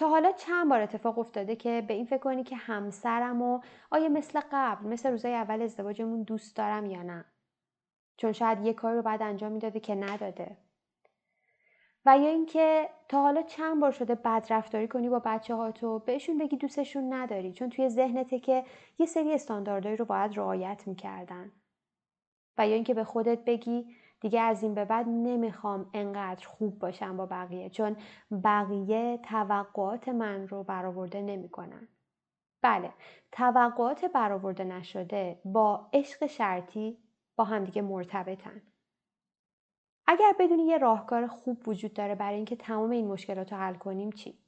تا 0.00 0.08
حالا 0.08 0.32
چند 0.32 0.68
بار 0.68 0.80
اتفاق 0.80 1.18
افتاده 1.18 1.56
که 1.56 1.84
به 1.88 1.94
این 1.94 2.04
فکر 2.04 2.18
کنی 2.18 2.44
که 2.44 2.56
همسرم 2.56 3.42
و 3.42 3.60
آیا 3.90 4.08
مثل 4.08 4.40
قبل 4.52 4.86
مثل 4.86 5.10
روزای 5.10 5.34
اول 5.34 5.62
ازدواجمون 5.62 6.22
دوست 6.22 6.56
دارم 6.56 6.86
یا 6.86 7.02
نه؟ 7.02 7.24
چون 8.16 8.32
شاید 8.32 8.66
یه 8.66 8.72
کاری 8.72 8.96
رو 8.96 9.02
بعد 9.02 9.22
انجام 9.22 9.52
می‌داده 9.52 9.80
که 9.80 9.94
نداده. 9.94 10.56
و 12.06 12.18
یا 12.18 12.28
اینکه 12.28 12.90
تا 13.08 13.22
حالا 13.22 13.42
چند 13.42 13.80
بار 13.80 13.92
شده 13.92 14.14
بد 14.14 14.46
رفتاری 14.50 14.88
کنی 14.88 15.08
با 15.08 15.18
بچه 15.18 15.54
ها 15.54 15.72
تو 15.72 15.98
بهشون 15.98 16.38
بگی 16.38 16.56
دوستشون 16.56 17.12
نداری 17.12 17.52
چون 17.52 17.70
توی 17.70 17.88
ذهنته 17.88 18.38
که 18.38 18.64
یه 18.98 19.06
سری 19.06 19.34
استانداردهایی 19.34 19.96
رو 19.96 20.04
باید 20.04 20.38
رعایت 20.38 20.82
می‌کردن. 20.86 21.52
و 22.58 22.68
یا 22.68 22.74
اینکه 22.74 22.94
به 22.94 23.04
خودت 23.04 23.44
بگی 23.44 23.96
دیگه 24.20 24.40
از 24.40 24.62
این 24.62 24.74
به 24.74 24.84
بعد 24.84 25.06
نمی‌خوام 25.08 25.90
انقدر 25.94 26.46
خوب 26.46 26.78
باشم 26.78 27.16
با 27.16 27.26
بقیه 27.26 27.70
چون 27.70 27.96
بقیه 28.44 29.18
توقعات 29.22 30.08
من 30.08 30.48
رو 30.48 30.62
برآورده 30.62 31.22
نمی‌کنن. 31.22 31.88
بله 32.62 32.92
توقعات 33.32 34.04
برآورده 34.04 34.64
نشده 34.64 35.40
با 35.44 35.88
عشق 35.92 36.26
شرطی 36.26 36.98
با 37.36 37.44
همدیگه 37.44 37.82
مرتبطن. 37.82 38.62
اگر 40.06 40.32
بدونی 40.38 40.62
یه 40.62 40.78
راهکار 40.78 41.26
خوب 41.26 41.68
وجود 41.68 41.92
داره 41.92 42.14
برای 42.14 42.36
اینکه 42.36 42.56
تمام 42.56 42.90
این 42.90 43.08
مشکلات 43.08 43.52
رو 43.52 43.58
حل 43.58 43.74
کنیم 43.74 44.10
چی؟ 44.12 44.38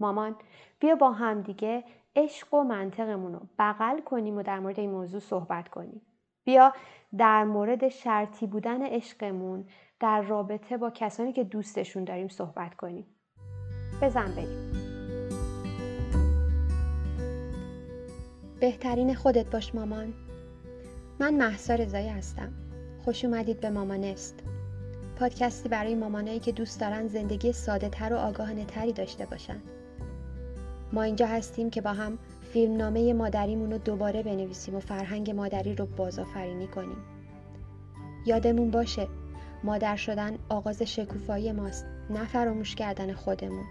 مامان 0.00 0.36
بیا 0.78 0.94
با 0.94 1.10
همدیگه 1.12 1.84
عشق 2.16 2.54
و 2.54 2.62
منطقمون 2.62 3.32
رو 3.32 3.40
بغل 3.58 4.00
کنیم 4.00 4.36
و 4.36 4.42
در 4.42 4.58
مورد 4.58 4.80
این 4.80 4.90
موضوع 4.90 5.20
صحبت 5.20 5.68
کنیم. 5.68 6.02
بیا 6.44 6.72
در 7.18 7.44
مورد 7.44 7.88
شرطی 7.88 8.46
بودن 8.46 8.82
عشقمون 8.82 9.64
در 10.00 10.22
رابطه 10.22 10.76
با 10.76 10.90
کسانی 10.90 11.32
که 11.32 11.44
دوستشون 11.44 12.04
داریم 12.04 12.28
صحبت 12.28 12.74
کنیم. 12.74 13.06
بزن 14.02 14.34
بریم. 14.34 14.72
بهترین 18.60 19.14
خودت 19.14 19.50
باش 19.50 19.74
مامان. 19.74 20.14
من 21.20 21.34
محسا 21.34 21.74
رضایی 21.74 22.08
هستم. 22.08 22.52
خوش 23.04 23.24
اومدید 23.24 23.60
به 23.60 23.70
مامانست 23.70 24.42
پادکستی 25.18 25.68
برای 25.68 25.94
مامانایی 25.94 26.40
که 26.40 26.52
دوست 26.52 26.80
دارن 26.80 27.08
زندگی 27.08 27.52
ساده 27.52 27.88
تر 27.88 28.12
و 28.12 28.16
آگاهانه 28.16 28.64
تری 28.64 28.92
داشته 28.92 29.26
باشن. 29.26 29.62
ما 30.92 31.02
اینجا 31.02 31.26
هستیم 31.26 31.70
که 31.70 31.80
با 31.80 31.92
هم 31.92 32.18
فیلمنامه 32.54 33.12
مادریمون 33.12 33.72
رو 33.72 33.78
دوباره 33.78 34.22
بنویسیم 34.22 34.74
و 34.74 34.80
فرهنگ 34.80 35.30
مادری 35.30 35.74
رو 35.74 35.86
بازآفرینی 35.86 36.66
کنیم 36.66 36.96
یادمون 38.26 38.70
باشه 38.70 39.06
مادر 39.64 39.96
شدن 39.96 40.38
آغاز 40.48 40.82
شکوفایی 40.82 41.52
ماست 41.52 41.86
نه 42.10 42.24
فراموش 42.24 42.74
کردن 42.74 43.12
خودمون 43.12 43.64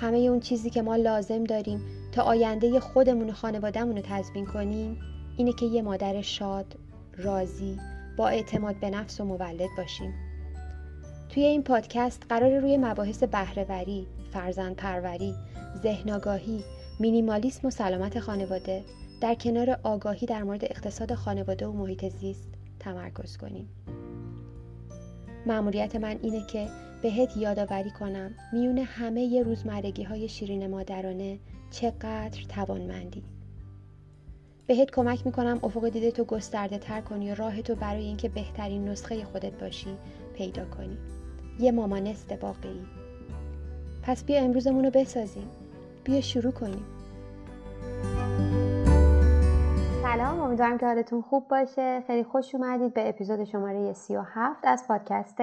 همه 0.00 0.18
اون 0.18 0.40
چیزی 0.40 0.70
که 0.70 0.82
ما 0.82 0.96
لازم 0.96 1.44
داریم 1.44 1.80
تا 2.12 2.22
آینده 2.22 2.80
خودمون 2.80 3.30
و 3.30 3.32
خانوادهمون 3.32 3.96
رو 3.96 4.02
تضمین 4.02 4.46
کنیم 4.46 4.98
اینه 5.36 5.52
که 5.52 5.66
یه 5.66 5.82
مادر 5.82 6.22
شاد، 6.22 6.76
راضی، 7.16 7.78
با 8.16 8.28
اعتماد 8.28 8.80
به 8.80 8.90
نفس 8.90 9.20
و 9.20 9.24
مولد 9.24 9.68
باشیم. 9.76 10.14
توی 11.28 11.42
این 11.42 11.62
پادکست 11.62 12.22
قرار 12.28 12.58
روی 12.58 12.76
مباحث 12.76 13.22
بهرهوری، 13.22 14.06
فرزند 14.32 14.76
پروری، 14.76 15.34
ذهن 15.82 16.10
آگاهی، 16.10 16.64
مینیمالیسم 17.00 17.68
و 17.68 17.70
سلامت 17.70 18.20
خانواده 18.20 18.84
در 19.20 19.34
کنار 19.34 19.78
آگاهی 19.82 20.26
در 20.26 20.42
مورد 20.42 20.64
اقتصاد 20.64 21.14
خانواده 21.14 21.66
و 21.66 21.72
محیط 21.72 22.08
زیست 22.08 22.48
تمرکز 22.80 23.36
کنیم. 23.36 23.68
مأموریت 25.46 25.96
من 25.96 26.18
اینه 26.22 26.46
که 26.46 26.68
بهت 27.02 27.36
یادآوری 27.36 27.90
کنم 27.90 28.34
میون 28.52 28.78
همه 28.78 29.22
ی 29.22 29.42
روزمرگی 29.42 30.02
های 30.02 30.28
شیرین 30.28 30.66
مادرانه 30.66 31.38
چقدر 31.70 32.42
توانمندی. 32.48 33.22
بهت 34.66 34.90
کمک 34.90 35.26
می‌کنم 35.26 35.60
افق 35.62 35.88
دیده 35.88 36.10
تو 36.10 36.24
گسترده 36.24 36.78
تر 36.78 37.00
کنی 37.00 37.32
و 37.32 37.34
راه 37.34 37.62
تو 37.62 37.74
برای 37.74 38.04
اینکه 38.04 38.28
بهترین 38.28 38.88
نسخه 38.88 39.24
خودت 39.24 39.60
باشی 39.60 39.96
پیدا 40.34 40.64
کنی. 40.64 40.98
یه 41.60 41.72
مامانست 41.72 42.32
واقعی. 42.42 42.82
پس 44.02 44.24
بیا 44.24 44.38
امروزمون 44.38 44.84
رو 44.84 44.90
بسازیم. 44.90 45.48
بیا 46.08 46.20
شروع 46.20 46.52
کنیم. 46.52 46.84
سلام 50.02 50.40
امیدوارم 50.40 50.78
که 50.78 50.86
حالتون 50.86 51.22
خوب 51.22 51.48
باشه 51.48 52.02
خیلی 52.06 52.24
خوش 52.24 52.54
اومدید 52.54 52.94
به 52.94 53.08
اپیزود 53.08 53.44
شماره 53.44 53.92
37 53.92 54.60
از 54.64 54.84
پادکست 54.88 55.36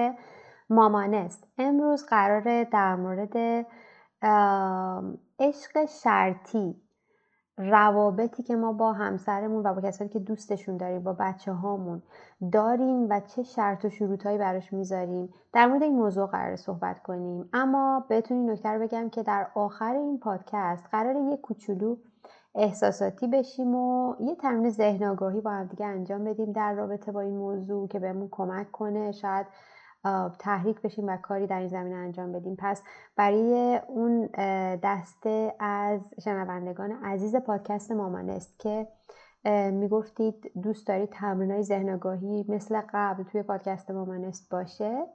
مامانست 0.70 1.48
امروز 1.58 2.06
قراره 2.06 2.64
در 2.64 2.96
مورد 2.96 3.66
عشق 5.40 5.84
شرطی 6.02 6.74
روابطی 7.58 8.42
که 8.42 8.56
ما 8.56 8.72
با 8.72 8.92
همسرمون 8.92 9.66
و 9.66 9.74
با 9.74 9.80
کسانی 9.80 10.10
که 10.10 10.18
دوستشون 10.18 10.76
داریم 10.76 11.02
با 11.02 11.12
بچه 11.12 11.52
هامون 11.52 12.02
داریم 12.52 13.06
و 13.10 13.20
چه 13.20 13.42
شرط 13.42 13.84
و 13.84 13.90
شروطهایی 13.90 14.38
براش 14.38 14.72
می‌ذاریم 14.72 15.28
در 15.52 15.66
مورد 15.66 15.82
این 15.82 15.94
موضوع 15.94 16.26
قرار 16.26 16.56
صحبت 16.56 17.02
کنیم. 17.02 17.48
اما 17.52 18.04
بهتون 18.08 18.36
این 18.36 18.50
نکته 18.50 18.68
رو 18.68 18.80
بگم 18.80 19.08
که 19.08 19.22
در 19.22 19.46
آخر 19.54 19.94
این 19.94 20.18
پادکست 20.18 20.84
قرار 20.92 21.16
یه 21.16 21.36
کوچولو 21.36 21.96
احساساتی 22.54 23.26
بشیم 23.26 23.74
و 23.74 24.14
یه 24.20 24.34
تمرین 24.34 24.70
ذهن 24.70 25.04
آگاهی 25.04 25.40
با 25.40 25.50
هم 25.50 25.66
دیگه 25.66 25.86
انجام 25.86 26.24
بدیم 26.24 26.52
در 26.52 26.74
رابطه 26.74 27.12
با 27.12 27.20
این 27.20 27.36
موضوع 27.36 27.88
که 27.88 27.98
بهمون 27.98 28.28
کمک 28.30 28.70
کنه. 28.72 29.12
شاید 29.12 29.46
تحریک 30.38 30.82
بشیم 30.82 31.08
و 31.08 31.16
کاری 31.16 31.46
در 31.46 31.58
این 31.58 31.68
زمینه 31.68 31.96
انجام 31.96 32.32
بدیم. 32.32 32.56
پس 32.58 32.82
برای 33.16 33.80
اون 33.88 34.26
دسته 34.82 35.54
از 35.60 36.00
شنوندگان 36.24 36.92
عزیز 36.92 37.36
پادکست 37.36 37.92
مامانست 37.92 38.58
که 38.58 38.88
می‌گفتید 39.72 40.52
دوست 40.62 40.88
دارید 40.88 41.10
تمرین 41.10 41.50
های 41.50 41.62
ذهن 41.62 42.00
مثل 42.48 42.82
قبل 42.92 43.22
توی 43.22 43.42
پادکست 43.42 43.90
مامانست 43.90 44.50
باشه. 44.50 45.06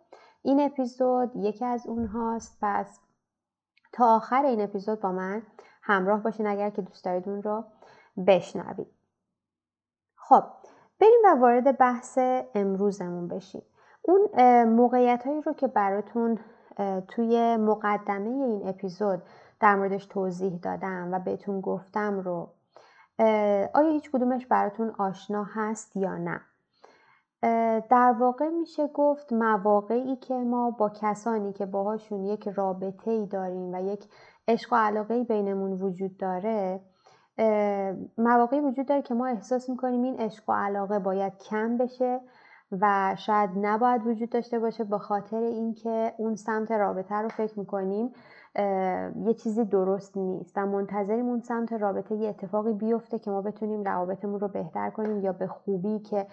این 0.41 0.59
اپیزود 0.59 1.31
یکی 1.35 1.65
از 1.65 1.87
اونهاست. 1.87 2.57
پس 2.61 2.99
تا 3.93 4.15
آخر 4.15 4.45
این 4.45 4.61
اپیزود 4.61 5.01
با 5.01 5.11
من 5.11 5.43
همراه 5.83 6.23
باشین 6.23 6.47
اگر 6.47 6.69
که 6.69 6.81
دوست 6.81 7.05
دارید 7.05 7.29
اون 7.29 7.43
رو 7.43 7.63
بشنوید. 8.27 8.87
خب 10.15 10.43
بریم 10.99 11.21
و 11.25 11.41
وارد 11.41 11.77
بحث 11.77 12.17
امروزمون 12.55 13.27
بشیم. 13.27 13.63
اون 14.01 14.29
موقعیت 14.63 15.23
هایی 15.25 15.41
رو 15.41 15.53
که 15.53 15.67
براتون 15.67 16.39
توی 17.07 17.57
مقدمه 17.57 18.29
این 18.29 18.67
اپیزود 18.67 19.23
در 19.59 19.75
موردش 19.75 20.05
توضیح 20.05 20.59
دادم 20.63 21.09
و 21.13 21.19
بهتون 21.19 21.61
گفتم 21.61 22.19
رو 22.19 22.49
آیا 23.73 23.89
هیچ 23.91 24.11
کدومش 24.11 24.45
براتون 24.45 24.89
آشنا 24.97 25.43
هست 25.43 25.95
یا 25.97 26.17
نه؟ 26.17 26.41
در 27.89 28.15
واقع 28.19 28.49
میشه 28.49 28.87
گفت 28.87 29.33
مواقعی 29.33 30.15
که 30.15 30.33
ما 30.33 30.71
با 30.71 30.89
کسانی 30.89 31.53
که 31.53 31.65
باهاشون 31.65 32.23
یک 32.23 32.47
رابطه 32.47 33.11
ای 33.11 33.25
داریم 33.25 33.73
و 33.73 33.81
یک 33.81 34.03
عشق 34.47 34.73
و 34.73 34.75
علاقه 34.75 35.23
بینمون 35.23 35.71
وجود 35.71 36.17
داره 36.17 36.81
مواقعی 38.17 38.59
وجود 38.59 38.85
داره 38.85 39.01
که 39.01 39.13
ما 39.13 39.27
احساس 39.27 39.69
می‌کنیم 39.69 40.03
این 40.03 40.19
عشق 40.19 40.49
و 40.49 40.53
علاقه 40.53 40.99
باید 40.99 41.37
کم 41.37 41.77
بشه 41.77 42.19
و 42.81 43.15
شاید 43.17 43.49
نباید 43.61 44.07
وجود 44.07 44.29
داشته 44.29 44.59
باشه 44.59 44.83
به 44.83 44.97
خاطر 44.97 45.37
اینکه 45.37 46.13
اون 46.17 46.35
سمت 46.35 46.71
رابطه 46.71 47.15
رو 47.15 47.29
فکر 47.29 47.59
می‌کنیم 47.59 48.13
یه 49.25 49.33
چیزی 49.43 49.65
درست 49.65 50.17
نیست 50.17 50.57
و 50.57 50.65
منتظریم 50.65 51.25
اون 51.25 51.39
سمت 51.39 51.73
رابطه 51.73 52.15
یه 52.15 52.29
اتفاقی 52.29 52.73
بیفته 52.73 53.19
که 53.19 53.31
ما 53.31 53.41
بتونیم 53.41 53.83
روابطمون 53.83 54.39
رو 54.39 54.47
بهتر 54.47 54.89
کنیم 54.89 55.23
یا 55.23 55.33
به 55.33 55.47
خوبی 55.47 55.99
که 55.99 56.27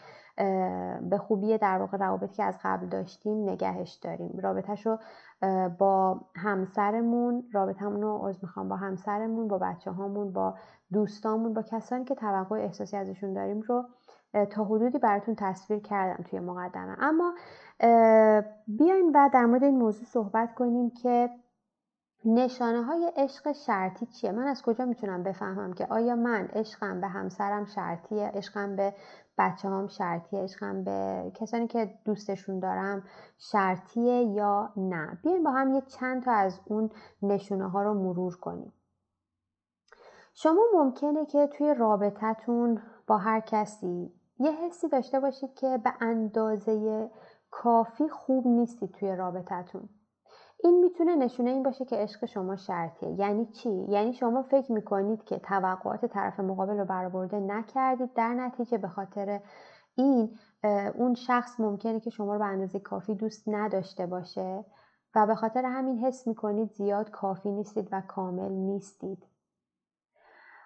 به 1.11 1.19
خوبی 1.19 1.59
در 1.59 1.79
واقع 1.79 1.99
روابطی 1.99 2.37
که 2.37 2.45
از 2.45 2.59
قبل 2.65 2.87
داشتیم 2.87 3.51
نگهش 3.51 3.95
داریم. 3.95 4.39
رابطهش 4.43 4.87
رو 4.87 4.99
با 5.79 6.21
همسرمون 6.37 7.45
رابطمون 7.53 8.03
رو 8.03 8.25
از 8.29 8.39
می‌خوام 8.43 8.69
با 8.69 8.77
همسرمون 8.77 9.49
با 9.49 9.59
بچه 9.59 9.91
هامون 9.91 10.33
با 10.33 10.55
دوستامون 10.93 11.55
با 11.55 11.63
کسانی 11.63 12.05
که 12.05 12.15
توقع 12.15 12.57
احساسی 12.57 12.97
ازشون 12.97 13.33
داریم 13.33 13.61
رو 13.61 13.85
تا 14.45 14.65
حدودی 14.65 14.99
براتون 14.99 15.35
تصویر 15.39 15.81
کردم 15.81 16.23
توی 16.23 16.41
مقدمه. 16.41 16.97
اما 16.99 17.35
بیاین 18.67 19.13
بعد 19.13 19.33
در 19.33 19.47
مورد 19.47 19.65
این 19.65 19.79
موضوع 19.79 20.05
صحبت 20.05 20.55
کنیم 20.55 20.91
که 20.91 21.31
نشانه 22.25 22.83
های 22.83 23.13
عشق 23.17 23.53
شرطی 23.53 24.07
چیه؟ 24.07 24.33
من 24.33 24.47
از 24.47 24.63
کجا 24.63 24.85
می‌تونم 24.85 25.23
بفهمم 25.23 25.73
که 25.73 25.87
آیا 25.87 26.17
من 26.17 26.49
عشقم 26.53 27.01
به 27.01 27.07
همسرم 27.09 27.65
شرطیه؟ 27.65 28.31
عشقم 28.35 28.77
به 28.77 28.95
بچه 29.39 29.69
هم 29.69 29.87
شرطیه؟ 29.87 30.43
عشقم 30.43 30.85
به 30.85 31.31
کسانی 31.35 31.67
که 31.67 31.95
دوستشون 32.05 32.59
دارم 32.59 33.03
شرطیه 33.39 34.23
یا 34.23 34.73
نه؟ 34.77 35.19
بیاین 35.23 35.45
با 35.45 35.51
هم 35.51 35.75
یه 35.75 35.81
چند 35.81 36.23
تا 36.23 36.33
از 36.33 36.61
اون 36.65 36.91
نشونه 37.23 37.69
ها 37.69 37.83
رو 37.83 37.95
مرور 37.95 38.37
کنیم. 38.37 38.73
شما 40.35 40.63
ممکنه 40.75 41.27
که 41.27 41.47
توی 41.47 41.75
رابطتون 41.75 42.83
با 43.07 43.17
هر 43.19 43.41
کسی 43.41 44.13
یه 44.39 44.53
حسی 44.53 44.89
داشته 44.89 45.21
باشید 45.21 45.55
که 45.55 45.79
به 45.85 45.93
اندازه 46.01 47.11
کافی 47.51 48.09
خوب 48.09 48.47
نیستید 48.47 48.93
توی 48.93 49.17
رابطتون 49.17 49.89
این 50.65 50.81
می‌تونه 50.81 51.17
نشونه 51.17 51.51
این 51.51 51.63
باشه 51.63 51.85
که 51.85 51.97
عشق 51.97 52.27
شما 52.27 52.57
شرطیه. 52.57 53.11
یعنی 53.11 53.47
چی؟ 53.47 53.71
یعنی 53.89 54.13
شما 54.13 54.43
فکر 54.43 54.73
می‌کنید 54.73 55.25
که 55.25 55.39
توقعات 55.39 56.07
طرف 56.07 56.41
مقابل 56.41 56.79
رو 56.79 56.85
برآورده 56.85 57.41
نکردید 57.41 58.15
در 58.15 58.35
نتیجه 58.35 58.79
به 58.79 58.89
خاطر 58.89 59.41
این 59.95 60.39
اون 60.95 61.15
شخص 61.15 61.61
ممکنه 61.61 62.01
که 62.01 62.11
شما 62.11 62.33
رو 62.33 62.39
به 62.39 62.45
اندازه 62.45 62.79
کافی 62.79 63.15
دوست 63.15 63.45
نداشته 63.47 64.07
باشه 64.07 64.65
و 65.15 65.27
به 65.27 65.35
خاطر 65.35 65.65
همین 65.65 65.99
حس 65.99 66.27
می‌کنید 66.27 66.73
زیاد 66.73 67.11
کافی 67.11 67.51
نیستید 67.51 67.89
و 67.93 68.03
کامل 68.09 68.53
نیستید. 68.53 69.27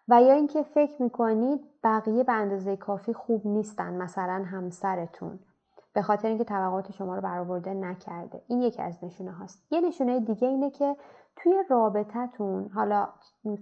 و 0.09 0.23
یا 0.23 0.35
اینکه 0.35 0.63
فکر 0.63 1.03
می‌کنید 1.03 1.61
بقیه 1.85 2.25
به 2.25 2.33
اندازه 2.33 2.77
کافی 2.77 3.13
خوب 3.13 3.47
نیستن 3.47 4.03
مثلا 4.03 4.45
همسرتون 4.47 5.39
به 5.95 6.03
خاطر 6.03 6.29
اینکه 6.29 6.45
توقعات 6.45 6.93
شما 6.93 7.15
رو 7.15 7.21
برآورده 7.21 7.75
نکرده. 7.75 8.43
این 8.49 8.63
یکی 8.63 8.83
از 8.83 9.05
نشونه 9.05 9.33
هاست. 9.33 9.67
یه 9.71 9.81
نشونه 9.81 10.21
دیگه 10.21 10.49
اینه 10.49 10.71
که 10.71 10.97
توی 11.37 11.65
رابطتون 11.69 12.71
حالا 12.75 13.09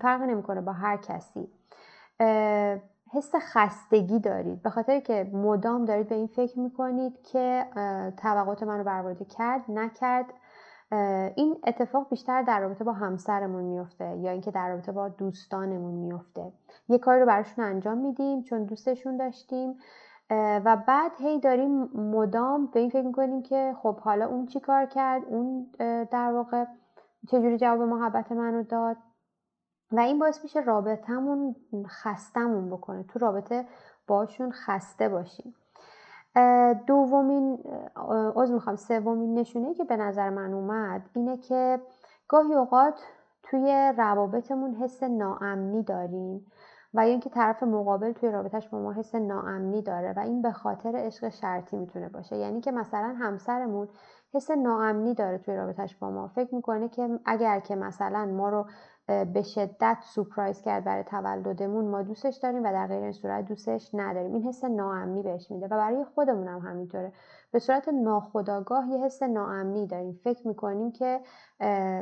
فرق 0.00 0.22
نمی‌کنه 0.22 0.60
با 0.60 0.72
هر 0.72 0.96
کسی 0.96 1.48
حس 3.12 3.32
خستگی 3.34 4.18
دارید. 4.18 4.62
به 4.62 4.70
خاطر 4.70 5.00
که 5.00 5.30
مدام 5.32 5.84
دارید 5.84 6.08
به 6.08 6.14
این 6.14 6.26
فکر 6.26 6.58
می‌کنید 6.58 7.22
که 7.22 7.66
توقعات 8.16 8.62
من 8.62 8.78
رو 8.78 8.84
برآورده 8.84 9.24
کرد 9.24 9.64
نکرد. 9.68 10.26
این 11.36 11.56
اتفاق 11.66 12.08
بیشتر 12.10 12.42
در 12.42 12.60
رابطه 12.60 12.84
با 12.84 12.92
همسرمون 12.92 13.64
میفته 13.64 14.16
یا 14.16 14.30
اینکه 14.30 14.50
در 14.50 14.68
رابطه 14.68 14.92
با 14.92 15.08
دوستانمون 15.08 15.94
میفته. 15.94 16.52
یه 16.88 16.98
کاری 16.98 17.20
رو 17.20 17.26
براشون 17.26 17.64
انجام 17.64 17.98
میدیم 17.98 18.42
چون 18.42 18.64
دوستشون 18.64 19.16
داشتیم 19.16 19.74
و 20.64 20.76
بعد 20.86 21.12
هی 21.18 21.40
داریم 21.40 21.82
مدام 21.94 22.66
به 22.66 22.80
این 22.80 22.90
فکر 22.90 23.06
می‌کنیم 23.06 23.42
که 23.42 23.74
خب 23.82 24.00
حالا 24.00 24.26
اون 24.26 24.46
چی 24.46 24.60
کار 24.60 24.86
کرد 24.86 25.22
اون 25.28 25.66
در 26.10 26.32
واقع 26.32 26.64
چجوری 27.28 27.58
جواب 27.58 27.80
محبت 27.82 28.32
منو 28.32 28.62
داد. 28.62 28.96
و 29.92 30.00
این 30.00 30.18
باعث 30.18 30.42
میشه 30.42 30.60
رابطهمون 30.60 31.56
خستمون 31.86 32.70
بکنه. 32.70 33.02
تو 33.02 33.18
رابطه 33.18 33.64
باشون 34.06 34.50
خسته 34.52 35.08
باشیم. 35.08 35.54
دومین 36.86 37.58
عضو 38.36 38.54
می‌خوام 38.54 38.76
سومین 38.76 39.34
نشونه 39.34 39.74
که 39.74 39.84
به 39.84 39.96
نظر 39.96 40.30
من 40.30 40.52
اومد 40.52 41.02
اینه 41.14 41.36
که 41.36 41.80
گاهی 42.28 42.54
اوقات 42.54 43.00
توی 43.42 43.92
روابطمون 43.98 44.74
حس 44.74 45.02
ناامنی 45.02 45.82
داریم 45.82 46.46
و 46.94 47.06
یا 47.06 47.10
اینکه 47.10 47.30
طرف 47.30 47.62
مقابل 47.62 48.12
توی 48.12 48.30
رابطش 48.30 48.68
با 48.68 48.78
ما 48.78 48.92
حس 48.92 49.14
ناامنی 49.14 49.82
داره 49.82 50.12
و 50.16 50.18
این 50.20 50.42
به 50.42 50.52
خاطر 50.52 50.92
عشق 50.96 51.28
شرطی 51.28 51.76
می‌تونه 51.76 52.08
باشه. 52.08 52.36
یعنی 52.36 52.60
که 52.60 52.72
مثلا 52.72 53.14
همسرمون 53.18 53.88
حس 54.34 54.50
ناامنی 54.50 55.14
داره 55.14 55.38
توی 55.38 55.56
رابطش 55.56 55.96
با 55.96 56.10
ما. 56.10 56.28
فکر 56.28 56.54
می‌کنه 56.54 56.88
که 56.88 57.20
اگر 57.24 57.60
که 57.60 57.76
مثلا 57.76 58.26
ما 58.26 58.48
رو 58.48 58.66
به 59.34 59.42
شدت 59.42 59.96
سپرایز 60.14 60.62
کرد 60.62 60.84
برای 60.84 61.04
تولدمون. 61.04 61.88
ما 61.88 62.02
دوستش 62.02 62.36
داریم 62.36 62.64
و 62.64 62.72
در 62.72 62.86
غیر 62.86 63.02
این 63.02 63.12
صورت 63.12 63.44
دوستش 63.44 63.90
نداریم. 63.94 64.34
این 64.34 64.42
حس 64.42 64.64
ناامنی 64.64 65.22
بهش 65.22 65.50
میده 65.50 65.66
و 65.66 65.68
برای 65.68 66.04
خودمون 66.04 66.48
هم 66.48 66.58
همینطوره. 66.58 67.12
به 67.52 67.58
صورت 67.58 67.88
ناخودآگاه 67.88 68.88
یه 68.88 69.04
حس 69.04 69.22
ناامنی 69.22 69.86
داریم. 69.86 70.20
فکر 70.24 70.48
می‌کنیم 70.48 70.92
که 70.92 71.20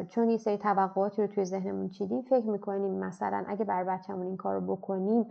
چون 0.08 0.30
یه 0.30 0.36
سری 0.36 0.58
توقعاتی 0.58 1.22
رو 1.22 1.28
توی 1.28 1.44
ذهنمون 1.44 1.88
چیدیم 1.88 2.22
فکر 2.22 2.46
می‌کنیم 2.46 2.94
مثلا 2.94 3.44
اگه 3.48 3.64
بر 3.64 3.84
بچهمون 3.84 4.26
این 4.26 4.36
کار 4.36 4.60
بکنیم 4.60 5.26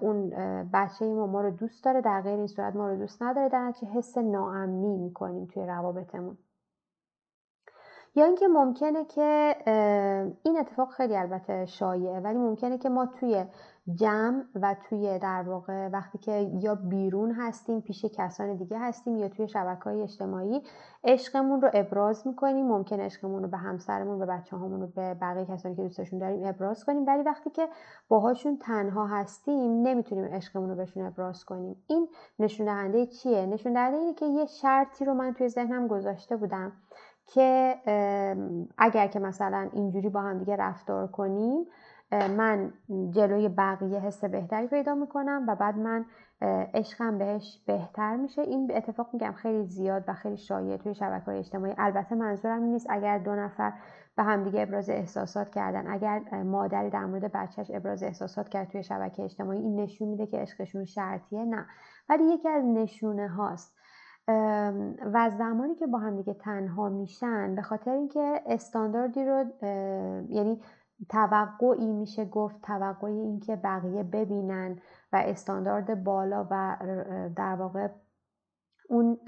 اون 0.00 0.30
بچه 0.72 1.14
ما 1.14 1.26
ما 1.26 1.40
رو 1.40 1.50
دوست 1.50 1.84
داره 1.84 2.00
در 2.00 2.20
غیر 2.20 2.36
این 2.36 2.46
صورت 2.46 2.76
ما 2.76 2.88
رو 2.88 2.96
دوست 2.96 3.22
نداره 3.22 3.48
در 3.48 3.72
حس 3.94 4.18
ناامنی 4.18 4.96
می‌کنیم 4.96 5.46
توی 5.46 5.66
روابطمون. 5.66 6.38
یا 8.16 8.24
اینکه 8.24 8.48
ممکنه 8.48 9.04
که 9.04 9.56
این 10.42 10.58
اتفاق 10.58 10.90
خیلی 10.90 11.16
البته 11.16 11.66
شایعه 11.66 12.20
ولی 12.20 12.38
ممکنه 12.38 12.78
که 12.78 12.88
ما 12.88 13.06
توی 13.06 13.44
جمع 13.94 14.44
و 14.54 14.76
توی 14.88 15.18
در 15.18 15.42
واقع 15.46 15.88
وقتی 15.88 16.18
که 16.18 16.50
یا 16.60 16.74
بیرون 16.74 17.32
هستیم 17.32 17.80
پیش 17.80 18.04
کسان 18.04 18.56
دیگه 18.56 18.78
هستیم 18.78 19.18
یا 19.18 19.28
توی 19.28 19.48
شبکه 19.48 19.84
های 19.84 20.02
اجتماعی 20.02 20.62
عشقمون 21.04 21.60
رو 21.60 21.70
ابراز 21.74 22.26
می‌کنیم. 22.26 22.66
ممکن 22.66 23.00
عشقمون 23.00 23.42
رو 23.42 23.48
به 23.48 23.56
همسرمون 23.56 24.18
به 24.18 24.26
بچه 24.26 24.56
هامون 24.56 24.80
رو 24.80 24.86
به 24.86 25.14
بقیه 25.14 25.44
کسانی 25.44 25.76
که 25.76 25.82
دوستشون 25.82 26.18
داریم 26.18 26.46
ابراز 26.46 26.84
کنیم. 26.84 27.06
ولی 27.06 27.22
وقتی 27.22 27.50
که 27.50 27.68
باهاشون 28.08 28.58
تنها 28.58 29.06
هستیم 29.06 29.82
نمی‌تونیم 29.82 30.24
عشقمون 30.24 30.68
رو 30.70 30.76
بهشون 30.76 31.06
ابراز 31.06 31.44
کنیم. 31.44 31.76
این 31.86 32.08
نشون 32.38 32.66
دهنده 32.66 33.06
چیه؟ 33.06 33.46
نشون 33.46 33.72
دهنده 33.72 33.96
اینه 33.96 34.14
که 34.14 34.26
یه 34.26 34.46
شرطی 34.46 35.04
رو 35.04 35.14
من 35.14 35.34
توی 35.34 35.48
ذهنم 35.48 35.88
گذاشته 35.88 36.36
بودم. 36.36 36.72
که 37.26 37.74
اگر 38.78 39.06
که 39.06 39.18
مثلا 39.18 39.68
اینجوری 39.72 40.08
با 40.08 40.20
هم 40.20 40.38
دیگه 40.38 40.56
رفتار 40.56 41.06
کنیم 41.06 41.66
من 42.12 42.72
جلوی 43.10 43.48
بقیه 43.48 44.00
حس 44.00 44.24
بهتری 44.24 44.66
پیدا 44.66 44.94
می‌کنم 44.94 45.44
و 45.48 45.56
بعد 45.56 45.78
من 45.78 46.04
عشقم 46.74 47.18
بهش 47.18 47.62
بهتر 47.66 48.16
میشه. 48.16 48.42
این 48.42 48.72
اتفاق 48.74 49.08
میگم 49.12 49.32
خیلی 49.32 49.64
زیاد 49.64 50.04
و 50.08 50.14
خیلی 50.14 50.36
شایع 50.36 50.76
توی 50.76 50.94
شبکه 50.94 51.24
های 51.24 51.38
اجتماعی. 51.38 51.74
البته 51.78 52.14
منظورم 52.14 52.62
نیست 52.62 52.86
اگر 52.90 53.18
دو 53.18 53.34
نفر 53.34 53.72
به 54.16 54.22
همدیگه 54.22 54.62
ابراز 54.62 54.90
احساسات 54.90 55.50
کردن. 55.50 55.86
اگر 55.86 56.42
مادری 56.42 56.90
در 56.90 57.04
مورد 57.04 57.32
بچهش 57.32 57.70
ابراز 57.74 58.02
احساسات 58.02 58.48
کرد 58.48 58.68
توی 58.68 58.82
شبکه 58.82 59.22
اجتماعی 59.22 59.58
این 59.58 59.80
نشون 59.80 60.08
میده 60.08 60.26
که 60.26 60.38
عشقشون 60.38 60.84
شرطیه. 60.84 61.44
نه. 61.44 61.66
ولی 62.08 62.24
یکی 62.24 62.48
از 62.48 62.64
نشونه 62.64 63.28
هاست 63.28 63.76
و 65.12 65.30
زمانی 65.38 65.74
که 65.74 65.86
با 65.86 65.98
هم 65.98 66.16
دیگه 66.16 66.34
تنها 66.34 66.88
میشن 66.88 67.54
به 67.54 67.62
خاطر 67.62 67.90
اینکه 67.90 68.42
استانداردی 68.46 69.24
رو 69.24 69.44
یعنی 70.28 70.60
توقعی 71.08 71.92
میشه 71.92 72.24
گفت 72.24 72.62
توقعی 72.62 73.18
اینکه 73.18 73.56
بقیه 73.56 74.02
ببینن 74.02 74.78
و 75.12 75.16
استاندارد 75.16 76.04
بالا 76.04 76.46
و 76.50 76.76
در 77.36 77.54
واقع 77.54 77.88
اون 78.88 79.18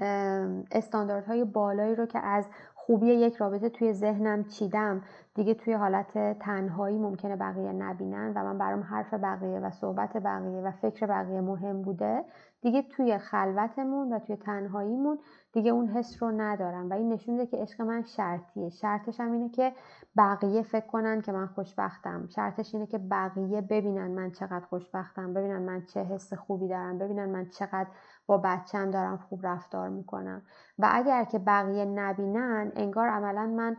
استانداردهای 0.71 1.43
بالایی 1.43 1.95
رو 1.95 2.05
که 2.05 2.19
از 2.19 2.45
خوبی 2.87 3.07
یک 3.07 3.35
رابطه 3.35 3.69
توی 3.69 3.93
ذهنم 3.93 4.43
چیدم. 4.43 5.01
دیگه 5.35 5.53
توی 5.53 5.73
حالت 5.73 6.39
تنهایی 6.39 6.97
ممکنه 6.97 7.35
بقیه 7.35 7.71
نبینن 7.71 8.33
و 8.35 8.43
من 8.43 8.57
برام 8.57 8.83
حرف 8.83 9.13
بقیه 9.13 9.59
و 9.59 9.71
صحبت 9.71 10.17
بقیه 10.17 10.61
و 10.61 10.71
فکر 10.71 11.05
بقیه 11.05 11.41
مهم 11.41 11.81
بوده. 11.81 12.23
دیگه 12.61 12.81
توی 12.81 13.17
خلوتمون 13.17 14.13
و 14.13 14.19
توی 14.19 14.35
تنهاییمون 14.35 15.19
دیگه 15.53 15.71
اون 15.71 15.87
حس 15.87 16.23
رو 16.23 16.31
ندارم 16.31 16.89
و 16.89 16.93
این 16.93 17.13
نشون 17.13 17.35
میده 17.35 17.45
که 17.45 17.57
عشق 17.57 17.81
من 17.81 18.03
شرطیه. 18.03 18.69
شرطش 18.69 19.19
هم 19.19 19.31
اینه 19.31 19.49
که 19.49 19.73
بقیه 20.17 20.61
فکر 20.61 20.87
کنن 20.87 21.21
که 21.21 21.31
من 21.31 21.47
خوشبختم. 21.47 22.27
شرطش 22.35 22.75
اینه 22.75 22.87
که 22.87 22.97
بقیه 22.97 23.61
ببینن 23.61 24.11
من 24.11 24.31
چقدر 24.31 24.65
خوشبختم 24.65 25.33
ببینن 25.33 25.61
من 25.61 25.85
چه 25.85 26.03
حس 26.03 26.33
خوبی 26.33 26.67
دارم 26.67 26.97
ببینن 26.97 27.29
من 27.29 27.49
چقدر 27.49 27.87
با 28.27 28.37
بچم 28.37 28.91
دارم 28.91 29.17
خوب 29.17 29.39
رفتار 29.43 29.89
می‌کنم. 29.89 30.41
و 30.79 30.89
اگر 30.91 31.23
که 31.23 31.39
بقیه 31.39 31.85
نبینن 31.85 32.71
انگار 32.75 33.07
عملا 33.07 33.45
من 33.45 33.77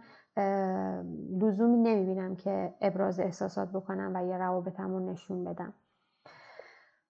لزومی 1.41 1.77
نمی‌بینم 1.77 2.37
که 2.37 2.75
ابراز 2.81 3.21
احساسات 3.21 3.69
بکنم 3.73 4.13
و 4.15 4.27
یه 4.27 4.39
روابطم 4.39 4.91
رو 4.91 5.01
نشون 5.01 5.45
بدم. 5.45 5.73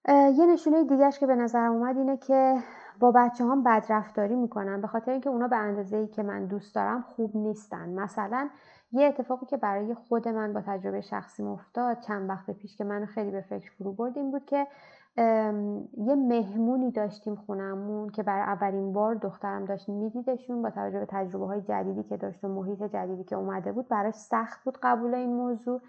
یه 0.07 0.45
نشونه 0.45 0.83
دیگهش 0.83 1.19
که 1.19 1.27
به 1.27 1.35
نظرم 1.35 1.71
اومد 1.71 1.97
اینه 1.97 2.17
که 2.17 2.55
با 2.99 3.11
بچه 3.11 3.45
هم 3.45 3.63
بدرفتاری 3.63 4.35
می‌کنن 4.35 4.81
به 4.81 4.87
خاطر 4.87 5.11
اینکه 5.11 5.29
اونا 5.29 5.47
به 5.47 5.55
اندازه 5.55 5.97
ای 5.97 6.07
که 6.07 6.23
من 6.23 6.45
دوست 6.45 6.75
دارم 6.75 7.01
خوب 7.01 7.37
نیستن. 7.37 7.89
مثلا 7.89 8.49
یه 8.91 9.07
اتفاقی 9.07 9.45
که 9.45 9.57
برای 9.57 9.93
خود 9.93 10.27
من 10.27 10.53
با 10.53 10.61
تجربه 10.61 11.01
شخصی 11.01 11.43
افتاد 11.43 11.99
چند 11.99 12.29
وقت 12.29 12.51
پیش 12.51 12.77
که 12.77 12.83
من 12.83 13.05
خیلی 13.05 13.31
به 13.31 13.41
فکر 13.41 13.71
فرو 13.71 13.93
بردیم 13.93 14.31
بود 14.31 14.45
که 14.45 14.67
یه 15.17 16.15
مهمونی 16.15 16.91
داشتیم 16.91 17.35
خونمون 17.35 18.09
که 18.09 18.23
برای 18.23 18.41
اولین 18.43 18.93
بار 18.93 19.15
دخترم 19.15 19.65
داشت 19.65 19.89
میدیدشون 19.89 20.61
با 20.61 20.69
توجه 20.69 20.99
به 20.99 21.05
تجربه 21.09 21.45
های 21.45 21.61
جدیدی 21.61 22.03
که 22.03 22.17
داشت 22.17 22.43
و 22.43 22.47
محیط 22.47 22.83
جدیدی 22.83 23.23
که 23.23 23.35
اومده 23.35 23.71
بود 23.71 23.87
براش 23.87 24.15
سخت 24.15 24.63
بود 24.63 24.77
قبول 24.83 25.13
این 25.13 25.33
موضوع 25.33 25.81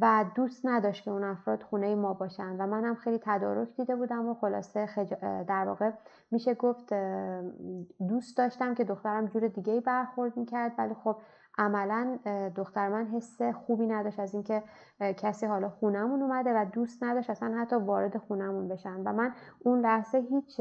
و 0.00 0.24
دوست 0.34 0.66
نداشت 0.66 1.04
که 1.04 1.10
اون 1.10 1.24
افراد 1.24 1.62
خونه 1.62 1.94
ما 1.94 2.14
باشن 2.14 2.56
و 2.56 2.66
منم 2.66 2.94
خیلی 2.94 3.20
تدارک 3.22 3.68
دیده 3.76 3.96
بودم 3.96 4.28
و 4.28 4.34
خلاصه 4.34 4.86
در 5.48 5.64
واقع 5.66 5.90
میشه 6.30 6.54
گفت 6.54 6.94
دوست 8.08 8.36
داشتم 8.38 8.74
که 8.74 8.84
دخترم 8.84 9.26
جور 9.26 9.48
دیگه 9.48 9.72
ای 9.72 9.80
برخورد 9.80 10.36
می‌کرد 10.36 10.72
ولی 10.78 10.94
خب 10.94 11.16
عملا 11.58 12.18
دختر 12.56 12.88
من 12.88 13.06
حس 13.06 13.42
خوبی 13.42 13.86
نداشت 13.86 14.20
از 14.20 14.34
اینکه 14.34 14.62
کسی 15.00 15.46
حالا 15.46 15.68
خونمون 15.68 16.22
اومده 16.22 16.52
و 16.52 16.64
دوست 16.72 17.02
نداشت 17.02 17.30
اصلا 17.30 17.54
حتی 17.58 17.76
وارد 17.76 18.18
خونمون 18.18 18.68
بشن. 18.68 19.00
و 19.04 19.12
من 19.12 19.32
اون 19.58 19.80
لحظه 19.80 20.18
هیچ 20.18 20.60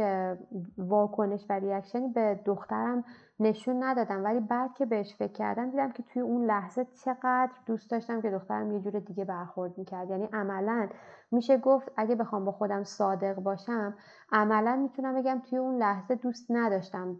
واکنش 0.77 1.45
و 1.49 1.53
ریاکشنی 1.53 2.07
به 2.07 2.39
دخترم 2.45 3.03
نشون 3.39 3.83
ندادم. 3.83 4.23
ولی 4.23 4.39
بعد 4.39 4.73
که 4.73 4.85
بهش 4.85 5.15
فکر 5.15 5.31
کردم 5.31 5.69
دیدم 5.69 5.91
که 5.91 6.03
توی 6.03 6.21
اون 6.21 6.45
لحظه 6.45 6.87
چقدر 7.05 7.51
دوست 7.65 7.91
داشتم 7.91 8.21
که 8.21 8.29
دخترم 8.29 8.71
یه 8.71 8.79
جور 8.79 8.99
دیگه 8.99 9.25
برخورد 9.25 9.77
می‌کرد. 9.77 10.09
یعنی 10.09 10.29
عملا 10.33 10.89
میشه 11.31 11.57
گفت 11.57 11.91
اگه 11.97 12.15
بخوام 12.15 12.45
با 12.45 12.51
خودم 12.51 12.83
صادق 12.83 13.35
باشم 13.35 13.95
عملا 14.31 14.75
می‌تونم 14.75 15.15
بگم 15.15 15.41
توی 15.49 15.57
اون 15.57 15.77
لحظه 15.77 16.15
دوست 16.15 16.47
نداشتم. 16.49 17.19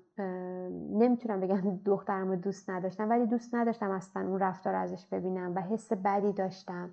نمی‌تونم 0.91 1.39
بگم 1.39 1.79
دخترم 1.85 2.29
رو 2.29 2.35
دوست 2.35 2.69
نداشتم 2.69 3.09
ولی 3.09 3.25
دوست 3.25 3.55
نداشتم 3.55 3.91
اصلا 3.91 4.23
اون 4.23 4.39
رفتار 4.39 4.75
ازش 4.75 5.07
ببینم 5.11 5.55
و 5.55 5.61
حس 5.61 5.93
بدی 5.93 6.33
داشتم. 6.33 6.89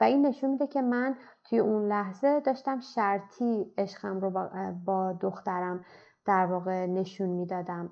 و 0.00 0.04
این 0.04 0.26
نشون 0.26 0.50
میده 0.50 0.66
که 0.66 0.82
من 0.82 1.16
توی 1.44 1.58
اون 1.58 1.88
لحظه 1.88 2.40
داشتم 2.40 2.80
شرطی 2.80 3.72
عشقم 3.78 4.20
رو 4.20 4.48
با 4.84 5.12
دخترم 5.12 5.84
در 6.26 6.46
واقع 6.46 6.86
نشون 6.86 7.28
می‌دادم. 7.28 7.90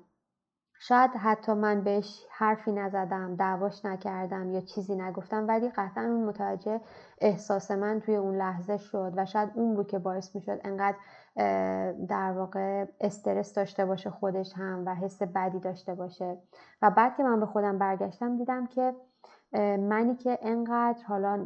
شاید 0.79 1.11
حتی 1.11 1.53
من 1.53 1.83
بهش 1.83 2.25
حرفی 2.31 2.71
نزدم 2.71 3.35
دعواش 3.35 3.85
نکردم 3.85 4.51
یا 4.51 4.61
چیزی 4.61 4.95
نگفتم 4.95 5.47
ولی 5.47 5.69
قطعا 5.69 6.03
اون 6.03 6.25
متوجه 6.25 6.81
احساس 7.21 7.71
من 7.71 7.99
توی 7.99 8.15
اون 8.15 8.35
لحظه 8.37 8.77
شد 8.77 9.13
و 9.17 9.25
شاید 9.25 9.51
اون 9.55 9.75
بود 9.75 9.87
که 9.87 9.99
باعث 9.99 10.35
می‌شد 10.35 10.61
انقدر 10.63 10.97
در 12.09 12.31
واقع 12.31 12.85
استرس 13.01 13.53
داشته 13.53 13.85
باشه 13.85 14.09
خودش 14.09 14.53
هم 14.55 14.83
و 14.85 14.95
حس 14.95 15.21
بدی 15.21 15.59
داشته 15.59 15.95
باشه. 15.95 16.37
و 16.81 16.91
بعد 16.91 17.15
که 17.17 17.23
من 17.23 17.39
به 17.39 17.45
خودم 17.45 17.77
برگشتم 17.77 18.37
دیدم 18.37 18.67
که 18.67 18.93
منی 19.53 20.15
که 20.15 20.39
انقدر 20.41 21.03
حالا 21.07 21.45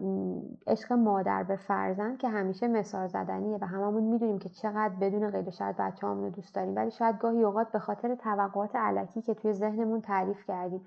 عشق 0.67 0.93
مادر 0.93 1.43
به 1.43 1.55
فرزند 1.55 2.17
که 2.17 2.29
همیشه 2.29 2.67
مثال 2.67 3.07
زدنیه 3.07 3.57
و 3.61 3.65
هممون 3.65 4.03
می‌دونیم 4.03 4.39
که 4.39 4.49
چقدر 4.49 4.93
بدون 5.01 5.31
قید 5.31 5.47
و 5.47 5.51
شرط 5.51 5.77
بچه 5.77 6.07
رو 6.07 6.29
دوست 6.29 6.55
داریم. 6.55 6.75
ولی 6.75 6.91
شاید 6.91 7.17
گاهی 7.17 7.43
اوقات 7.43 7.71
به 7.71 7.79
خاطر 7.79 8.15
توقعات 8.15 8.75
علکی 8.75 9.21
که 9.21 9.33
توی 9.33 9.53
ذهنمون 9.53 10.01
تعریف 10.01 10.45
کردیم 10.47 10.81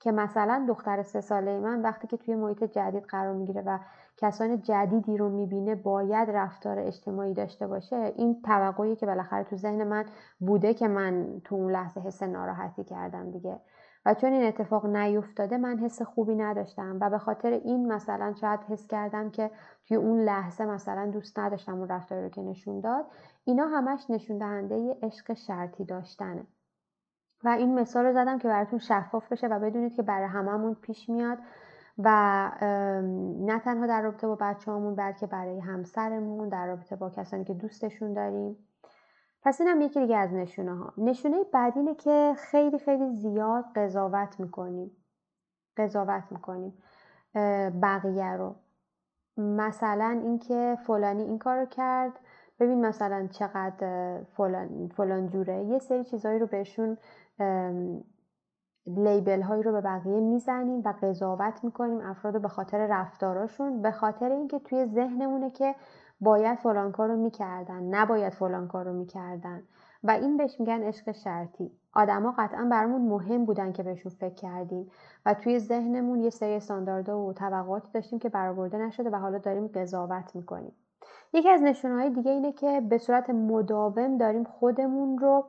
که 0.00 0.12
مثلا 0.12 0.64
دختر 0.68 1.02
سه 1.02 1.20
ساله 1.20 1.58
من 1.58 1.82
وقتی 1.82 2.06
که 2.06 2.16
توی 2.16 2.34
محیط 2.34 2.64
جدید 2.64 3.04
قرار 3.04 3.34
می‌گیره 3.34 3.62
و 3.66 3.78
کسان 4.16 4.62
جدیدی 4.62 5.16
رو 5.16 5.28
می‌بینه 5.28 5.74
باید 5.74 6.30
رفتار 6.30 6.78
اجتماعی 6.78 7.34
داشته 7.34 7.66
باشه. 7.66 8.12
این 8.16 8.42
توقعی 8.42 8.96
که 8.96 9.06
بالاخره 9.06 9.44
تو 9.44 9.56
ذهن 9.56 9.84
من 9.84 10.04
بوده 10.40 10.74
که 10.74 10.88
من 10.88 11.40
تو 11.44 11.54
اون 11.54 11.72
لحظه 11.72 12.00
حس 12.00 12.22
ناراحتی 12.22 12.84
کردم 12.84 13.30
دیگه. 13.30 13.60
و 14.06 14.14
چون 14.14 14.32
این 14.32 14.44
اتفاق 14.44 14.86
نیفتاده 14.86 15.56
من 15.56 15.78
حس 15.78 16.02
خوبی 16.02 16.34
نداشتم 16.34 16.98
و 17.00 17.10
به 17.10 17.18
خاطر 17.18 17.50
این 17.50 17.92
مثلا 17.92 18.34
شاید 18.40 18.60
حس 18.60 18.86
کردم 18.86 19.30
که 19.30 19.50
توی 19.88 19.96
اون 19.96 20.20
لحظه 20.20 20.66
مثلا 20.66 21.06
دوست 21.06 21.38
نداشتم 21.38 21.78
اون 21.78 21.88
رفتاری 21.88 22.22
رو 22.22 22.28
که 22.28 22.42
نشون 22.42 22.80
داد 22.80 23.04
اینا 23.44 23.66
همش 23.66 24.10
نشون 24.10 24.38
دهنده 24.38 24.96
عشق 25.02 25.32
شرطی 25.32 25.84
داشتنه. 25.84 26.46
و 27.44 27.48
این 27.48 27.80
مثال 27.80 28.04
رو 28.04 28.12
زدم 28.12 28.38
که 28.38 28.48
براتون 28.48 28.78
شفاف 28.78 29.32
بشه 29.32 29.46
و 29.46 29.58
بدونید 29.58 29.94
که 29.94 30.02
برای 30.02 30.28
هممون 30.28 30.74
پیش 30.74 31.08
میاد 31.08 31.38
و 31.98 32.08
نه 33.40 33.58
تنها 33.58 33.86
در 33.86 34.02
رابطه 34.02 34.26
با 34.26 34.36
بچه 34.40 34.72
همون 34.72 34.94
بلکه 34.94 35.26
برای 35.26 35.60
همسرمون 35.60 36.48
در 36.48 36.66
رابطه 36.66 36.96
با 36.96 37.10
کسانی 37.10 37.44
که 37.44 37.54
دوستشون 37.54 38.12
داریم. 38.12 38.56
پس 39.42 39.60
اینم 39.60 39.80
یکی 39.80 40.00
دیگه 40.00 40.16
از 40.16 40.32
نشونه 40.32 40.74
ها 40.74 40.92
نشونه 40.96 41.44
بعد 41.52 41.72
اینه 41.76 41.94
که 41.94 42.34
خیلی 42.38 42.78
خیلی 42.78 43.16
زیاد 43.16 43.64
قضاوت 43.74 44.40
می‌کنیم. 44.40 44.90
قضاوت 45.76 46.24
می‌کنیم 46.30 46.82
بقیه 47.82 48.32
رو. 48.32 48.54
مثلا 49.36 50.20
اینکه 50.22 50.78
فلانی 50.86 51.22
این 51.22 51.38
کارو 51.38 51.66
کرد. 51.66 52.12
ببین 52.60 52.86
مثلا 52.86 53.26
چقدر 53.26 54.20
فلان, 54.36 54.88
فلان 54.88 55.28
جوره. 55.28 55.64
یه 55.64 55.78
سری 55.78 56.04
چیزهایی 56.04 56.38
رو 56.38 56.46
بهشون 56.46 56.96
لیبل 58.86 59.42
هایی 59.42 59.62
رو 59.62 59.72
به 59.72 59.80
بقیه 59.80 60.20
می‌زنیم 60.20 60.82
و 60.84 60.94
قضاوت 61.02 61.64
می‌کنیم 61.64 62.00
افراد 62.00 62.42
به 62.42 62.48
خاطر 62.48 62.86
رفتاراشون 62.86 63.82
به 63.82 63.90
خاطر 63.90 64.30
اینکه 64.30 64.58
توی 64.58 64.86
ذهنمونه 64.86 65.50
که 65.50 65.74
باید 66.20 66.58
فلان 66.58 66.92
کار 66.92 67.08
رو 67.08 67.16
می‌کردن 67.16 67.82
نباید 67.82 68.32
فلان 68.32 68.68
کار 68.68 68.84
رو 68.84 68.92
می‌کردن. 68.92 69.62
و 70.04 70.10
این 70.10 70.36
بهش 70.36 70.60
میگن 70.60 70.82
عشق 70.82 71.12
شرطی. 71.12 71.70
آدما 71.92 72.34
قطعا 72.38 72.68
برامون 72.70 73.00
مهم 73.00 73.44
بودن 73.44 73.72
که 73.72 73.82
بهشون 73.82 74.12
فکر 74.12 74.34
کردیم. 74.34 74.90
و 75.26 75.34
توی 75.34 75.58
ذهنمون 75.58 76.20
یه 76.20 76.30
سری 76.30 76.54
استانداردها 76.54 77.18
و 77.18 77.32
طبقاتی 77.32 77.88
داشتیم 77.94 78.18
که 78.18 78.28
برآورده 78.28 78.78
نشده 78.78 79.10
و 79.10 79.16
حالا 79.16 79.38
داریم 79.38 79.66
قضاوت 79.66 80.36
می‌کنیم. 80.36 80.72
یکی 81.32 81.48
از 81.48 81.62
نشونهای 81.62 82.10
دیگه 82.10 82.30
اینه 82.30 82.52
که 82.52 82.80
به 82.80 82.98
صورت 82.98 83.30
مداوم 83.30 84.18
داریم 84.18 84.44
خودمون 84.44 85.18
رو 85.18 85.44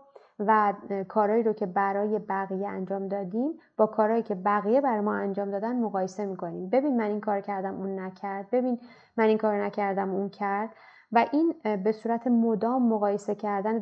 و 0.47 0.73
کارهایی 1.07 1.43
رو 1.43 1.53
که 1.53 1.65
برای 1.65 2.19
بقیه 2.19 2.67
انجام 2.67 3.07
دادیم 3.07 3.51
با 3.77 3.85
کارهایی 3.87 4.23
که 4.23 4.35
بقیه 4.35 4.81
برای 4.81 5.01
ما 5.01 5.15
انجام 5.15 5.51
دادن 5.51 5.79
مقایسه 5.79 6.25
می‌کنیم. 6.25 6.69
ببین 6.69 6.97
من 6.97 7.05
این 7.05 7.19
کار 7.19 7.41
کردم 7.41 7.75
اون 7.75 7.99
نکرد. 7.99 8.47
ببین 8.51 8.79
من 9.17 9.25
این 9.25 9.37
کار 9.37 9.63
نکردم 9.63 10.09
اون 10.09 10.29
کرد. 10.29 10.69
و 11.11 11.25
این 11.31 11.53
به 11.83 11.91
صورت 11.91 12.27
مدام 12.27 12.89
مقایسه 12.89 13.35
کردن 13.35 13.79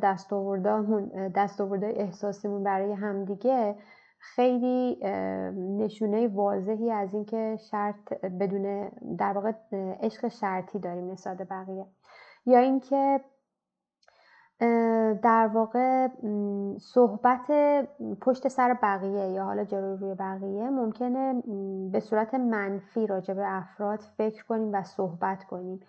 دستاوردهای 1.35 1.95
احساسیمون 1.95 2.63
برای 2.63 2.91
همدیگه 2.91 3.75
خیلی 4.19 4.99
نشونه 5.79 6.27
واضحی 6.27 6.91
از 6.91 7.13
اینکه 7.13 7.57
شرط 7.71 8.13
بدون 8.39 8.89
در 9.17 9.33
واقع 9.33 9.51
عشق 10.01 10.27
شرطی 10.27 10.79
داریم 10.79 11.11
نسبت 11.11 11.37
بقیه. 11.49 11.85
یا 12.45 12.59
اینکه 12.59 13.21
در 15.21 15.49
واقع 15.53 16.07
صحبت 16.79 17.51
پشت 18.21 18.47
سر 18.47 18.77
بقیه 18.83 19.29
یا 19.29 19.43
حالا 19.45 19.63
جلوی 19.63 19.97
روی 19.97 20.15
بقیه 20.15 20.69
ممکنه 20.69 21.43
به 21.91 21.99
صورت 21.99 22.33
منفی 22.33 23.07
راجع 23.07 23.33
به 23.33 23.43
افراد 23.45 23.99
فکر 23.99 24.45
کنیم 24.45 24.73
و 24.73 24.83
صحبت 24.83 25.43
کنیم. 25.43 25.79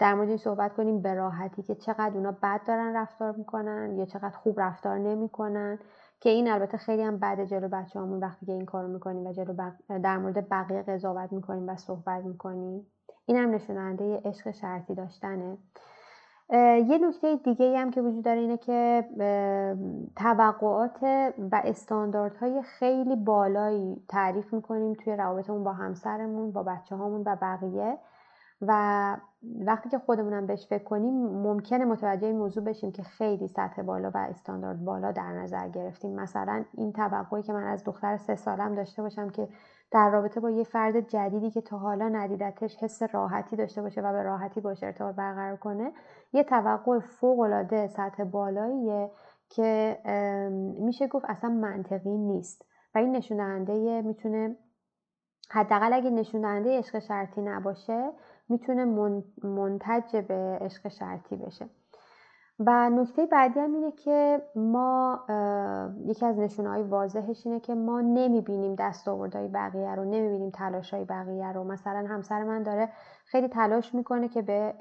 در 0.00 0.14
مورد 0.14 0.28
این 0.28 0.36
صحبت 0.36 0.72
کنیم 0.74 1.02
به 1.02 1.14
راحتی 1.14 1.62
که 1.62 1.74
چقدر 1.74 2.16
اونا 2.16 2.36
بد 2.42 2.60
دارن 2.66 2.96
رفتار 2.96 3.36
می‌کنن 3.36 3.98
یا 3.98 4.04
چقدر 4.04 4.36
خوب 4.36 4.60
رفتار 4.60 4.98
نمی‌کنن 4.98 5.78
که 6.20 6.30
این 6.30 6.50
البته 6.50 6.76
خیلی 6.78 7.02
هم 7.02 7.16
بعد 7.18 7.44
جلو 7.44 7.68
بچه 7.68 8.00
همون 8.00 8.20
وقتی 8.20 8.46
که 8.46 8.52
این 8.52 8.64
کارو 8.64 8.88
می‌کنیم 8.88 9.26
و 9.26 9.32
جلو 9.32 9.54
در 10.02 10.18
مورد 10.18 10.48
بقیه 10.48 10.82
قضاوت 10.82 11.32
می‌کنیم 11.32 11.68
و 11.68 11.76
صحبت 11.76 12.24
می‌کنیم. 12.24 12.86
این 13.26 13.36
هم 13.36 13.50
نشوننده 13.50 14.20
عشق 14.24 14.50
شرطی 14.50 14.94
داشتنه. 14.94 15.58
یه 16.52 16.98
نکته 16.98 17.36
دیگه 17.36 17.78
هم 17.78 17.90
که 17.90 18.02
وجود 18.02 18.24
داره 18.24 18.40
اینه 18.40 18.56
که 18.56 19.04
توقعات 20.16 21.02
و 21.52 21.62
استانداردهای 21.64 22.62
خیلی 22.62 23.16
بالایی 23.16 24.02
تعریف 24.08 24.54
می‌کنیم 24.54 24.94
توی 24.94 25.16
روابطمون 25.16 25.64
با 25.64 25.72
همسرمون 25.72 26.52
با 26.52 26.62
بچه 26.62 26.96
هامون 26.96 27.22
و 27.26 27.36
بقیه. 27.42 27.98
و 28.62 29.16
وقتی 29.60 29.88
که 29.88 29.98
خودمونم 29.98 30.46
بهش 30.46 30.66
فکر 30.66 30.84
کنیم 30.84 31.14
ممکنه 31.26 31.84
متوجه 31.84 32.26
این 32.26 32.38
موضوع 32.38 32.64
بشیم 32.64 32.92
که 32.92 33.02
خیلی 33.02 33.48
سطح 33.48 33.82
بالا 33.82 34.10
و 34.14 34.16
استاندارد 34.16 34.84
بالا 34.84 35.12
در 35.12 35.32
نظر 35.32 35.68
گرفتیم. 35.68 36.14
مثلا 36.14 36.64
این 36.74 36.92
توقعی 36.92 37.42
که 37.42 37.52
من 37.52 37.64
از 37.64 37.84
دختر 37.84 38.16
سه 38.16 38.36
سالم 38.36 38.74
داشته 38.74 39.02
باشم 39.02 39.30
که 39.30 39.48
در 39.90 40.10
رابطه 40.10 40.40
با 40.40 40.50
یه 40.50 40.64
فرد 40.64 41.08
جدیدی 41.08 41.50
که 41.50 41.60
تا 41.60 41.78
حالا 41.78 42.08
ندیدتش 42.08 42.76
حس 42.76 43.02
راحتی 43.02 43.56
داشته 43.56 43.82
باشه 43.82 44.00
و 44.00 44.12
به 44.12 44.22
راحتی 44.22 44.60
باشه 44.60 44.86
ارتباط 44.86 45.14
برقرار 45.14 45.56
کنه 45.56 45.92
یه 46.32 46.44
توقع 46.44 46.98
فوق 46.98 47.40
العاده 47.40 47.86
سطح 47.86 48.24
بالاییه 48.24 49.10
که 49.48 49.98
میشه 50.78 51.06
گفت 51.06 51.24
اصلا 51.28 51.50
منطقی 51.50 52.18
نیست 52.18 52.64
و 52.94 52.98
این 52.98 53.16
نشوننده 53.16 54.02
می‌تونه 54.02 54.56
حداقل 55.50 55.92
اگه 55.92 56.10
نشوننده 56.10 56.78
عشق 56.78 56.98
شرطی 56.98 57.42
نباشه 57.42 58.12
می‌تونه 58.48 58.84
منتج 59.42 60.16
به 60.16 60.58
عشق 60.60 60.88
شرطی 60.88 61.36
بشه. 61.36 61.68
و 62.66 62.90
نکته 62.90 63.26
بعدی 63.26 63.60
هم 63.60 63.74
اینه 63.74 63.92
که 63.92 64.42
ما 64.56 65.20
یکی 66.06 66.26
از 66.26 66.38
نشونه 66.38 66.68
های 66.68 66.82
واضحش 66.82 67.46
اینه 67.46 67.60
که 67.60 67.74
ما 67.74 68.00
نمی‌بینیم 68.00 68.74
دستاوردهای 68.74 69.48
بقیه 69.48 69.94
رو 69.94 70.04
نمی‌بینیم 70.04 70.50
تلاش 70.50 70.94
های 70.94 71.04
بقیه 71.04 71.52
رو. 71.52 71.64
مثلا 71.64 72.06
همسر 72.08 72.44
من 72.44 72.62
داره 72.62 72.88
خیلی 73.24 73.48
تلاش 73.48 73.94
می‌کنه 73.94 74.28
که 74.28 74.42
به, 74.42 74.74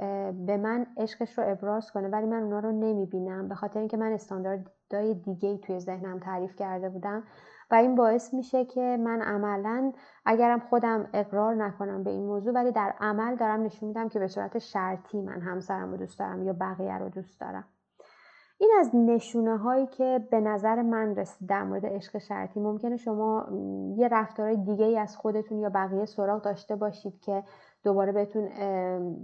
به 0.45 0.57
من 0.57 0.85
عشقش 0.97 1.37
رو 1.37 1.43
ابراز 1.47 1.91
کنه 1.91 2.07
ولی 2.07 2.25
من 2.25 2.43
اونا 2.43 2.59
رو 2.59 2.71
نمی‌بینم. 2.71 3.47
به 3.47 3.55
خاطر 3.55 3.79
اینکه 3.79 3.97
من 3.97 4.11
استانداردهای 4.11 5.13
دیگه 5.13 5.57
توی 5.57 5.79
ذهنم 5.79 6.19
تعریف 6.19 6.55
کرده 6.55 6.89
بودم. 6.89 7.23
و 7.71 7.75
این 7.75 7.95
باعث 7.95 8.33
میشه 8.33 8.65
که 8.65 8.97
من 8.99 9.21
عملا 9.21 9.91
اگرم 10.25 10.59
خودم 10.59 11.09
اقرار 11.13 11.55
نکنم 11.55 12.03
به 12.03 12.09
این 12.09 12.25
موضوع 12.25 12.53
ولی 12.53 12.71
در 12.71 12.93
عمل 12.99 13.35
دارم 13.35 13.63
نشون 13.63 13.87
میدم 13.87 14.09
که 14.09 14.19
به 14.19 14.27
صورت 14.27 14.57
شرطی 14.57 15.21
من 15.21 15.41
همسرم 15.41 15.91
رو 15.91 15.97
دوست 15.97 16.19
دارم 16.19 16.43
یا 16.43 16.53
بقیه 16.53 16.97
رو 16.97 17.09
دوست 17.09 17.39
دارم. 17.39 17.65
این 18.61 18.71
از 18.79 18.95
نشونه 18.95 19.57
هایی 19.57 19.87
که 19.87 20.27
به 20.31 20.39
نظر 20.39 20.81
من 20.81 21.15
رسید 21.15 21.49
در 21.49 21.63
مورد 21.63 21.85
عشق 21.85 22.17
شرطی. 22.17 22.59
ممکنه 22.59 22.97
شما 22.97 23.47
یه 23.97 24.07
رفتارهای 24.07 24.57
دیگه 24.57 24.85
ای 24.85 24.97
از 24.97 25.17
خودتون 25.17 25.59
یا 25.59 25.69
بقیه 25.69 26.05
سراغ 26.05 26.41
داشته 26.41 26.75
باشید 26.75 27.19
که 27.19 27.43
دوباره 27.83 28.11
بهتون 28.11 28.45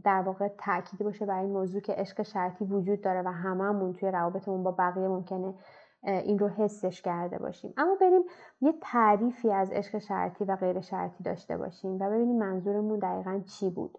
در 0.03 0.21
واقع 0.21 0.47
تاکید 0.47 0.99
باشه 0.99 1.25
برای 1.25 1.45
این 1.45 1.53
موضوع 1.53 1.81
که 1.81 1.93
عشق 1.93 2.21
شرطی 2.21 2.65
وجود 2.65 3.01
داره 3.01 3.21
و 3.21 3.31
هممون 3.31 3.93
توی 3.93 4.11
روابطمون 4.11 4.63
با 4.63 4.71
بقیه 4.71 5.07
ممکنه 5.07 5.53
این 6.05 6.39
رو 6.39 6.47
حسش 6.47 7.01
کرده 7.01 7.37
باشیم. 7.37 7.73
اما 7.77 7.95
بریم 8.01 8.23
یه 8.61 8.73
تعریفی 8.81 9.51
از 9.51 9.71
عشق 9.71 9.97
شرطی 9.97 10.45
و 10.45 10.55
غیر 10.55 10.81
شرطی 10.81 11.23
داشته 11.23 11.57
باشیم 11.57 11.95
و 11.95 12.09
ببینیم 12.09 12.37
منظورمون 12.37 12.99
دقیقا 12.99 13.41
چی 13.45 13.69
بود. 13.69 13.97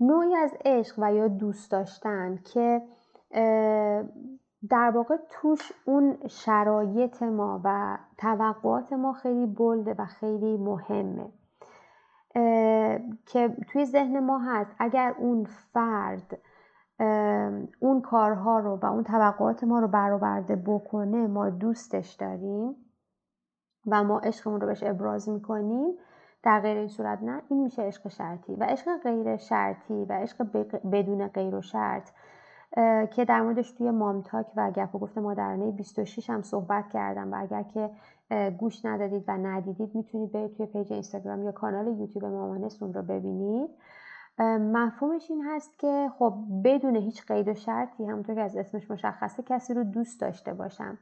نوعی 0.00 0.34
از 0.34 0.54
عشق 0.64 0.94
و 0.98 1.14
یا 1.14 1.28
دوست 1.28 1.70
داشتن 1.70 2.38
که 2.44 2.82
در 4.68 4.90
واقع 4.94 5.16
توش 5.30 5.72
اون 5.84 6.18
شرایط 6.28 7.22
ما 7.22 7.60
و 7.64 7.98
توقعات 8.18 8.92
ما 8.92 9.12
خیلی 9.12 9.46
بلده 9.46 9.94
و 9.98 10.06
خیلی 10.06 10.56
مهمه. 10.56 11.32
که 13.26 13.56
توی 13.68 13.84
ذهن 13.84 14.18
ما 14.18 14.38
هست 14.38 14.74
اگر 14.78 15.14
اون 15.18 15.44
فرد 15.44 16.38
اون 17.80 18.00
کارها 18.02 18.58
رو 18.58 18.76
و 18.76 18.86
اون 18.86 19.04
توقعات 19.04 19.64
ما 19.64 19.78
رو 19.80 19.88
برآورده 19.88 20.56
بکنه 20.56 21.26
ما 21.26 21.50
دوستش 21.50 22.12
داریم 22.12 22.76
و 23.86 24.04
ما 24.04 24.18
عشقمون 24.18 24.60
رو 24.60 24.66
بهش 24.66 24.82
ابراز 24.82 25.28
می‌کنیم. 25.28 25.94
در 26.42 26.60
غیر 26.60 26.76
این 26.76 26.88
صورت 26.88 27.22
نه 27.22 27.42
این 27.48 27.62
میشه 27.62 27.82
عشق 27.82 28.08
شرطی 28.08 28.54
و 28.54 28.64
عشق 28.64 28.96
غیر 29.02 29.36
شرطی 29.36 30.04
و 30.04 30.12
عشق 30.12 30.46
بدون 30.92 31.28
غیر 31.28 31.54
و 31.54 31.62
شرط. 31.62 32.10
که 33.10 33.24
در 33.28 33.42
موردش 33.42 33.72
توی 33.72 33.90
مامتاک 33.90 34.46
و 34.56 34.70
گپ 34.70 34.94
و 34.94 34.98
گفت 34.98 35.18
مادرانه 35.18 35.70
26 35.70 36.30
هم 36.30 36.42
صحبت 36.42 36.88
کردم 36.88 37.32
و 37.32 37.36
اگر 37.40 37.62
که 37.62 37.90
گوش 38.58 38.84
ندادید 38.84 39.24
و 39.28 39.32
ندیدید 39.32 39.94
می‌تونید 39.94 40.32
برید 40.32 40.56
توی 40.56 40.66
پیج 40.66 40.92
اینستاگرام 40.92 41.42
یا 41.42 41.52
کانال 41.52 41.86
یوتیوب 41.86 42.24
مامانست 42.24 42.82
اون 42.82 42.94
رو 42.94 43.02
ببینید. 43.02 43.70
مفهومش 44.38 45.30
این 45.30 45.44
هست 45.46 45.78
که 45.78 46.10
خب 46.18 46.34
بدون 46.64 46.96
هیچ 46.96 47.26
قید 47.26 47.48
و 47.48 47.54
شرطی 47.54 48.04
همونطور 48.04 48.34
که 48.34 48.40
از 48.40 48.56
اسمش 48.56 48.90
مشخصه 48.90 49.42
کسی 49.42 49.74
رو 49.74 49.84
دوست 49.84 50.20
داشته 50.20 50.54
باشم. 50.54 50.98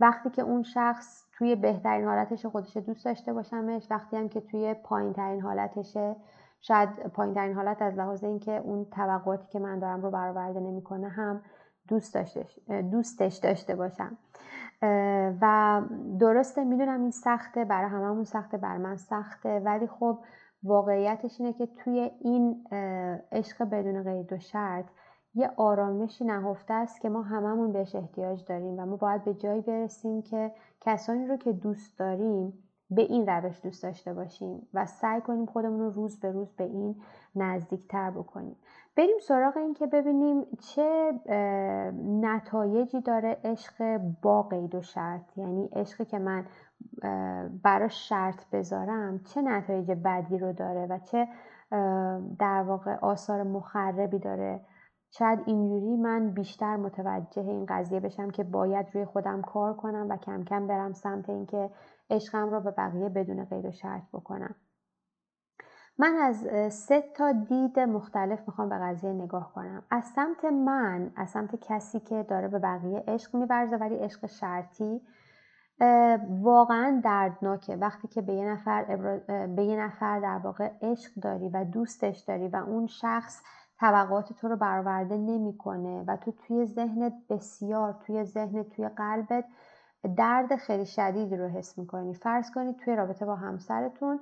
وقتی 0.00 0.30
که 0.30 0.42
اون 0.42 0.62
شخص 0.62 1.24
توی 1.32 1.56
بهترین 1.56 2.04
حالتش 2.04 2.46
خودش 2.46 2.76
دوست 2.76 3.04
داشته 3.04 3.32
باشمش 3.32 3.86
وقتی 3.90 4.16
هم 4.16 4.28
که 4.28 4.40
توی 4.40 4.74
پایین 4.74 5.12
ترین 5.12 5.40
حالتشه 5.40 6.16
شاید 6.60 6.88
پایین 6.88 7.34
ترین 7.34 7.54
حالت 7.54 7.82
از 7.82 7.94
لحاظ 7.94 8.24
اینکه 8.24 8.56
اون 8.56 8.84
توقعاتی 8.84 9.48
که 9.48 9.58
من 9.58 9.78
دارم 9.78 10.02
رو 10.02 10.10
برآورده 10.10 10.60
نمی‌کنه 10.60 11.08
هم 11.08 11.42
دوست 11.88 12.14
داشتش 12.14 12.58
دوستش 12.92 13.36
داشته 13.36 13.74
باشم. 13.74 14.16
و 15.40 15.82
درسته 16.20 16.64
می‌دونم 16.64 17.00
این 17.00 17.10
سخته 17.10 17.64
برای 17.64 17.90
هممون 17.90 18.24
سخته 18.24 18.56
بر 18.56 18.76
من 18.76 18.96
سخته 18.96 19.60
ولی 19.60 19.86
خب 19.86 20.18
واقعیتش 20.62 21.40
اینه 21.40 21.52
که 21.52 21.66
توی 21.66 22.10
این 22.20 22.66
عشق 23.32 23.64
بدون 23.64 24.02
قید 24.02 24.32
و 24.32 24.38
شرط 24.38 24.86
یه 25.34 25.50
آرامشی 25.56 26.24
نهفته 26.24 26.74
است 26.74 27.00
که 27.00 27.08
ما 27.08 27.22
هممون 27.22 27.72
بهش 27.72 27.94
احتیاج 27.94 28.44
داریم 28.44 28.78
و 28.78 28.86
ما 28.86 28.96
باید 28.96 29.24
به 29.24 29.34
جایی 29.34 29.60
برسیم 29.60 30.22
که 30.22 30.52
کسانی 30.80 31.26
رو 31.26 31.36
که 31.36 31.52
دوست 31.52 31.98
داریم 31.98 32.52
به 32.90 33.02
این 33.02 33.26
روش 33.26 33.60
دوست 33.62 33.82
داشته 33.82 34.14
باشیم 34.14 34.68
و 34.74 34.86
سعی 34.86 35.20
کنیم 35.20 35.46
خودمون 35.46 35.80
رو 35.80 35.90
روز 35.90 36.20
به 36.20 36.32
روز 36.32 36.52
به 36.56 36.64
این 36.64 36.96
نزدیکتر 37.36 38.10
بکنیم. 38.10 38.56
بریم 38.96 39.18
سراغ 39.22 39.56
این 39.56 39.74
که 39.74 39.86
ببینیم 39.86 40.46
چه 40.60 41.12
نتایجی 42.02 43.00
داره 43.00 43.36
عشق 43.44 44.00
با 44.22 44.42
قید 44.42 44.74
و 44.74 44.82
شرط. 44.82 45.38
یعنی 45.38 45.68
عشقی 45.72 46.04
که 46.04 46.18
من 46.18 46.44
براش 47.62 48.08
شرط 48.08 48.50
بذارم 48.52 49.18
چه 49.18 49.42
نتایج 49.42 49.90
بدی 49.90 50.38
رو 50.38 50.52
داره 50.52 50.86
و 50.86 50.98
چه 50.98 51.28
در 52.38 52.62
واقع 52.62 52.94
آثار 52.94 53.42
مخربی 53.42 54.18
داره. 54.18 54.60
شاید 55.10 55.38
اینجوری 55.46 55.96
من 55.96 56.30
بیشتر 56.30 56.76
متوجه 56.76 57.42
این 57.42 57.66
قضیه 57.68 58.00
بشم 58.00 58.30
که 58.30 58.44
باید 58.44 58.86
روی 58.92 59.04
خودم 59.04 59.42
کار 59.42 59.74
کنم 59.74 60.06
و 60.10 60.16
کم 60.16 60.44
کم 60.44 60.66
برم 60.66 60.92
سمت 60.92 61.30
اینکه 61.30 61.70
عشقم 62.10 62.50
رو 62.50 62.60
به 62.60 62.70
بقیه 62.70 63.08
بدون 63.08 63.44
قید 63.44 63.64
و 63.64 63.70
شرط 63.70 64.02
بکنم. 64.12 64.54
من 65.98 66.14
از 66.16 66.36
سه 66.72 67.04
تا 67.16 67.32
دید 67.32 67.80
مختلف 67.80 68.40
می‌خوام 68.46 68.68
به 68.68 68.78
قضیه 68.78 69.12
نگاه 69.12 69.52
کنم. 69.52 69.82
از 69.90 70.04
سمت 70.04 70.44
من 70.44 71.12
از 71.16 71.30
سمت 71.30 71.56
کسی 71.56 72.00
که 72.00 72.22
داره 72.22 72.48
به 72.48 72.58
بقیه 72.58 73.04
عشق 73.08 73.34
میورزه 73.36 73.76
ولی 73.76 73.96
عشق 73.96 74.26
شرطی 74.26 75.00
واقعا 76.40 77.00
دردناکه. 77.04 77.76
وقتی 77.76 78.08
که 78.08 78.22
به 78.22 78.32
یه 78.32 78.48
نفر 78.48 78.84
به 79.46 79.64
یه 79.64 79.80
نفر 79.80 80.20
در 80.20 80.38
واقع 80.38 80.70
عشق 80.82 81.14
داری 81.14 81.48
و 81.48 81.64
دوستش 81.64 82.18
داری 82.18 82.48
و 82.48 82.56
اون 82.56 82.86
شخص 82.86 83.42
توقعات 83.80 84.32
تو 84.32 84.48
رو 84.48 84.56
برآورده 84.56 85.16
نمی‌کنه 85.16 86.04
و 86.06 86.16
تو 86.16 86.32
توی 86.32 86.66
ذهنت 86.66 87.12
بسیار 87.30 87.92
توی 88.06 88.24
ذهنت 88.24 88.68
توی 88.68 88.88
قلبت 88.88 89.44
درد 90.16 90.56
خیلی 90.56 90.86
شدیدی 90.86 91.36
رو 91.36 91.48
حس 91.48 91.78
می‌کنی. 91.78 92.14
فرض 92.14 92.50
کنید 92.50 92.76
توی 92.76 92.96
رابطه 92.96 93.26
با 93.26 93.34
همسرتون 93.36 94.20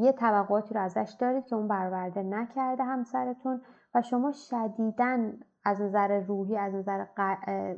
یه 0.00 0.12
توقعاتی 0.18 0.74
رو 0.74 0.80
ازش 0.80 1.16
دارید 1.18 1.46
که 1.46 1.56
اون 1.56 1.68
برآورده 1.68 2.22
نکرده 2.22 2.84
همسرتون 2.84 3.60
و 3.94 4.02
شما 4.02 4.32
شدیدن 4.32 5.40
از 5.64 5.80
نظر 5.80 6.20
روحی 6.20 6.56
از 6.56 6.74
نظر 6.74 7.04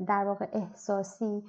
در 0.07 0.25
واقع 0.25 0.49
احساسی 0.53 1.45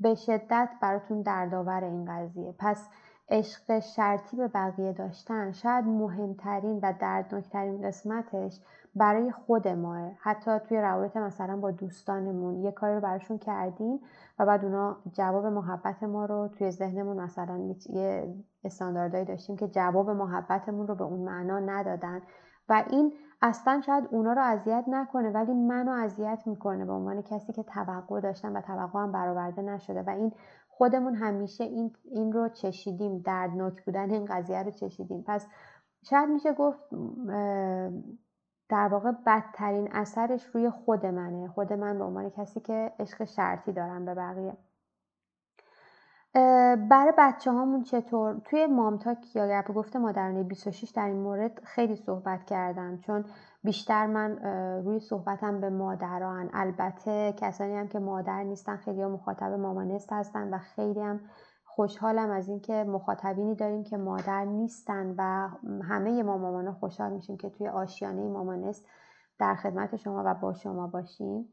به 0.00 0.14
شدت 0.14 0.68
براتون 0.82 1.22
دردآور 1.22 1.84
این 1.84 2.04
قضیه. 2.04 2.54
پس 2.58 2.88
عشق 3.30 3.78
شرطی 3.78 4.36
به 4.36 4.48
بقیه 4.48 4.92
داشتن 4.92 5.52
شاید 5.52 5.84
مهمترین 5.84 6.80
و 6.82 6.92
دردناکترین 7.00 7.82
قسمتش 7.82 8.60
برای 8.94 9.32
خود 9.32 9.68
ماه. 9.68 10.10
حتی 10.20 10.58
توی 10.58 10.78
روابط 10.78 11.16
مثلا 11.16 11.56
با 11.56 11.70
دوستانمون 11.70 12.62
یه 12.62 12.72
کاری 12.72 12.94
رو 12.94 13.00
براشون 13.00 13.38
کردیم 13.38 14.00
و 14.38 14.46
بعد 14.46 14.64
اونا 14.64 14.96
جواب 15.12 15.46
محبت 15.46 16.02
ما 16.02 16.24
رو 16.24 16.48
توی 16.48 16.70
ذهنمون 16.70 17.20
مثلا 17.20 17.74
یه 17.90 18.34
استانداردهایی 18.64 19.26
داشتیم 19.26 19.56
که 19.56 19.68
جواب 19.68 20.10
محبتمون 20.10 20.86
رو 20.86 20.94
به 20.94 21.04
اون 21.04 21.20
معنا 21.20 21.58
ندادن. 21.58 22.22
و 22.68 22.84
این 22.90 23.12
اصلا 23.42 23.80
شاید 23.86 24.08
اونا 24.10 24.32
رو 24.32 24.42
اذیت 24.42 24.84
نکنه 24.88 25.30
ولی 25.30 25.54
منو 25.54 25.90
اذیت 25.90 26.42
می‌کنه 26.46 26.84
به 26.84 26.92
عنوان 26.92 27.22
کسی 27.22 27.52
که 27.52 27.62
توقع 27.62 28.20
داشتم 28.20 28.54
و 28.54 28.60
توقع 28.60 29.00
هم 29.00 29.12
برآورده 29.12 29.62
نشده. 29.62 30.02
و 30.02 30.10
این 30.10 30.32
خودمون 30.68 31.14
همیشه 31.14 31.64
این, 31.64 31.92
این 32.04 32.32
رو 32.32 32.48
چشیدیم 32.48 33.18
دردناک 33.18 33.84
بودن 33.84 34.10
این 34.10 34.24
قضیه 34.24 34.62
رو 34.62 34.70
چشیدیم. 34.70 35.24
پس 35.26 35.46
شاید 36.02 36.28
میشه 36.28 36.52
گفت 36.52 36.78
در 38.68 38.88
واقع 38.88 39.12
بدترین 39.26 39.88
اثرش 39.92 40.44
روی 40.46 40.70
خود 40.70 41.06
منه. 41.06 41.48
خود 41.48 41.72
من 41.72 41.98
به 41.98 42.04
عنوان 42.04 42.30
کسی 42.30 42.60
که 42.60 42.92
عشق 42.98 43.24
شرطی 43.24 43.72
دارم 43.72 44.04
به 44.04 44.14
بقیه. 44.14 44.56
برای 46.90 47.12
بچه 47.18 47.52
هامون 47.52 47.82
چطور؟ 47.82 48.40
توی 48.44 48.66
مامتاک 48.66 49.36
یا 49.36 49.48
گپ 49.48 49.72
گفته 49.72 49.98
مادرانه 49.98 50.42
26 50.42 50.90
در 50.90 51.06
این 51.06 51.16
مورد 51.16 51.60
خیلی 51.64 51.96
صحبت 51.96 52.44
کردم 52.44 52.98
چون 52.98 53.24
بیشتر 53.64 54.06
من 54.06 54.38
روی 54.84 55.00
صحبتم 55.00 55.60
به 55.60 55.70
مادران. 55.70 56.50
البته 56.52 57.34
کسانی 57.36 57.76
هم 57.76 57.88
که 57.88 57.98
مادر 57.98 58.42
نیستن 58.42 58.76
خیلی 58.76 59.02
هم 59.02 59.10
مخاطب 59.10 59.52
مامانست 59.52 60.12
هستن 60.12 60.54
و 60.54 60.58
خیلی 60.58 61.00
هم 61.00 61.20
خوشحالم 61.64 62.30
از 62.30 62.48
اینکه 62.48 62.84
مخاطبینی 62.84 63.54
داریم 63.54 63.84
که 63.84 63.96
مادر 63.96 64.44
نیستن 64.44 65.14
و 65.18 65.48
همه 65.82 66.22
ما 66.22 66.38
مامان 66.38 66.72
خوشحال 66.72 67.12
میشیم 67.12 67.36
که 67.36 67.50
توی 67.50 67.68
آشیانه 67.68 68.28
مامانست 68.28 68.84
در 69.38 69.54
خدمت 69.54 69.96
شما 69.96 70.22
و 70.26 70.34
با 70.34 70.52
شما 70.52 70.86
باشیم. 70.86 71.48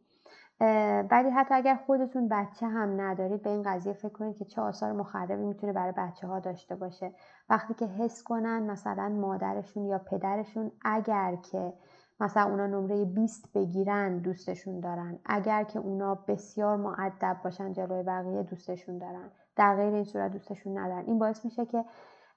ولی 1.12 1.30
حتی 1.30 1.54
اگر 1.54 1.76
خودتون 1.76 2.28
بچه 2.28 2.68
هم 2.68 3.02
ندارید 3.02 3.42
به 3.42 3.50
این 3.50 3.64
قضیه 3.64 3.94
فکر 3.94 4.10
کنید 4.10 4.38
که 4.38 4.46
چه 4.46 4.62
آثار 4.62 4.92
مخربی 4.92 5.46
می‌تونه 5.46 5.74
برای 5.74 5.94
بچه 5.98 6.28
ها 6.28 6.40
داشته 6.40 6.76
باشه. 6.76 7.12
وقتی 7.50 7.74
که 7.74 7.86
حس 7.86 8.24
کنن 8.24 8.64
مثلا 8.72 9.10
مادرشون 9.10 9.86
یا 9.86 9.98
پدرشون 9.98 10.72
اگر 10.82 11.36
که 11.36 11.74
مثلا 12.20 12.44
اونا 12.44 12.68
نمره 12.68 13.06
20 13.06 13.54
بگیرن 13.54 14.18
دوستشون 14.18 14.80
دارن. 14.80 15.20
اگر 15.26 15.64
که 15.64 15.80
اونا 15.80 16.16
بسیار 16.16 16.78
معدب 16.78 17.38
باشن 17.44 17.74
جلوی 17.74 18.04
بقیه 18.04 18.44
دوستشون 18.44 18.98
دارن. 18.98 19.32
در 19.56 19.76
غیر 19.76 19.94
این 19.94 20.04
صورت 20.04 20.32
دوستشون 20.32 20.78
ندارن. 20.78 21.06
این 21.06 21.20
باعث 21.20 21.46
میشه 21.46 21.66
که 21.66 21.86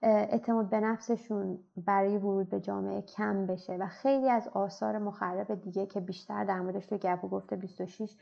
اعتماد 0.03 0.71
به 0.71 0.81
نفسشون 0.81 1.59
برای 1.77 2.19
ورود 2.19 2.49
به 2.49 2.61
جامعه 2.61 3.03
کم 3.03 3.47
بشه 3.47 3.77
و 3.77 3.87
خیلی 3.87 4.31
از 4.31 4.49
آثار 4.49 4.99
مخرب 4.99 5.55
دیگه 5.55 5.87
که 5.87 6.01
بیشتر 6.01 6.45
در 6.45 6.61
موردش 6.61 6.87
تو 6.87 6.97
گپ 6.97 7.25
و 7.25 7.29
گفته 7.29 7.57
26 7.57 8.17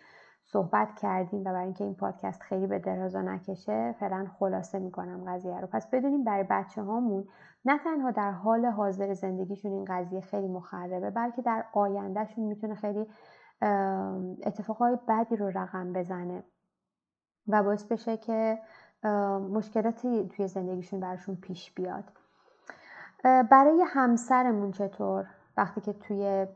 صحبت 0.44 0.88
کردیم 0.94 1.40
و 1.40 1.44
برای 1.44 1.64
اینکه 1.64 1.84
این 1.84 1.94
پادکست 1.94 2.42
خیلی 2.42 2.66
به 2.66 2.78
درازا 2.78 3.22
نکشه 3.22 3.94
فعلا 4.00 4.26
خلاصه 4.38 4.78
می‌کنم 4.78 5.24
قضیه 5.26 5.60
رو. 5.60 5.66
پس 5.66 5.90
بدونیم 5.90 6.24
برای 6.24 6.44
بچه 6.50 6.82
هامون 6.82 7.24
نه 7.64 7.78
تنها 7.78 8.10
در 8.10 8.30
حال 8.30 8.66
حاضر 8.66 9.14
زندگیشون 9.14 9.72
این 9.72 9.84
قضیه 9.88 10.20
خیلی 10.20 10.48
مخربه 10.48 11.10
بلکه 11.10 11.42
در 11.42 11.64
آیندهشون 11.72 12.44
می‌تونه 12.44 12.74
خیلی 12.74 13.06
اتفاقای 14.46 14.98
بدی 15.08 15.36
رو 15.36 15.50
رقم 15.54 15.92
بزنه 15.92 16.44
و 17.48 17.62
باعث 17.62 17.84
بشه 17.84 18.16
که 18.16 18.58
مشکلاتی 19.50 20.28
توی 20.28 20.48
زندگیشون 20.48 21.00
براشون 21.00 21.36
پیش 21.36 21.72
بیاد. 21.72 22.04
برای 23.24 23.84
همسرمون 23.86 24.72
چطور؟ 24.72 25.26
وقتی 25.56 25.80
که 25.80 25.92
توی 25.92 26.46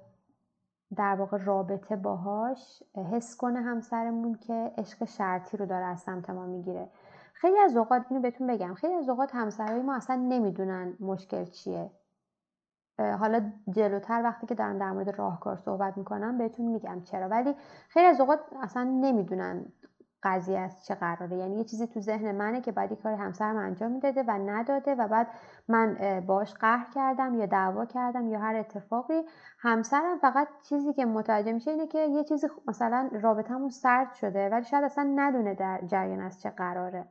در 0.96 1.14
واقع 1.14 1.44
رابطه 1.44 1.96
باهاش 1.96 2.82
حس 3.12 3.36
کنه 3.36 3.60
همسرمون 3.60 4.34
که 4.34 4.72
عشق 4.78 5.04
شرطی 5.04 5.56
رو 5.56 5.66
داره 5.66 5.84
از 5.84 6.00
سمت 6.00 6.30
ما 6.30 6.46
می‌گیره. 6.46 6.88
خیلی 7.32 7.58
از 7.58 7.76
اوقات 7.76 8.02
اینو 8.10 8.22
بهتون 8.22 8.46
بگم 8.46 8.74
خیلی 8.74 8.94
از 8.94 9.08
اوقات 9.08 9.34
همسرای 9.34 9.82
ما 9.82 9.94
اصلا 9.96 10.16
نمی‌دونن 10.16 10.96
مشکل 11.00 11.44
چیه. 11.44 11.90
حالا 12.98 13.52
جلوتر 13.70 14.22
وقتی 14.24 14.46
که 14.46 14.54
دارم 14.54 14.78
در 14.78 14.92
مورد 14.92 15.08
راهکار 15.08 15.56
صحبت 15.56 15.98
می‌کنم 15.98 16.38
بهتون 16.38 16.66
میگم 16.66 17.02
چرا. 17.02 17.28
ولی 17.28 17.54
خیلی 17.88 18.06
از 18.06 18.20
اوقات 18.20 18.40
اصلا 18.62 18.84
نمی‌دونن 18.84 19.64
قضیه 20.22 20.58
از 20.58 20.84
چه 20.84 20.94
قراره. 20.94 21.36
یعنی 21.36 21.56
یه 21.56 21.64
چیزی 21.64 21.86
تو 21.86 22.00
ذهن 22.00 22.36
منه 22.36 22.60
که 22.60 22.72
بعد 22.72 22.92
کاری 23.02 23.16
همسرم 23.16 23.56
انجام 23.56 23.92
می‌داده 23.92 24.22
و 24.22 24.30
نداده 24.30 24.94
و 24.94 25.08
بعد 25.08 25.26
من 25.68 25.96
باش 26.26 26.54
قهر 26.54 26.86
کردم 26.94 27.34
یا 27.34 27.46
دعوا 27.46 27.84
کردم 27.84 28.28
یا 28.28 28.38
هر 28.38 28.56
اتفاقی. 28.56 29.22
همسرم 29.58 30.18
فقط 30.18 30.48
چیزی 30.62 30.92
که 30.92 31.06
متوجه 31.06 31.52
میشه 31.52 31.70
اینه 31.70 31.86
که 31.86 31.98
یه 31.98 32.24
چیزی 32.24 32.46
مثلا 32.66 33.10
رابطمون 33.12 33.68
سرد 33.68 34.14
شده 34.14 34.48
ولی 34.48 34.64
شاید 34.64 34.84
اصلا 34.84 35.12
ندونه 35.16 35.54
در 35.54 35.80
جریان 35.86 36.20
از 36.20 36.40
چه 36.40 36.50
قراره. 36.50 37.08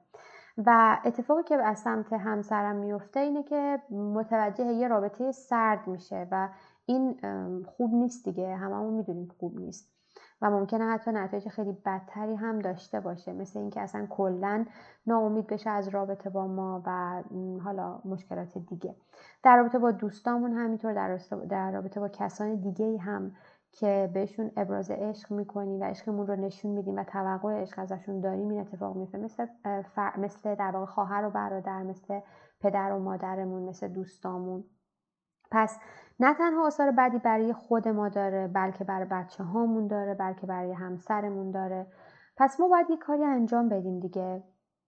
و 0.66 0.98
اتفاقی 1.06 1.44
که 1.44 1.56
از 1.56 1.80
سمت 1.80 2.14
همسرم 2.14 2.76
میفته 2.76 3.20
اینه 3.20 3.44
که 3.44 3.80
متوجه 3.92 4.66
یه 4.66 4.88
رابطه 4.88 5.32
سرد 5.32 5.88
میشه 5.88 6.28
و 6.32 6.50
این 6.86 7.20
خوب 7.78 7.94
نیست 7.94 8.26
دیگه. 8.26 8.56
هممون 8.56 8.94
می‌دونیم 8.94 9.28
خوب 9.40 9.60
نیست. 9.60 9.99
و 10.42 10.50
ممکنه 10.50 10.86
حتی 10.86 11.12
نتایج 11.12 11.48
خیلی 11.48 11.72
بدتری 11.86 12.36
هم 12.36 12.60
داشته 12.60 13.00
باشه. 13.00 13.34
مثل 13.34 13.60
اینکه 13.60 13.82
اصلا 13.82 14.06
کلا 14.10 14.66
ناامید 15.08 15.48
بشه 15.48 15.70
از 15.70 15.88
رابطه 15.88 16.30
با 16.30 16.48
ما 16.48 16.82
و 16.86 17.24
حالا 17.64 18.02
مشکلات 18.06 18.58
دیگه. 18.58 18.96
در 19.44 19.58
رابطه 19.58 19.80
با 19.80 19.92
دوستامون 19.92 20.54
همینطور 20.54 21.18
در 21.50 21.72
رابطه 21.72 22.00
با 22.00 22.10
کسان 22.10 22.56
دیگه 22.56 22.98
هم 22.98 23.32
که 23.72 24.10
بهشون 24.14 24.52
ابراز 24.58 24.92
عشق 24.92 25.32
می‌کنیم 25.32 25.82
و 25.82 25.84
عشقمون 25.84 26.28
رو 26.28 26.36
نشون 26.36 26.72
میدیم 26.72 26.96
و 26.96 27.04
توقع 27.04 27.62
عشق 27.62 27.80
ازشون 27.80 28.22
داریم 28.22 28.50
این 28.50 28.62
اتفاق 28.62 28.96
میفته 28.96 29.18
مثل 29.18 29.48
مثل 30.18 30.56
در 30.56 30.72
واقع 30.72 30.86
خواهر 30.86 31.26
و 31.26 31.30
برادر 31.30 31.84
مثل 31.84 32.20
پدر 32.62 32.92
و 32.92 33.00
مادرمون 33.00 33.64
مثل 33.64 33.88
دوستامون. 33.88 34.64
پس 35.52 35.80
نه 36.20 36.34
تنها 36.34 36.68
آثار 36.68 36.92
بدی 36.92 37.18
برای 37.18 37.54
خود 37.54 37.88
ما 37.88 38.10
داره 38.10 38.48
بلکه 38.48 38.84
برای 38.84 39.08
بچه 39.12 39.44
هامون 39.44 39.88
داره 39.88 40.14
بلکه 40.14 40.48
برای 40.48 40.74
همسرمون 40.74 41.52
داره. 41.52 41.88
پس 42.38 42.60
ما 42.60 42.68
باید 42.68 42.90
یه 42.90 42.98
کاری 42.98 43.24
انجام 43.24 43.70
بدیم 43.70 44.00
دیگه. 44.00 44.44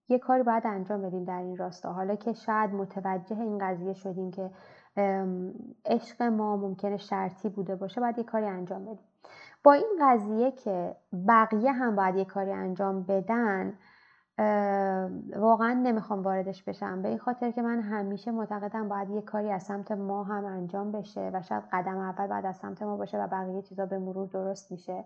یه 0.07 0.19
کاری 0.19 0.43
باید 0.43 0.67
انجام 0.67 1.01
بدیم 1.01 1.23
در 1.23 1.39
این 1.39 1.57
راستا. 1.57 1.93
حالا 1.93 2.15
که 2.15 2.33
شاید 2.33 2.73
متوجه 2.73 3.41
این 3.41 3.57
قضیه 3.57 3.93
شدیم 3.93 4.31
که 4.31 4.51
عشق 5.85 6.21
ما 6.21 6.57
ممکنه 6.57 6.97
شرطی 6.97 7.49
بوده 7.49 7.75
باشه 7.75 8.01
باید 8.01 8.17
یه 8.17 8.23
کاری 8.23 8.45
انجام 8.45 8.85
بدیم. 8.85 9.05
با 9.63 9.73
این 9.73 9.99
قضیه 10.01 10.51
که 10.51 10.95
بقیه 11.27 11.71
هم 11.71 11.95
باید 11.95 12.15
یه 12.15 12.25
کاری 12.25 12.51
انجام 12.51 13.03
بدن 13.03 13.73
واقعا 15.37 15.73
نمی‌خوام 15.73 16.23
واردش 16.23 16.63
بشم. 16.63 17.01
به 17.01 17.09
این 17.09 17.17
خاطر 17.17 17.51
که 17.51 17.61
من 17.61 17.79
همیشه 17.79 18.31
معتقدم 18.31 18.89
باید 18.89 19.09
یه 19.09 19.21
کاری 19.21 19.51
از 19.51 19.63
سمت 19.63 19.91
ما 19.91 20.23
هم 20.23 20.45
انجام 20.45 20.91
بشه 20.91 21.31
و 21.33 21.41
شاید 21.41 21.63
قدم 21.71 21.97
اول 21.97 22.27
باید 22.27 22.45
از 22.45 22.57
سمت 22.57 22.83
ما 22.83 22.97
باشه 22.97 23.17
و 23.23 23.27
بقیه 23.27 23.61
چیزا 23.61 23.85
به 23.85 23.97
مرور 23.97 24.27
درست 24.27 24.71
میشه. 24.71 25.05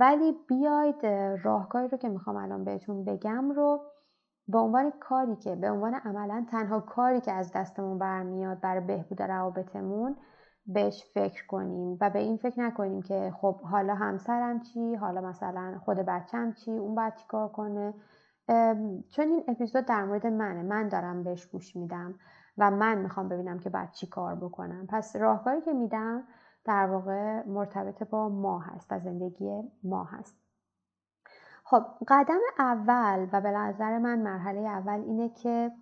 ولی 0.00 0.36
بیاید 0.48 1.06
راهکاری 1.44 1.88
رو 1.88 1.98
که 1.98 2.08
می‌خوام 2.08 2.36
الان 2.36 2.64
بهتون 2.64 3.04
بگم 3.04 3.50
رو 3.50 3.80
به 4.48 4.58
عنوان 4.58 4.92
کاری 5.00 5.36
که 5.36 5.56
به 5.56 5.70
عنوان 5.70 5.94
عملا 5.94 6.46
تنها 6.50 6.80
کاری 6.80 7.20
که 7.20 7.32
از 7.32 7.52
دستمون 7.52 7.98
برمیاد 7.98 8.60
برای 8.60 8.80
بهبود 8.80 9.22
روابطمون 9.22 10.16
بهش 10.66 11.04
فکر 11.14 11.46
کنیم 11.46 11.98
و 12.00 12.10
به 12.10 12.18
این 12.18 12.36
فکر 12.36 12.60
نکنیم 12.60 13.02
که 13.02 13.32
خب 13.40 13.60
حالا 13.60 13.94
همسرم 13.94 14.60
چی 14.60 14.94
حالا 14.94 15.20
مثلا 15.20 15.78
خود 15.84 15.96
بچم 15.96 16.52
چی 16.52 16.70
اون 16.70 16.94
باید 16.94 17.14
چی 17.14 17.26
کار 17.28 17.48
کنه. 17.48 17.94
چون 19.10 19.28
این 19.28 19.44
اپیزود 19.48 19.84
در 19.84 20.04
مورد 20.04 20.26
منه 20.26 20.62
من 20.62 20.88
دارم 20.88 21.22
بهش 21.22 21.46
گوش 21.46 21.76
میدم 21.76 22.14
و 22.58 22.70
من 22.70 22.98
می‌خوام 22.98 23.28
ببینم 23.28 23.58
که 23.58 23.70
بعد 23.70 23.92
چی 23.92 24.06
کار 24.06 24.34
بکنم. 24.34 24.86
پس 24.86 25.16
راهکاری 25.16 25.60
که 25.60 25.72
میدم 25.72 26.24
در 26.64 26.86
واقع 26.86 27.46
مرتبط 27.46 28.02
با 28.02 28.28
ما 28.28 28.58
هست 28.58 28.92
و 28.92 28.98
زندگی 28.98 29.62
ما 29.82 30.04
هست. 30.04 30.36
خب 31.64 31.82
قدم 32.08 32.40
اول 32.58 33.26
و 33.32 33.40
به 33.40 33.50
نظر 33.50 33.98
من 33.98 34.18
مرحله 34.18 34.60
اول 34.60 35.00
اینه 35.00 35.28
که 35.28 35.72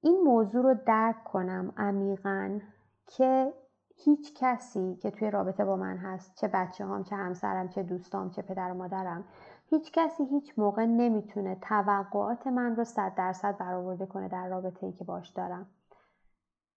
این 0.00 0.20
موضوع 0.24 0.62
رو 0.62 0.74
درک 0.86 1.24
کنم 1.24 1.72
عمیقا 1.76 2.58
که 3.06 3.52
هیچ 3.96 4.34
کسی 4.36 4.96
که 4.96 5.10
توی 5.10 5.30
رابطه 5.30 5.64
با 5.64 5.76
من 5.76 5.96
هست 5.96 6.34
چه 6.34 6.48
بچه 6.48 6.86
هم 6.86 7.04
چه 7.04 7.16
همسرم 7.16 7.68
چه 7.68 7.82
دوستام 7.82 8.30
چه 8.30 8.42
پدر 8.42 8.70
و 8.70 8.74
مادرم 8.74 9.24
هیچ 9.66 9.92
کسی 9.92 10.24
هیچ 10.24 10.58
موقع 10.58 10.84
نمی‌تونه 10.84 11.54
توقعات 11.62 12.46
من 12.46 12.76
رو 12.76 12.84
صد 12.84 13.14
درصد 13.14 13.56
برآورده 13.58 14.06
کنه 14.06 14.28
در 14.28 14.48
رابطه 14.48 14.86
ای 14.86 14.92
که 14.92 15.04
باش 15.04 15.28
دارم. 15.28 15.66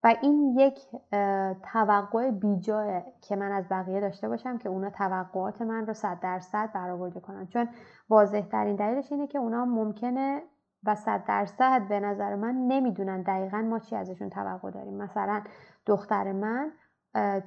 و 0.03 0.15
این 0.21 0.55
یک 0.59 0.79
توقع 1.73 2.31
بیجاه 2.31 3.03
که 3.21 3.35
من 3.35 3.51
از 3.51 3.65
بقیه 3.69 3.99
داشته 3.99 4.29
باشم 4.29 4.57
که 4.57 4.69
اونا 4.69 4.89
توقعات 4.89 5.61
من 5.61 5.87
رو 5.87 5.93
صد 5.93 6.19
درصد 6.19 6.71
برآورده 6.73 7.19
کنن. 7.19 7.47
چون 7.47 7.69
واضح 8.09 8.41
ترین 8.41 8.75
دلیلش 8.75 9.11
اینه 9.11 9.27
که 9.27 9.39
اونا 9.39 9.65
ممکنه 9.65 10.43
و 10.85 10.95
صد 10.95 11.23
درصد 11.25 11.87
به 11.87 11.99
نظر 11.99 12.35
من 12.35 12.55
نمی‌دونن 12.55 13.21
دقیقا 13.21 13.57
ما 13.61 13.79
چی 13.79 13.95
ازشون 13.95 14.29
توقع 14.29 14.71
داریم. 14.71 14.93
مثلا 14.93 15.41
دختر 15.85 16.31
من 16.31 16.71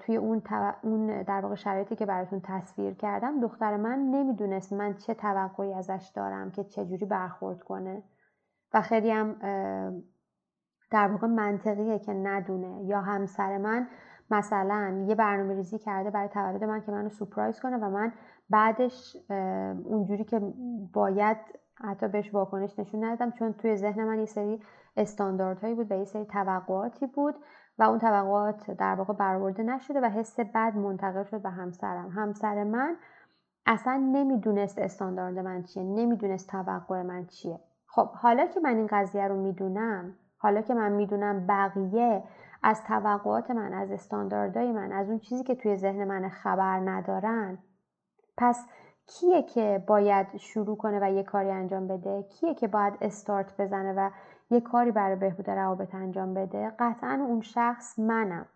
توی 0.01 0.17
اون, 0.17 0.43
اون 0.83 1.23
در 1.23 1.41
واقع 1.41 1.55
شرایطی 1.55 1.97
که 1.97 2.07
براتون 2.07 2.41
تصویر 2.45 2.95
کردم 2.95 3.41
دختر 3.41 3.77
من 3.77 3.99
نمی‌دونست 3.99 4.73
من 4.73 4.95
چه 4.95 5.15
توقعی 5.15 5.75
ازش 5.75 6.13
دارم 6.15 6.51
که 6.51 6.65
چجوری 6.65 7.07
برخورد 7.07 7.63
کنه. 7.63 8.03
و 8.75 8.81
خیلی 8.81 9.11
هم 9.11 9.37
در 10.91 11.09
واقع 11.09 11.27
منطقیه 11.27 11.99
که 11.99 12.13
ندونه. 12.13 12.85
یا 12.85 13.01
همسر 13.01 13.59
من 13.59 13.89
مثلا 14.31 15.05
یه 15.09 15.15
برنامه 15.15 15.55
ریزی 15.55 15.79
کرده 15.79 16.11
برای 16.11 16.29
تولد 16.29 16.65
من 16.65 16.81
که 16.81 16.93
منو 16.93 17.09
سپرایز 17.09 17.61
کنه 17.61 17.77
و 17.77 17.91
من 17.91 18.13
بعدش 18.51 19.17
اونجوری 19.85 20.25
که 20.25 20.41
باید 20.93 21.37
حتی 21.77 22.09
بهش 22.09 22.35
واکنش 22.35 22.79
نشون 22.79 23.05
ندادم 23.05 23.31
چون 23.31 23.53
توی 23.53 23.77
ذهن 23.77 24.05
من 24.05 24.19
یه 24.19 24.27
سری 24.27 24.63
استانداردهایی 24.97 25.75
بود 25.75 25.93
و 25.93 25.95
یه 25.95 26.05
سری 26.05 26.25
توقعاتی 26.25 27.07
بود 27.07 27.35
و 27.79 27.83
اون 27.83 27.99
توقعات 27.99 28.71
در 28.71 28.95
واقع 28.95 29.15
برآورده 29.15 29.63
نشده 29.63 30.01
و 30.01 30.05
حس 30.05 30.41
بد 30.41 30.77
منتقل 30.77 31.25
شد 31.25 31.43
به 31.43 31.51
همسرم. 31.51 32.09
همسر 32.09 32.65
من 32.65 32.97
اصلا 33.67 33.97
نمی‌دونست 34.13 34.79
استاندارد 34.79 35.39
من 35.39 35.63
چیه 35.63 35.83
نمی‌دونست 35.83 36.49
توقع 36.49 37.03
من 37.03 37.27
چیه. 37.27 37.61
خب 37.87 38.09
حالا 38.09 38.47
که 38.47 38.61
من 38.61 38.77
این 38.77 38.87
قضیه 38.87 39.29
رو 39.29 39.43
می‌دونم 39.43 40.15
حالا 40.39 40.61
که 40.61 40.75
من 40.75 40.93
می‌دونم 40.93 41.47
بقیه 41.47 42.23
از 42.63 42.85
توقعات 42.85 43.51
من 43.51 43.73
از 43.73 43.91
استانداردهای 43.91 44.73
من 44.73 44.93
از 44.93 45.09
اون 45.09 45.19
چیزی 45.19 45.45
که 45.45 45.55
توی 45.55 45.77
ذهن 45.77 46.05
من 46.05 46.29
خبر 46.29 46.81
ندارن 46.81 47.59
پس 48.37 48.67
کیه 49.07 49.43
که 49.43 49.85
باید 49.87 50.37
شروع 50.37 50.77
کنه 50.77 50.99
و 51.03 51.13
یه 51.13 51.23
کاری 51.23 51.51
انجام 51.51 51.89
بده؟ 51.89 52.23
کیه 52.23 52.55
که 52.55 52.69
باید 52.69 52.95
استارت 53.01 53.61
بزنه 53.61 53.93
و 53.97 54.11
یه 54.51 54.61
کاری 54.61 54.91
برای 54.91 55.17
بهبود 55.17 55.51
روابط 55.51 55.95
انجام 55.95 56.35
بده؟ 56.35 56.73
قطعا 56.79 57.25
اون 57.29 57.41
شخص 57.41 57.99
منم. 57.99 58.47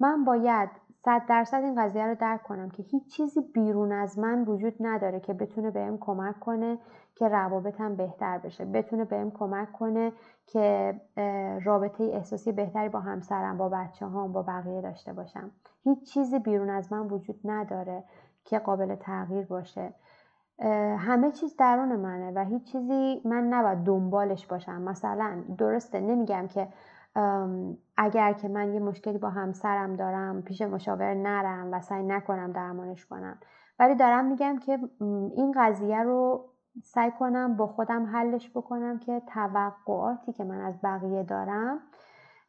من 0.00 0.24
باید 0.24 0.70
صد 1.04 1.22
درصد 1.28 1.62
این 1.62 1.82
قضیه 1.82 2.06
رو 2.06 2.14
درک 2.14 2.42
کنم 2.42 2.70
که 2.70 2.82
هیچ 2.82 3.16
چیزی 3.16 3.40
بیرون 3.40 3.92
از 3.92 4.18
من 4.18 4.44
وجود 4.44 4.74
نداره 4.80 5.20
که 5.20 5.34
بتونه 5.34 5.70
بهم 5.70 5.98
کمک 5.98 6.40
کنه 6.40 6.78
که 7.14 7.28
روابطم 7.28 7.96
بهتر 7.96 8.38
بشه 8.38 8.64
بتونه 8.64 9.04
بهم 9.04 9.30
کمک 9.30 9.72
کنه 9.72 10.12
که 10.46 10.94
رابطه 11.64 12.04
احساسی 12.04 12.52
بهتری 12.52 12.88
با 12.88 13.00
همسرم 13.00 13.58
با 13.58 13.68
بچه 13.68 14.06
هم 14.06 14.32
با 14.32 14.42
بقیه 14.42 14.80
داشته 14.80 15.12
باشم. 15.12 15.50
هیچ 15.84 16.12
چیزی 16.12 16.38
بیرون 16.38 16.70
از 16.70 16.92
من 16.92 17.06
وجود 17.06 17.40
نداره. 17.44 18.04
که 18.48 18.58
قابل 18.58 18.94
تغییر 18.94 19.46
باشه. 19.46 19.94
همه 20.98 21.30
چیز 21.30 21.56
درون 21.56 21.96
منه 21.96 22.32
و 22.34 22.44
هیچ 22.44 22.72
چیزی 22.72 23.22
من 23.24 23.44
نباید 23.44 23.78
دنبالش 23.78 24.46
باشم. 24.46 24.82
مثلا 24.82 25.44
درسته 25.58 26.00
نمیگم 26.00 26.46
که 26.48 26.68
اگر 27.96 28.32
که 28.32 28.48
من 28.48 28.74
یه 28.74 28.80
مشکلی 28.80 29.18
با 29.18 29.30
همسرم 29.30 29.96
دارم 29.96 30.42
پیش 30.42 30.62
مشاور 30.62 31.14
نرم 31.14 31.68
و 31.72 31.80
سعی 31.80 32.02
نکنم 32.02 32.52
درمانش 32.52 33.06
کنم. 33.06 33.38
ولی 33.78 33.94
دارم 33.94 34.24
میگم 34.24 34.58
که 34.58 34.78
این 35.36 35.54
قضیه 35.56 36.02
رو 36.02 36.44
سعی 36.82 37.10
کنم 37.10 37.56
با 37.56 37.66
خودم 37.66 38.06
حلش 38.06 38.50
بکنم 38.50 38.98
که 38.98 39.22
توقعاتی 39.26 40.32
که 40.32 40.44
من 40.44 40.60
از 40.60 40.74
بقیه 40.82 41.22
دارم 41.22 41.80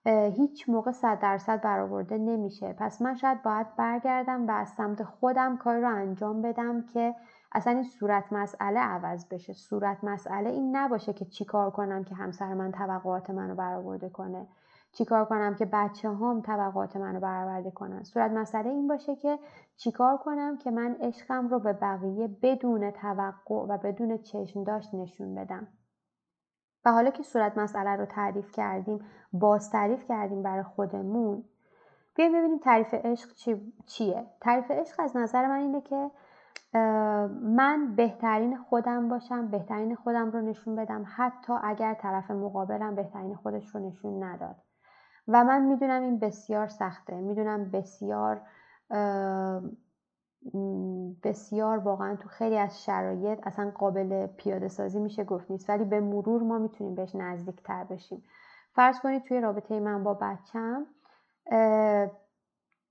هیچ 0.05 0.69
موقع 0.69 0.91
صد 0.91 1.19
درصد 1.19 1.61
برآورده 1.61 2.17
نمیشه. 2.17 2.73
پس 2.73 3.01
من 3.01 3.15
شاید 3.15 3.43
باید 3.43 3.75
برگردم 3.75 4.47
و 4.47 4.51
از 4.51 4.69
سمت 4.69 5.03
خودم 5.03 5.57
کاری 5.57 5.81
رو 5.81 5.95
انجام 5.95 6.41
بدم 6.41 6.81
که 6.81 7.15
اصلا 7.51 7.73
این 7.73 7.83
صورت 7.83 8.33
مسئله 8.33 8.79
عوض 8.79 9.25
بشه. 9.31 9.53
صورت 9.53 10.03
مسئله 10.03 10.49
این 10.49 10.75
نباشه 10.75 11.13
که 11.13 11.25
چیکار 11.25 11.71
کنم 11.71 12.03
که 12.03 12.15
همسر 12.15 12.53
من 12.53 12.71
توقعات 12.71 13.29
منو 13.29 13.55
برآورده 13.55 14.09
کنه. 14.09 14.47
چیکار 14.91 15.25
کنم 15.25 15.55
که 15.55 15.65
بچه 15.65 16.09
هم 16.09 16.41
طبقات 16.41 16.97
منو 16.97 17.19
برآورده 17.19 17.71
کنن. 17.71 18.03
صورت 18.03 18.31
مسئله 18.31 18.69
این 18.69 18.87
باشه 18.87 19.15
که 19.15 19.39
چیکار 19.77 20.17
کنم 20.17 20.57
که 20.57 20.71
من 20.71 20.95
عشقم 21.01 21.47
رو 21.47 21.59
به 21.59 21.73
بقیه 21.73 22.27
بدون 22.41 22.91
توقع 22.91 23.65
و 23.69 23.77
بدون 23.77 24.17
چشم 24.17 24.63
داشت 24.63 24.93
نشون 24.93 25.35
بدم. 25.35 25.67
و 26.85 26.91
حالا 26.91 27.09
که 27.09 27.23
صورت 27.23 27.57
مسئله 27.57 27.95
رو 27.95 28.05
تعریف 28.05 28.51
کردیم 28.51 29.05
باز 29.33 29.69
تعریف 29.69 30.07
کردیم 30.07 30.43
برای 30.43 30.63
خودمون 30.63 31.43
بیایم 32.15 32.33
ببینیم 32.33 32.57
تعریف 32.57 32.93
عشق 32.93 33.33
چی، 33.33 33.73
چیه. 33.85 34.25
تعریف 34.41 34.71
عشق 34.71 34.99
از 34.99 35.17
نظر 35.17 35.47
من 35.47 35.59
اینه 35.59 35.81
که 35.81 36.11
من 37.41 37.95
بهترین 37.95 38.57
خودم 38.57 39.09
باشم 39.09 39.47
بهترین 39.47 39.95
خودم 39.95 40.31
رو 40.31 40.41
نشون 40.41 40.75
بدم 40.75 41.05
حتی 41.15 41.53
اگر 41.63 41.93
طرف 41.93 42.31
مقابلم 42.31 42.95
بهترین 42.95 43.35
خودش 43.35 43.75
رو 43.75 43.89
نشون 43.89 44.23
نداد. 44.23 44.55
و 45.27 45.43
من 45.43 45.61
می‌دونم 45.61 46.01
این 46.01 46.19
بسیار 46.19 46.67
سخته 46.67 47.21
می‌دونم 47.21 47.71
بسیار 47.71 48.41
بسیار 51.23 51.77
واقعا 51.77 52.15
تو 52.15 52.29
خیلی 52.29 52.57
از 52.57 52.83
شرایط 52.83 53.39
اصلا 53.43 53.71
قابل 53.75 54.27
پیاده 54.27 54.67
سازی 54.67 54.99
میشه 54.99 55.23
گفت 55.23 55.51
نیست. 55.51 55.69
ولی 55.69 55.83
به 55.83 55.99
مرور 55.99 56.43
ما 56.43 56.57
می‌تونیم 56.57 56.95
بهش 56.95 57.15
نزدیک 57.15 57.63
تر 57.63 57.83
بشیم. 57.83 58.23
فرض 58.71 58.99
کنید 58.99 59.23
توی 59.23 59.41
رابطه 59.41 59.79
من 59.79 60.03
با 60.03 60.13
بچم 60.13 60.85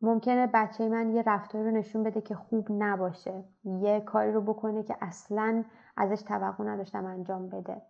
ممکنه 0.03 0.47
بچه 0.55 0.89
من 0.89 1.11
یه 1.11 1.23
رفتاری 1.27 1.65
رو 1.65 1.71
نشون 1.71 2.03
بده 2.03 2.21
که 2.21 2.35
خوب 2.35 2.67
نباشه. 2.71 3.45
یه 3.65 4.01
کاری 4.01 4.33
رو 4.33 4.41
بکنه 4.41 4.83
که 4.83 4.97
اصلا 5.01 5.65
ازش 5.97 6.23
توقع 6.23 6.65
نداشتم 6.65 7.05
انجام 7.05 7.49
بده. 7.49 7.83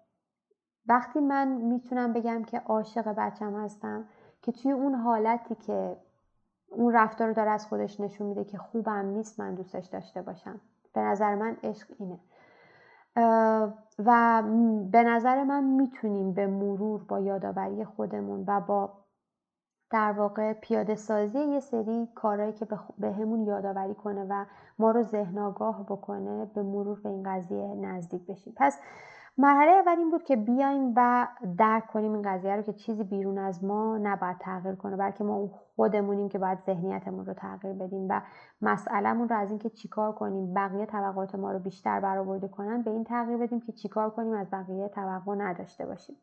وقتی 0.86 1.20
من 1.20 1.48
می‌تونم 1.48 2.12
بگم 2.12 2.44
که 2.44 2.58
عاشق 2.58 3.14
بچم 3.16 3.64
هستم 3.64 4.08
که 4.42 4.52
توی 4.52 4.72
اون 4.72 4.94
حالتی 4.94 5.54
که 5.54 5.96
اون 6.70 6.94
رفتار 6.94 7.28
رو 7.28 7.34
داره 7.34 7.50
از 7.50 7.66
خودش 7.66 8.00
نشون 8.00 8.26
میده 8.26 8.44
که 8.44 8.58
خوبم 8.58 9.06
نیست 9.06 9.40
من 9.40 9.54
دوستش 9.54 9.86
داشته 9.86 10.22
باشم. 10.22 10.60
به 10.94 11.00
نظر 11.00 11.34
من 11.34 11.56
عشق 11.62 11.86
اینه. 11.98 12.18
و 13.98 14.42
به 14.92 15.02
نظر 15.02 15.44
من 15.44 15.64
می‌تونیم 15.64 16.32
به 16.32 16.46
مرور 16.46 17.04
با 17.04 17.20
یادآوری 17.20 17.84
خودمون 17.84 18.44
و 18.46 18.60
با 18.60 18.92
در 19.90 20.12
واقع 20.12 20.52
پیاده 20.52 20.94
سازی 20.94 21.38
یه 21.38 21.60
سری 21.60 22.08
کارهایی 22.14 22.52
که 22.52 22.66
به 22.98 23.12
همون 23.12 23.46
یادآوری 23.46 23.94
کنه 23.94 24.26
و 24.30 24.44
ما 24.78 24.90
رو 24.90 25.02
ذهن 25.02 25.38
آگاه 25.38 25.82
بکنه 25.84 26.44
به 26.54 26.62
مرور 26.62 27.00
به 27.00 27.08
این 27.08 27.22
قضیه 27.22 27.74
نزدیک 27.74 28.26
بشیم. 28.26 28.52
پس 28.56 28.78
مرحله 29.40 29.70
اول 29.70 29.98
این 29.98 30.10
بود 30.10 30.22
که 30.22 30.36
بیایم 30.36 30.92
و 30.96 31.28
درک 31.58 31.86
کنیم 31.86 32.12
این 32.12 32.22
قضیه 32.22 32.56
رو 32.56 32.62
که 32.62 32.72
چیزی 32.72 33.04
بیرون 33.04 33.38
از 33.38 33.64
ما 33.64 33.98
نباید 33.98 34.38
تغییر 34.38 34.74
کنه 34.74 34.96
بلکه 34.96 35.24
ما 35.24 35.46
خودمونیم 35.46 36.28
که 36.28 36.38
باید 36.38 36.58
ذهنیتمون 36.66 37.26
رو 37.26 37.34
تغییر 37.34 37.74
بدیم 37.74 38.06
و 38.10 38.20
مسئلهمون 38.62 39.28
رو 39.28 39.36
از 39.36 39.50
اینکه 39.50 39.70
چیکار 39.70 40.12
کنیم 40.12 40.54
بقیه 40.54 40.86
طبقات 40.86 41.34
ما 41.34 41.52
رو 41.52 41.58
بیشتر 41.58 42.00
برآورده 42.00 42.48
کنن 42.48 42.82
به 42.82 42.90
این 42.90 43.04
تغییر 43.04 43.38
بدیم 43.38 43.60
که 43.60 43.72
چیکار 43.72 44.10
کنیم 44.10 44.32
از 44.32 44.46
بقیه 44.52 44.88
توقع 44.88 45.34
نداشته 45.34 45.86
باشیم. 45.86 46.16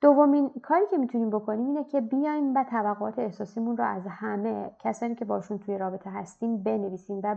دومین 0.00 0.50
کاری 0.62 0.86
که 0.90 0.98
می‌تونیم 0.98 1.30
بکنیم 1.30 1.66
اینه 1.66 1.84
که 1.84 2.00
بیایم 2.00 2.54
و 2.54 2.64
طبقات 2.70 3.18
احساسیمون 3.18 3.76
رو 3.76 3.84
از 3.84 4.02
همه 4.08 4.70
کسانی 4.78 5.14
که 5.14 5.24
باشون 5.24 5.58
توی 5.58 5.78
رابطه 5.78 6.10
هستیم 6.10 6.62
بنویسیم 6.62 7.20
و 7.24 7.36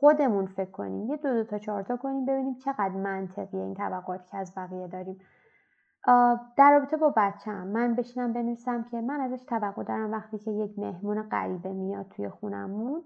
خودمون 0.00 0.46
فکر 0.46 0.70
کنیم. 0.70 1.10
یه 1.10 1.16
دو 1.16 1.32
دو 1.34 1.44
تا 1.44 1.58
چهار 1.58 1.82
تا 1.82 1.96
کنیم 1.96 2.26
ببینیم 2.26 2.54
چقدر 2.54 2.88
منطقیه 2.88 3.60
این 3.60 3.74
طبقات 3.74 4.26
که 4.26 4.36
از 4.36 4.54
بقیه 4.56 4.88
داریم. 4.88 5.18
در 6.56 6.78
رابطه 6.78 6.96
با 6.96 7.14
بچم 7.16 7.66
من 7.66 7.94
بشینم 7.94 8.32
بنویسم 8.32 8.82
که 8.82 9.00
من 9.00 9.20
ازش 9.20 9.44
توقع 9.44 9.82
دارم 9.82 10.12
وقتی 10.12 10.38
که 10.38 10.50
یک 10.50 10.78
مهمون 10.78 11.22
غریبه 11.22 11.72
میاد 11.72 12.08
توی 12.08 12.28
خونمون 12.28 13.04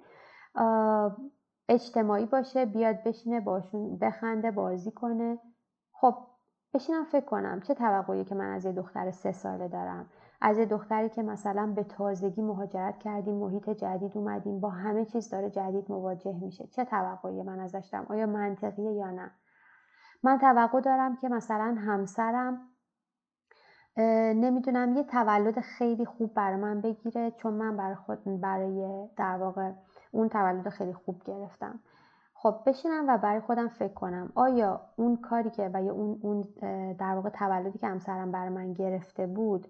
اجتماعی 1.68 2.26
باشه 2.26 2.66
بیاد 2.66 3.02
بشینه 3.02 3.40
باشون 3.40 3.98
بخنده 3.98 4.50
بازی 4.50 4.90
کنه. 4.90 5.38
خب 5.92 6.14
بشینم 6.74 7.04
فکر 7.04 7.24
کنم 7.24 7.60
چه 7.60 7.74
توقعی 7.74 8.24
که 8.24 8.34
من 8.34 8.52
از 8.54 8.64
یه 8.64 8.72
دختر 8.72 9.10
سه 9.10 9.32
ساله 9.32 9.68
دارم. 9.68 10.06
از 10.40 10.58
یه 10.58 10.66
دختری 10.66 11.08
که 11.08 11.22
مثلا 11.22 11.72
به 11.76 11.84
تازگی 11.84 12.42
مهاجرت 12.42 12.98
کردیم 12.98 13.34
محیط 13.34 13.70
جدید 13.70 14.16
اومدیم 14.16 14.60
با 14.60 14.70
همه 14.70 15.04
چیز 15.04 15.30
داره 15.30 15.50
جدید 15.50 15.90
مواجه 15.90 16.38
میشه. 16.42 16.66
چه 16.66 16.84
توقعی 16.84 17.42
من 17.42 17.60
ازش 17.60 17.88
دارم؟ 17.92 18.06
آیا 18.08 18.26
منطقیه 18.26 18.92
یا 18.92 19.10
نه؟ 19.10 19.30
من 20.22 20.38
توقع 20.38 20.80
دارم 20.80 21.16
که 21.16 21.28
مثلا 21.28 21.76
همسرم 21.78 22.60
نمی‌دونم 24.34 24.96
یه 24.96 25.04
تولد 25.04 25.60
خیلی 25.60 26.04
خوب 26.04 26.34
برای 26.34 26.56
من 26.56 26.80
بگیره 26.80 27.30
چون 27.30 27.54
من 27.54 27.76
برای 27.76 27.94
خود 27.94 28.40
برای 28.40 29.08
در 29.16 29.36
واقع 29.36 29.72
اون 30.10 30.28
تولد 30.28 30.68
خیلی 30.68 30.92
خوب 30.92 31.22
گرفتم. 31.24 31.80
خب 32.34 32.54
بشینم 32.66 33.04
و 33.08 33.18
برای 33.18 33.40
خودم 33.40 33.68
فکر 33.68 33.94
کنم. 33.94 34.32
آیا 34.34 34.80
اون 34.96 35.16
کاری 35.16 35.50
که 35.50 35.70
و 35.74 35.82
یا 35.82 35.92
اون, 35.92 36.18
اون 36.22 36.48
در 36.94 37.14
واقع 37.14 37.28
تولدی 37.28 37.78
که 37.78 37.86
همسرم 37.86 38.32
برای 38.32 38.48
من 38.48 38.72
گرفته 38.72 39.26
بود 39.26 39.66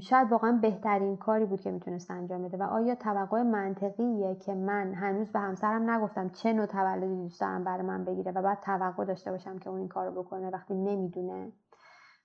شاید 0.00 0.30
واقعا 0.30 0.58
بهترین 0.62 1.16
کاری 1.16 1.44
بود 1.44 1.60
که 1.60 1.70
می‌تونست 1.70 2.10
انجام 2.10 2.42
بده. 2.42 2.56
و 2.56 2.62
آیا 2.62 2.94
توقع 2.94 3.42
منطقیه 3.42 4.34
که 4.34 4.54
من 4.54 4.94
هنوز 4.94 5.32
به 5.32 5.38
همسرم 5.38 5.90
نگفتم 5.90 6.28
چه 6.28 6.52
نوع 6.52 6.66
تولدی 6.66 7.16
دوست 7.16 7.40
دارم 7.40 7.64
برای 7.64 7.86
من 7.86 8.04
بگیره 8.04 8.32
و 8.32 8.42
بعد 8.42 8.60
توقع 8.60 9.04
داشته 9.04 9.30
باشم 9.30 9.58
که 9.58 9.70
اون 9.70 9.78
این 9.78 9.88
کارو 9.88 10.22
بکنه 10.22 10.50
وقتی 10.50 10.74
نمی‌دونه؟ 10.74 11.52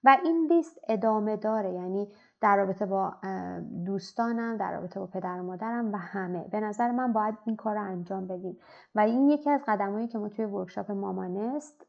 و 0.03 0.17
این 0.23 0.47
لیست 0.49 0.79
ادامه 0.89 1.37
داره. 1.37 1.73
یعنی 1.73 2.07
در 2.43 2.57
رابطه 2.57 2.85
با 2.85 3.13
دوستانم 3.85 4.57
در 4.57 4.71
رابطه 4.71 4.99
با 4.99 5.05
پدر 5.05 5.39
و 5.39 5.43
مادرم 5.43 5.93
و 5.93 5.97
همه. 5.97 6.47
به 6.51 6.59
نظر 6.59 6.91
من 6.91 7.13
باید 7.13 7.37
این 7.45 7.55
کار 7.55 7.75
رو 7.75 7.81
انجام 7.81 8.27
بدیم. 8.27 8.57
و 8.95 8.99
این 8.99 9.29
یکی 9.29 9.49
از 9.49 9.61
قدمهایی 9.67 10.07
که 10.07 10.17
ما 10.17 10.29
توی 10.29 10.45
ورکشاپ 10.45 10.91
مامانست 10.91 11.85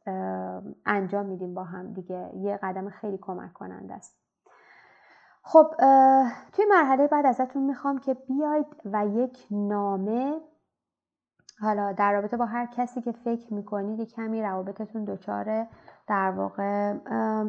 انجام 0.86 1.26
میدیم 1.26 1.54
با 1.54 1.64
هم 1.64 1.92
دیگه. 1.92 2.30
یه 2.36 2.58
قدم 2.62 2.90
خیلی 2.90 3.18
کمک 3.22 3.52
کننده 3.52 3.94
است. 3.94 4.18
خب 5.42 5.74
توی 6.52 6.64
مرحله 6.70 7.06
بعد 7.06 7.26
ازتون 7.26 7.62
می‌خوام 7.62 7.98
که 7.98 8.14
بیاید 8.14 8.66
و 8.84 9.06
یک 9.06 9.46
نامه 9.50 10.40
حالا 11.60 11.92
در 11.92 12.12
رابطه 12.12 12.36
با 12.36 12.46
هر 12.46 12.66
کسی 12.66 13.00
که 13.00 13.12
فکر 13.12 13.54
می‌کنید 13.54 14.12
کمی 14.12 14.42
روابطتون 14.42 15.04
دچار 15.04 15.66
در 16.06 16.30
واقع 16.30 16.94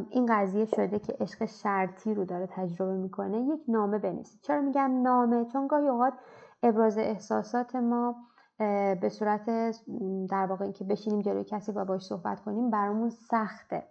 این 0.09 0.25
قضیه 0.29 0.65
شده 0.65 0.99
که 0.99 1.17
عشق 1.19 1.45
شرطی 1.45 2.13
رو 2.13 2.25
داره 2.25 2.47
تجربه 2.51 2.93
می‌کنه 2.93 3.41
یک 3.41 3.61
نامه 3.67 3.97
بنویسید. 3.97 4.41
چرا 4.41 4.61
میگم 4.61 5.01
نامه؟ 5.01 5.45
چون 5.45 5.67
گاهی 5.67 5.87
اوقات 5.87 6.13
ابراز 6.63 6.97
احساسات 6.97 7.75
ما 7.75 8.15
به 9.01 9.09
صورت 9.09 9.45
در 10.29 10.45
واقع 10.45 10.63
اینکه 10.63 10.83
بشینیم 10.83 11.21
جلوی 11.21 11.43
کسی 11.43 11.71
و 11.71 11.85
باش 11.85 12.05
صحبت 12.05 12.39
کنیم 12.39 12.69
برامون 12.69 13.09
سخته. 13.09 13.83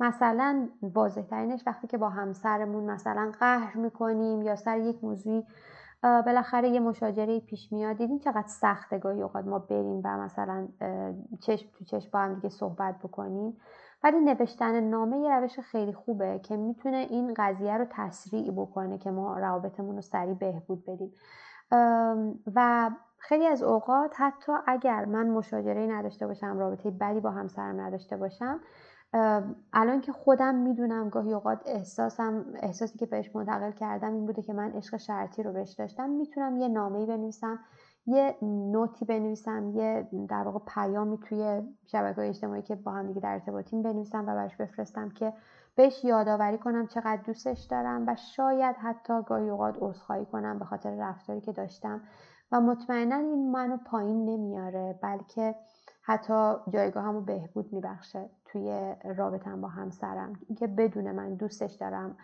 مثلا 0.00 0.68
واضح 0.82 1.22
ترینش 1.22 1.62
وقتی 1.66 1.86
که 1.86 1.98
با 1.98 2.08
همسرمون 2.08 2.90
مثلا 2.90 3.32
قهر 3.40 3.76
می‌کنیم 3.76 4.42
یا 4.42 4.56
سر 4.56 4.78
یک 4.78 5.04
موضوعی 5.04 5.46
بالاخره 6.02 6.68
یه 6.68 6.80
مشاجره 6.80 7.40
پیش 7.40 7.72
میاد 7.72 7.96
دیدین 7.96 8.18
چقدر 8.18 8.48
سخته 8.48 8.98
گاهی 8.98 9.22
اوقات 9.22 9.44
ما 9.44 9.58
بریم 9.58 10.00
و 10.04 10.18
مثلا 10.18 10.68
چشم 11.40 11.68
تو 11.78 11.84
چشم 11.84 12.10
با 12.12 12.18
هم 12.18 12.34
دیگه 12.34 12.48
صحبت 12.48 12.98
بکنیم. 12.98 13.56
ولی 14.06 14.20
نوشتن 14.20 14.80
نامه 14.80 15.18
یه 15.18 15.40
روش 15.40 15.60
خیلی 15.60 15.92
خوبه 15.92 16.38
که 16.38 16.56
می‌تونه 16.56 16.96
این 16.96 17.34
قضیه 17.36 17.76
رو 17.76 17.86
تسریع 17.90 18.52
بکنه 18.52 18.98
که 18.98 19.10
ما 19.10 19.38
روابطمون 19.38 19.96
رو 19.96 20.02
سریع 20.02 20.34
بهبود 20.34 20.84
بدیم. 20.86 21.12
و 22.54 22.90
خیلی 23.18 23.46
از 23.46 23.62
اوقات 23.62 24.14
حتی 24.16 24.52
اگر 24.66 25.04
من 25.04 25.30
مشاجره 25.30 25.86
نداشته 25.86 26.26
باشم 26.26 26.58
رابطه 26.58 26.90
بدی 26.90 27.20
با 27.20 27.30
همسرم 27.30 27.80
نداشته 27.80 28.16
باشم 28.16 28.60
الان 29.72 30.00
که 30.00 30.12
خودم 30.12 30.54
می‌دونم 30.54 31.08
گاهی 31.08 31.32
اوقات 31.32 31.62
احساسم 31.66 32.44
احساسی 32.62 32.98
که 32.98 33.06
بهش 33.06 33.36
منتقل 33.36 33.70
کردم 33.70 34.12
این 34.12 34.26
بوده 34.26 34.42
که 34.42 34.52
من 34.52 34.72
عشق 34.72 34.96
شرطی 34.96 35.42
رو 35.42 35.52
بهش 35.52 35.72
داشتم 35.72 36.10
می‌تونم 36.10 36.56
یه 36.56 36.68
نامه‌ای 36.68 37.06
بنویسم 37.06 37.58
یه 38.06 38.36
نوتی 38.42 39.04
بنویسم 39.04 39.70
یه 39.70 40.08
در 40.28 40.42
واقع 40.42 40.58
پیامی 40.74 41.18
توی 41.18 41.62
شبکه 41.86 42.28
اجتماعی 42.28 42.62
که 42.62 42.74
با 42.74 42.92
هم 42.92 43.06
دیگه 43.06 43.20
در 43.20 43.32
ارتباطیم 43.32 43.82
بنویسم 43.82 44.22
و 44.22 44.26
براش 44.26 44.56
بفرستم 44.56 45.10
که 45.10 45.32
بهش 45.76 46.04
یادآوری 46.04 46.58
کنم 46.58 46.86
چقدر 46.86 47.22
دوستش 47.26 47.60
دارم 47.70 48.04
و 48.06 48.16
شاید 48.16 48.76
حتی 48.76 49.22
گاهی 49.22 49.48
اوقات 49.48 49.76
عذرخواهی 49.80 50.24
کنم 50.24 50.58
به 50.58 50.64
خاطر 50.64 50.96
رفتاری 50.98 51.40
که 51.40 51.52
داشتم. 51.52 52.00
و 52.52 52.60
مطمئنا 52.60 53.16
این 53.16 53.50
منو 53.50 53.76
پایین 53.76 54.24
نمیاره 54.24 54.98
بلکه 55.02 55.54
حتی 56.02 56.54
جایگاهمو 56.72 57.20
بهبود 57.20 57.72
میبخشه 57.72 58.30
توی 58.44 58.94
رابطم 59.16 59.60
با 59.60 59.68
همسرم. 59.68 60.32
اینکه 60.48 60.66
بدون 60.66 61.12
من 61.12 61.34
دوستش 61.34 61.72
دارم 61.72 62.16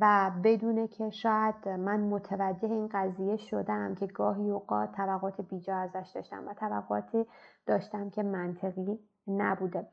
و 0.00 0.30
بدونه 0.44 0.88
که 0.88 1.10
شاید 1.10 1.68
من 1.68 2.00
متوجه 2.00 2.68
این 2.68 2.88
قضیه 2.92 3.36
شدم 3.36 3.94
که 3.94 4.06
گاهی 4.06 4.50
اوقات 4.50 4.92
طبقات 4.92 5.40
بیجا 5.40 5.76
ازش 5.76 6.10
داشتم 6.14 6.48
و 6.48 6.54
طبقاتی 6.54 7.26
داشتم 7.66 8.10
که 8.10 8.22
منطقی 8.22 8.98
نبوده. 9.28 9.86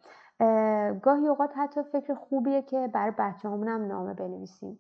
گاهی 1.02 1.28
اوقات 1.28 1.52
حتی 1.58 1.84
فکر 1.84 2.14
خوبیه 2.14 2.62
که 2.62 2.90
برای 2.94 3.14
بچه 3.18 3.50
همونم 3.50 3.88
نامه 3.88 4.14
بنویسیم. 4.14 4.80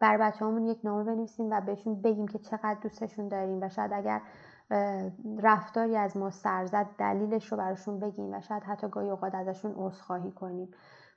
بر 0.00 0.16
بچه 0.16 0.44
همون 0.44 0.66
یک 0.66 0.80
نامه 0.84 1.04
بنویسیم 1.04 1.50
و 1.50 1.60
بهشون 1.60 2.02
بگیم 2.02 2.28
که 2.28 2.38
چقدر 2.38 2.76
دوستشون 2.82 3.28
داریم 3.28 3.62
و 3.62 3.68
شاید 3.68 3.92
اگر 3.92 4.20
رفتاری 5.42 5.96
از 5.96 6.16
ما 6.16 6.30
سرزد 6.30 6.86
دلیلش 6.98 7.52
رو 7.52 7.58
براشون 7.58 8.00
بگیم 8.00 8.34
و 8.34 8.40
شاید 8.40 8.62
حتی 8.62 8.88
گاهی 8.88 9.10
اوقات 9.10 9.34
ازشون 9.34 9.74
عذرخواهی 9.76 10.30
کنیم. 10.30 10.68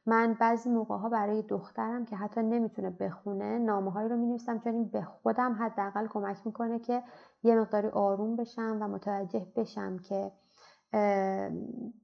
من 0.06 0.34
بعضی 0.40 0.70
موقع 0.70 0.98
ها 0.98 1.10
برای 1.10 1.42
دخترم 1.42 2.06
که 2.06 2.16
حتی 2.16 2.44
نمی‌تونه 2.44 2.90
بخونه 2.90 3.58
نامه 3.58 3.92
هایی 3.92 4.10
رو 4.10 4.18
می 4.18 4.26
نویسم 4.26 4.60
چون 4.60 4.74
این 4.74 4.90
به 4.90 5.02
خودم 5.02 5.54
حداقل 5.54 6.08
کمک 6.08 6.38
می‌کنه 6.46 6.80
که 6.80 7.04
یه 7.44 7.56
مقداری 7.56 7.88
آروم 7.88 8.36
بشم 8.36 8.78
و 8.82 8.88
متوجه 8.88 9.48
بشم 9.56 9.98
که 9.98 10.32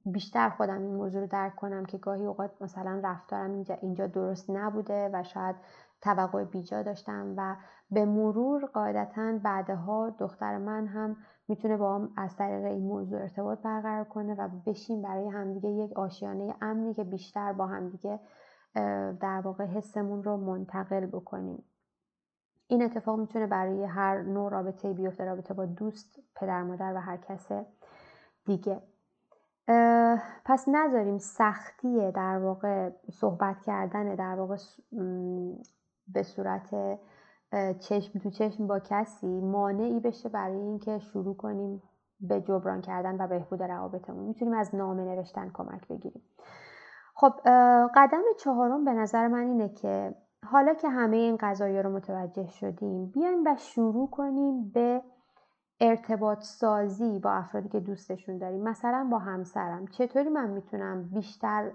بیشتر 0.04 0.50
خودم 0.50 0.82
این 0.82 0.94
موضوع 0.94 1.20
رو 1.20 1.26
درک 1.26 1.56
کنم 1.56 1.84
که 1.84 1.98
گاهی 1.98 2.26
اوقات 2.26 2.62
مثلا 2.62 3.00
رفتارم 3.04 3.52
اینجا, 3.52 3.74
اینجا 3.74 4.06
درست 4.06 4.50
نبوده 4.50 5.10
و 5.12 5.22
شاید 5.22 5.56
توقع 6.00 6.44
بیجا 6.44 6.82
داشتم 6.82 7.34
و 7.36 7.56
به 7.90 8.04
مرور 8.04 8.66
قاعدتا 8.66 9.38
بعدها 9.42 10.10
دختر 10.10 10.58
من 10.58 10.86
هم 10.86 11.16
می‌تونه 11.48 11.76
با 11.76 11.94
هم 11.94 12.10
از 12.16 12.36
طریق 12.36 12.64
این 12.64 12.82
موضوع 12.82 13.20
ارتباط 13.20 13.58
برقرار 13.58 14.04
کنه 14.04 14.34
و 14.34 14.48
بشیم 14.66 15.02
برای 15.02 15.28
همدیگه 15.28 15.68
یک 15.68 15.92
آشیانه 15.92 16.54
امنی 16.60 16.94
که 16.94 17.04
بیشتر 17.04 17.52
با 17.52 17.66
همدیگه 17.66 18.20
در 19.20 19.40
واقع 19.44 19.64
حسمون 19.64 20.22
رو 20.22 20.36
منتقل 20.36 21.06
بکنیم. 21.06 21.64
این 22.68 22.82
اتفاق 22.82 23.18
می‌تونه 23.18 23.46
برای 23.46 23.84
هر 23.84 24.22
نوع 24.22 24.50
رابطه 24.50 24.92
بیفته 24.92 25.24
رابطه 25.24 25.54
با 25.54 25.66
دوست 25.66 26.20
پدر 26.36 26.62
مادر 26.62 26.92
و 26.94 27.00
هر 27.00 27.16
کس 27.16 27.48
دیگه. 28.44 28.82
پس 30.44 30.68
نذاریم 30.68 31.18
سختی 31.18 32.12
در 32.12 32.38
واقع 32.38 32.90
صحبت 33.10 33.60
کردن 33.60 34.14
در 34.14 34.34
واقع 34.34 34.56
به 36.08 36.22
صورت 36.22 36.98
چشم 37.80 38.18
تو 38.18 38.30
چشم 38.30 38.66
با 38.66 38.78
کسی 38.78 39.40
مانعی 39.40 40.00
بشه 40.00 40.28
برای 40.28 40.60
اینکه 40.60 40.98
شروع 40.98 41.36
کنیم 41.36 41.82
به 42.20 42.40
جبران 42.40 42.80
کردن 42.80 43.24
و 43.24 43.26
بهبود 43.26 43.62
روابطمون. 43.62 44.24
می‌تونیم 44.24 44.54
از 44.54 44.74
نامه 44.74 45.04
نوشتن 45.04 45.50
کمک 45.54 45.88
بگیریم. 45.88 46.22
خب 47.14 47.32
قدم 47.94 48.22
چهارم 48.38 48.84
به 48.84 48.92
نظر 48.92 49.28
من 49.28 49.46
اینه 49.46 49.68
که 49.68 50.14
حالا 50.46 50.74
که 50.74 50.88
همه 50.88 51.16
این 51.16 51.36
قضایی 51.40 51.82
رو 51.82 51.90
متوجه 51.90 52.46
شدیم 52.46 53.06
بیایم 53.06 53.46
و 53.46 53.56
شروع 53.58 54.10
کنیم 54.10 54.70
به 54.70 55.02
ارتباط 55.80 56.42
سازی 56.42 57.18
با 57.18 57.30
افرادی 57.30 57.68
که 57.68 57.80
دوستشون 57.80 58.38
داریم. 58.38 58.62
مثلا 58.62 59.08
با 59.10 59.18
همسرم. 59.18 59.86
چطوری 59.86 60.28
من 60.28 60.50
می‌تونم 60.50 61.08
بیشتر 61.08 61.72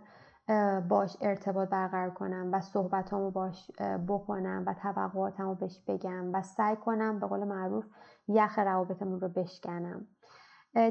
باش 0.90 1.18
ارتباط 1.22 1.70
برقرار 1.70 2.10
کنم 2.10 2.50
و 2.54 2.62
صحبتامو 2.62 3.32
باش 3.32 3.72
بکنم 4.08 4.64
و 4.68 4.74
توقعاتمو 4.74 5.56
بهش 5.56 5.80
بگم 5.88 6.34
و 6.34 6.42
سعی 6.42 6.76
کنم 6.76 7.20
به 7.20 7.28
قول 7.28 7.44
معروف 7.44 7.86
یخ 8.28 8.60
روابطمون 8.60 9.20
رو 9.20 9.28
بشکنم. 9.28 10.08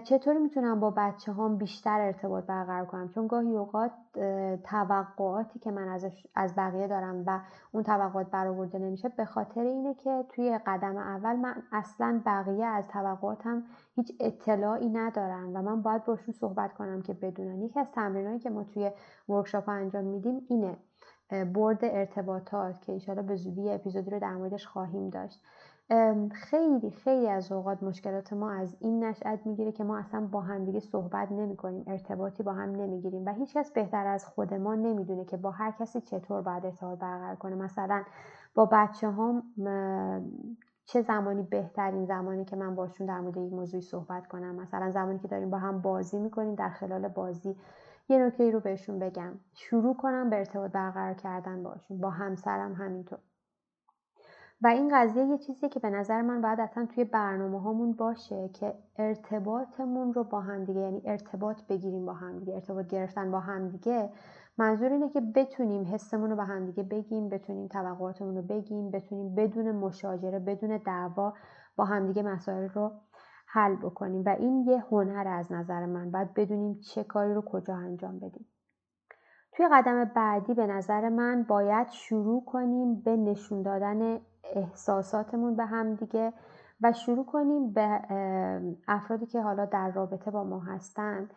چطوری 0.04 0.38
می‌تونم 0.38 0.80
با 0.80 0.90
بچه 0.96 1.32
هم 1.32 1.56
بیشتر 1.56 2.00
ارتباط 2.00 2.44
برقرار 2.44 2.86
کنم؟ 2.86 3.08
چون 3.08 3.26
گاهی 3.26 3.56
اوقات 3.56 3.92
توقعاتی 4.64 5.58
که 5.58 5.70
من 5.70 5.88
ازش 5.88 6.26
از 6.34 6.54
بقیه 6.56 6.86
دارم 6.86 7.24
و 7.26 7.40
اون 7.72 7.82
توقعات 7.82 8.30
برآورده 8.30 8.78
نمیشه 8.78 9.08
به 9.08 9.24
خاطر 9.24 9.60
اینه 9.60 9.94
که 9.94 10.24
توی 10.28 10.58
قدم 10.66 10.96
اول 10.96 11.36
من 11.36 11.62
اصلا 11.72 12.22
بقیه 12.26 12.66
از 12.66 12.88
توقعاتم 12.88 13.62
هیچ 13.94 14.12
اطلاعی 14.20 14.88
ندارن 14.88 15.56
و 15.56 15.62
من 15.62 15.82
باید 15.82 16.04
باشون 16.04 16.34
صحبت 16.34 16.74
کنم 16.74 17.02
که 17.02 17.14
بدونن. 17.14 17.62
یکی 17.62 17.80
از 17.80 17.86
تمرینایی 17.92 18.38
که 18.38 18.50
ما 18.50 18.64
توی 18.64 18.90
ورکشاپ 19.28 19.68
انجام 19.68 20.04
میدیم 20.04 20.40
اینه 20.48 20.76
برد 21.44 21.78
ارتباطات 21.82 22.80
که 22.80 22.92
انشاءالله 22.92 23.28
به 23.28 23.36
زودی 23.36 23.70
اپیزودی 23.70 24.10
رو 24.10 24.18
در 24.18 24.34
موردش 24.34 24.66
خواهیم 24.66 25.10
داشت. 25.10 25.42
خیلی 26.32 26.90
خیلی 26.90 27.28
از 27.28 27.52
اوقات 27.52 27.82
مشکلات 27.82 28.32
ما 28.32 28.50
از 28.50 28.76
این 28.80 29.04
نشأت 29.04 29.46
می‌گیره 29.46 29.72
که 29.72 29.84
ما 29.84 29.98
اصلا 29.98 30.20
با 30.20 30.40
همدیگه 30.40 30.80
صحبت 30.80 31.32
نمی 31.32 31.56
کنیم 31.56 31.84
ارتباطی 31.86 32.42
با 32.42 32.52
هم 32.52 32.70
نمی‌گیریم 32.70 33.26
و 33.26 33.32
هیچکس 33.32 33.70
بهتر 33.72 34.06
از 34.06 34.26
خود 34.26 34.54
ما 34.54 34.74
نمی‌دونه 34.74 35.24
که 35.24 35.36
با 35.36 35.50
هر 35.50 35.70
کسی 35.70 36.00
چطور 36.00 36.42
باید 36.42 36.66
ارتباط 36.66 36.98
برقرار 36.98 37.36
کنه. 37.36 37.54
مثلا 37.54 38.02
با 38.54 38.68
بچه 38.72 39.10
هم 39.10 39.42
چه 40.86 41.02
زمانی 41.02 41.42
بهترین 41.42 42.04
زمانی 42.04 42.44
که 42.44 42.56
من 42.56 42.74
باشون 42.74 43.06
در 43.06 43.20
مورد 43.20 43.38
این 43.38 43.50
موضوعی 43.50 43.82
صحبت 43.82 44.26
کنم؟ 44.26 44.54
مثلا 44.54 44.90
زمانی 44.90 45.18
که 45.18 45.28
داریم 45.28 45.50
با 45.50 45.58
هم 45.58 45.82
بازی 45.82 46.18
می‌کنیم 46.18 46.54
در 46.54 46.68
خلال 46.70 47.08
بازی 47.08 47.56
یه 48.08 48.18
نکته 48.18 48.50
رو 48.50 48.60
بهشون 48.60 48.98
بگم. 48.98 49.32
شروع 49.54 49.96
کنم 49.96 50.30
به 50.30 50.36
ارتباط 50.36 50.70
برقرار 50.72 51.14
کردن 51.14 51.62
باشون 51.62 51.98
با 51.98 52.10
همسرم 52.10 52.72
همینطور. 52.72 53.18
و 54.62 54.66
این 54.66 54.90
قضیه 54.94 55.24
یه 55.24 55.38
چیزیه 55.38 55.68
که 55.68 55.80
به 55.80 55.90
نظر 55.90 56.22
من 56.22 56.40
باید 56.40 56.60
اصلا 56.60 56.86
توی 56.86 57.04
برنامه 57.04 57.60
هامون 57.60 57.92
باشه 57.92 58.48
که 58.48 58.74
ارتباطمون 58.96 60.14
رو 60.14 60.24
با 60.24 60.40
همدیگه 60.40 60.80
یعنی 60.80 61.02
ارتباط 61.04 61.62
بگیریم 61.68 62.06
با 62.06 62.12
همدیگه 62.12 62.54
ارتباط 62.54 62.86
گرفتن 62.86 63.30
با 63.30 63.40
همدیگه 63.40 64.10
منظور 64.58 64.92
اینه 64.92 65.08
که 65.08 65.20
بتونیم 65.20 65.94
حسمون 65.94 66.30
رو 66.30 66.36
به 66.36 66.44
همدیگه 66.44 66.82
بگیم 66.82 67.28
بتونیم 67.28 67.68
توقعاتمون 67.68 68.36
رو 68.36 68.42
بگیم 68.42 68.90
بتونیم 68.90 69.34
بدون 69.34 69.72
مشاجره 69.72 70.38
بدون 70.38 70.76
دعوا 70.86 71.34
با 71.76 71.84
همدیگه 71.84 72.22
مسائل 72.22 72.68
رو 72.68 72.92
حل 73.46 73.76
بکنیم. 73.76 74.22
و 74.26 74.28
این 74.28 74.64
یه 74.66 74.84
هنر 74.90 75.28
از 75.28 75.52
نظر 75.52 75.86
من 75.86 76.10
باید 76.10 76.34
بدونیم 76.34 76.80
چه 76.80 77.04
کاری 77.04 77.34
رو 77.34 77.42
کجا 77.42 77.76
انجام 77.76 78.18
بدیم. 78.18 78.46
توی 79.52 79.68
قدم 79.72 80.04
بعدی 80.04 80.54
به 80.54 80.66
نظر 80.66 81.08
من 81.08 81.42
باید 81.42 81.88
شروع 81.88 82.44
کنیم 82.44 83.00
به 83.00 83.16
نشون 83.16 83.62
دادن 83.62 84.20
احساساتمون 84.44 85.56
به 85.56 85.64
هم 85.64 85.94
دیگه 85.94 86.32
و 86.80 86.92
شروع 86.92 87.26
کنیم 87.26 87.72
به 87.72 88.00
افرادی 88.88 89.26
که 89.26 89.40
حالا 89.40 89.64
در 89.64 89.90
رابطه 89.90 90.30
با 90.30 90.44
ما 90.44 90.60
هستن 90.60 91.28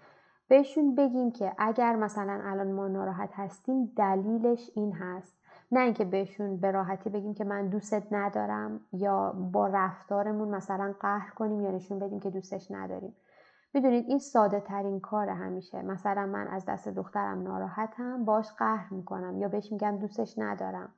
بهشون 0.48 0.96
بگیم 0.96 1.32
که 1.32 1.54
اگر 1.58 1.96
مثلا 1.96 2.42
الان 2.44 2.72
ما 2.72 2.88
ناراحت 2.88 3.30
هستیم 3.34 3.92
دلیلش 3.96 4.72
این 4.76 4.94
هست. 4.94 5.38
نه 5.72 5.80
اینکه 5.80 6.06
بهشون 6.06 6.58
به 6.58 6.72
راحتی 6.72 7.10
بگیم 7.10 7.34
که 7.34 7.44
من 7.44 7.68
دوستت 7.68 8.04
ندارم 8.12 8.80
یا 8.94 9.32
با 9.32 9.68
رفتارمون 9.68 10.48
مثلا 10.48 10.94
قهر 11.00 11.30
کنیم 11.30 11.62
یا 11.62 11.72
نشون 11.72 12.00
بدیم 12.00 12.20
که 12.20 12.30
دوستش 12.30 12.72
نداریم. 12.72 13.16
می‌دونید 13.74 14.06
این 14.08 14.20
ساده 14.20 14.60
ترین 14.60 15.00
کار 15.00 15.30
همیشه. 15.30 15.82
مثلا 15.82 16.26
من 16.26 16.48
از 16.48 16.66
دست 16.66 16.90
دخترم 16.90 17.44
ناراحتم 17.44 18.26
باش 18.26 18.52
قهر 18.52 18.94
می‌کنم 18.94 19.38
یا 19.38 19.48
بهش 19.48 19.72
میگم 19.72 19.98
دوستش 19.98 20.36
ندارم. 20.38 20.94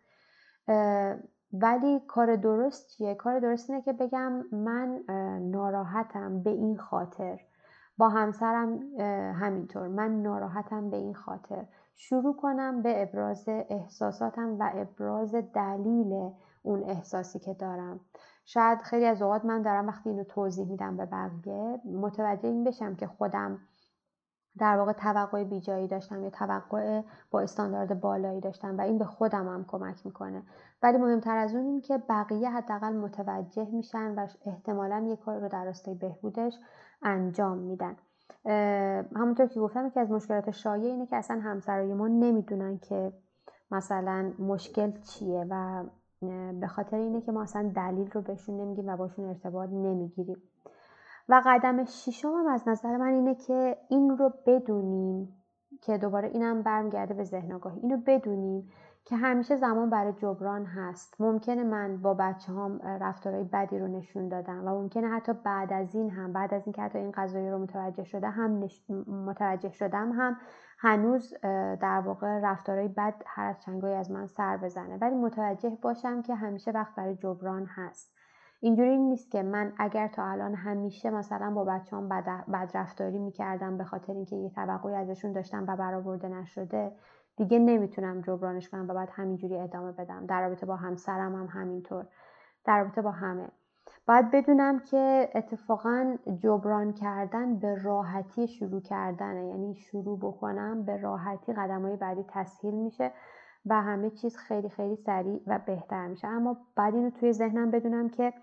ولی 1.61 1.99
کار 2.07 2.35
درست 2.35 2.89
چیه؟ 2.89 3.15
کار 3.15 3.39
درست 3.39 3.69
اینه 3.69 3.81
که 3.81 3.93
بگم 3.93 4.43
من 4.51 5.03
ناراحتم 5.51 6.43
به 6.43 6.49
این 6.49 6.77
خاطر. 6.77 7.39
با 7.97 8.09
همسرم 8.09 8.79
همینطور. 9.33 9.87
من 9.87 10.21
ناراحتم 10.21 10.89
به 10.89 10.97
این 10.97 11.13
خاطر. 11.13 11.65
شروع 11.95 12.35
کنم 12.35 12.81
به 12.81 13.01
ابراز 13.01 13.45
احساساتم 13.47 14.59
و 14.59 14.71
ابراز 14.73 15.35
دلیل 15.35 16.31
اون 16.63 16.83
احساسی 16.83 17.39
که 17.39 17.53
دارم. 17.53 17.99
شاید 18.45 18.81
خیلی 18.81 19.05
از 19.05 19.21
اوقات 19.21 19.45
من 19.45 19.61
دارم 19.61 19.87
وقتی 19.87 20.09
اینو 20.09 20.23
توضیح 20.23 20.67
میدم 20.67 20.97
به 20.97 21.05
بقیه 21.05 21.81
متوجه 21.85 22.49
این 22.49 22.63
بشم 22.63 22.95
که 22.95 23.07
خودم 23.07 23.59
در 24.59 24.77
واقع 24.77 24.93
توقع 24.93 25.43
بیجایی 25.43 25.87
داشتم 25.87 26.23
یا 26.23 26.29
توقع 26.29 27.01
با 27.31 27.41
استاندارد 27.41 28.01
بالایی 28.01 28.41
داشتم 28.41 28.77
و 28.77 28.81
این 28.81 28.97
به 28.97 29.05
خودم 29.05 29.47
هم 29.47 29.65
کمک 29.67 30.05
می‌کنه. 30.05 30.43
ولی 30.83 30.97
مهمتر 30.97 31.37
از 31.37 31.55
اون 31.55 31.65
این 31.65 31.81
که 31.81 31.97
بقیه 32.09 32.49
حداقل 32.49 32.93
متوجه 32.93 33.67
میشن 33.71 34.15
و 34.15 34.27
احتمالا 34.45 35.05
یک 35.07 35.19
کار 35.19 35.39
رو 35.39 35.49
در 35.49 35.65
راستای 35.65 35.93
بهبودش 35.93 36.53
انجام 37.01 37.57
میدن. 37.57 37.95
همونطور 39.15 39.47
که 39.47 39.59
گفتم 39.59 39.89
که 39.89 39.99
از 39.99 40.11
مشکلات 40.11 40.51
شایع 40.51 40.91
اینه 40.91 41.05
که 41.05 41.15
اصلا 41.15 41.39
همسرای 41.39 41.93
ما 41.93 42.07
نمی‌دونن 42.07 42.77
که 42.77 43.13
مثلا 43.71 44.31
مشکل 44.39 44.91
چیه 45.01 45.45
و 45.49 45.83
به 46.59 46.67
خاطر 46.67 46.97
اینه 46.97 47.21
که 47.21 47.31
ما 47.31 47.41
اصلا 47.41 47.71
دلیل 47.75 48.11
رو 48.11 48.21
بهشون 48.21 48.57
نمیگیم 48.57 48.87
و 48.87 48.97
باشون 48.97 49.25
ارتباط 49.25 49.69
نمی‌گیریم. 49.69 50.37
و 51.29 51.41
قدم 51.45 51.85
ششم 51.85 52.27
هم 52.27 52.47
از 52.47 52.67
نظر 52.67 52.97
من 52.97 53.13
اینه 53.13 53.35
که 53.35 53.77
این 53.89 54.17
رو 54.17 54.33
بدونیم 54.45 55.45
که 55.81 55.97
دوباره 55.97 56.27
اینم 56.27 56.61
برمیگرده 56.61 57.13
به 57.13 57.23
ذهن 57.23 57.51
آگاهی. 57.51 57.79
اینو 57.79 57.97
بدونیم 58.07 58.71
که 59.05 59.15
همیشه 59.15 59.55
زمان 59.55 59.89
برای 59.89 60.13
جبران 60.13 60.65
هست. 60.65 61.15
ممکنه 61.19 61.63
من 61.63 62.01
با 62.01 62.13
بچه 62.13 62.53
هم 62.53 62.79
رفتارهای 62.81 63.43
بدی 63.43 63.79
رو 63.79 63.87
نشون 63.87 64.27
دادم 64.27 64.67
و 64.67 64.69
ممکنه 64.69 65.07
حتی 65.07 65.33
بعد 65.33 65.73
از 65.73 65.95
این 65.95 66.09
هم 66.09 66.33
بعد 66.33 66.53
از 66.53 66.61
اینکه 66.65 66.81
حتی 66.81 66.97
این 66.97 67.11
قضایی 67.11 67.49
رو 67.49 67.57
متوجه 67.57 68.03
شده 68.03 68.29
هم 68.29 68.69
متوجه 69.07 69.69
شدم 69.69 70.11
هم 70.11 70.37
هنوز 70.79 71.33
در 71.81 72.01
واقع 72.05 72.39
رفتارهای 72.39 72.87
بد 72.87 73.23
هر 73.25 73.45
از 73.45 73.61
چنگایی 73.61 73.95
از 73.95 74.11
من 74.11 74.27
سر 74.27 74.57
بزنه. 74.57 74.97
ولی 74.97 75.15
متوجه 75.15 75.77
باشم 75.81 76.21
که 76.21 76.35
همیشه 76.35 76.71
وقت 76.71 76.95
برای 76.95 77.15
جبران 77.15 77.65
هست. 77.65 78.15
اینجوری 78.65 78.97
نیست 78.97 79.31
که 79.31 79.43
من 79.43 79.73
اگر 79.77 80.07
تا 80.07 80.25
الان 80.25 80.53
همیشه 80.53 81.09
مثلا 81.09 81.51
با 81.51 81.63
بچه‌هام 81.63 82.09
بد, 82.09 82.23
بد 82.53 82.71
رفتاری 82.73 83.19
می‌کردم 83.19 83.77
به 83.77 83.83
خاطر 83.83 84.13
اینکه 84.13 84.35
یه 84.35 84.49
توقعی 84.49 84.95
ازشون 84.95 85.31
داشتم 85.31 85.65
و 85.67 85.75
برآورده 85.75 86.27
نشده 86.27 86.91
دیگه 87.37 87.59
نمی‌تونم 87.59 88.21
جبرانش 88.21 88.69
کنم 88.69 88.89
و 88.89 88.93
بعد 88.93 89.09
همینجوری 89.11 89.57
ادامه 89.57 89.91
بدم. 89.91 90.25
در 90.25 90.41
رابطه 90.41 90.65
با 90.65 90.75
همسرم 90.75 91.35
هم 91.35 91.61
همینطور. 91.61 92.05
در 92.65 92.83
رابطه 92.83 93.01
با 93.01 93.11
همه. 93.11 93.49
باید 94.07 94.31
بدونم 94.31 94.79
که 94.79 95.29
اتفاقا 95.35 96.17
جبران 96.37 96.93
کردن 96.93 97.59
به 97.59 97.75
راحتی 97.83 98.47
شروع 98.47 98.81
کردنه. 98.81 99.47
یعنی 99.47 99.75
شروع 99.75 100.19
بکنم 100.19 100.85
به 100.85 100.97
راحتی 100.97 101.53
قدم 101.53 101.81
های 101.81 101.95
بعدی 101.95 102.25
تسهیل 102.27 102.75
میشه 102.75 103.11
و 103.65 103.81
همه 103.81 104.09
چیز 104.09 104.37
خیلی 104.37 104.69
خیلی 104.69 104.95
سریع 104.95 105.41
و 105.47 105.59
بهتر 105.65 106.07
میشه. 106.07 106.27
اما 106.27 106.57
بعد 106.75 106.95
اینو 106.95 107.09
توی 107.09 107.33
ذهنم 107.33 107.71
بدونم 107.71 108.09
که 108.09 108.33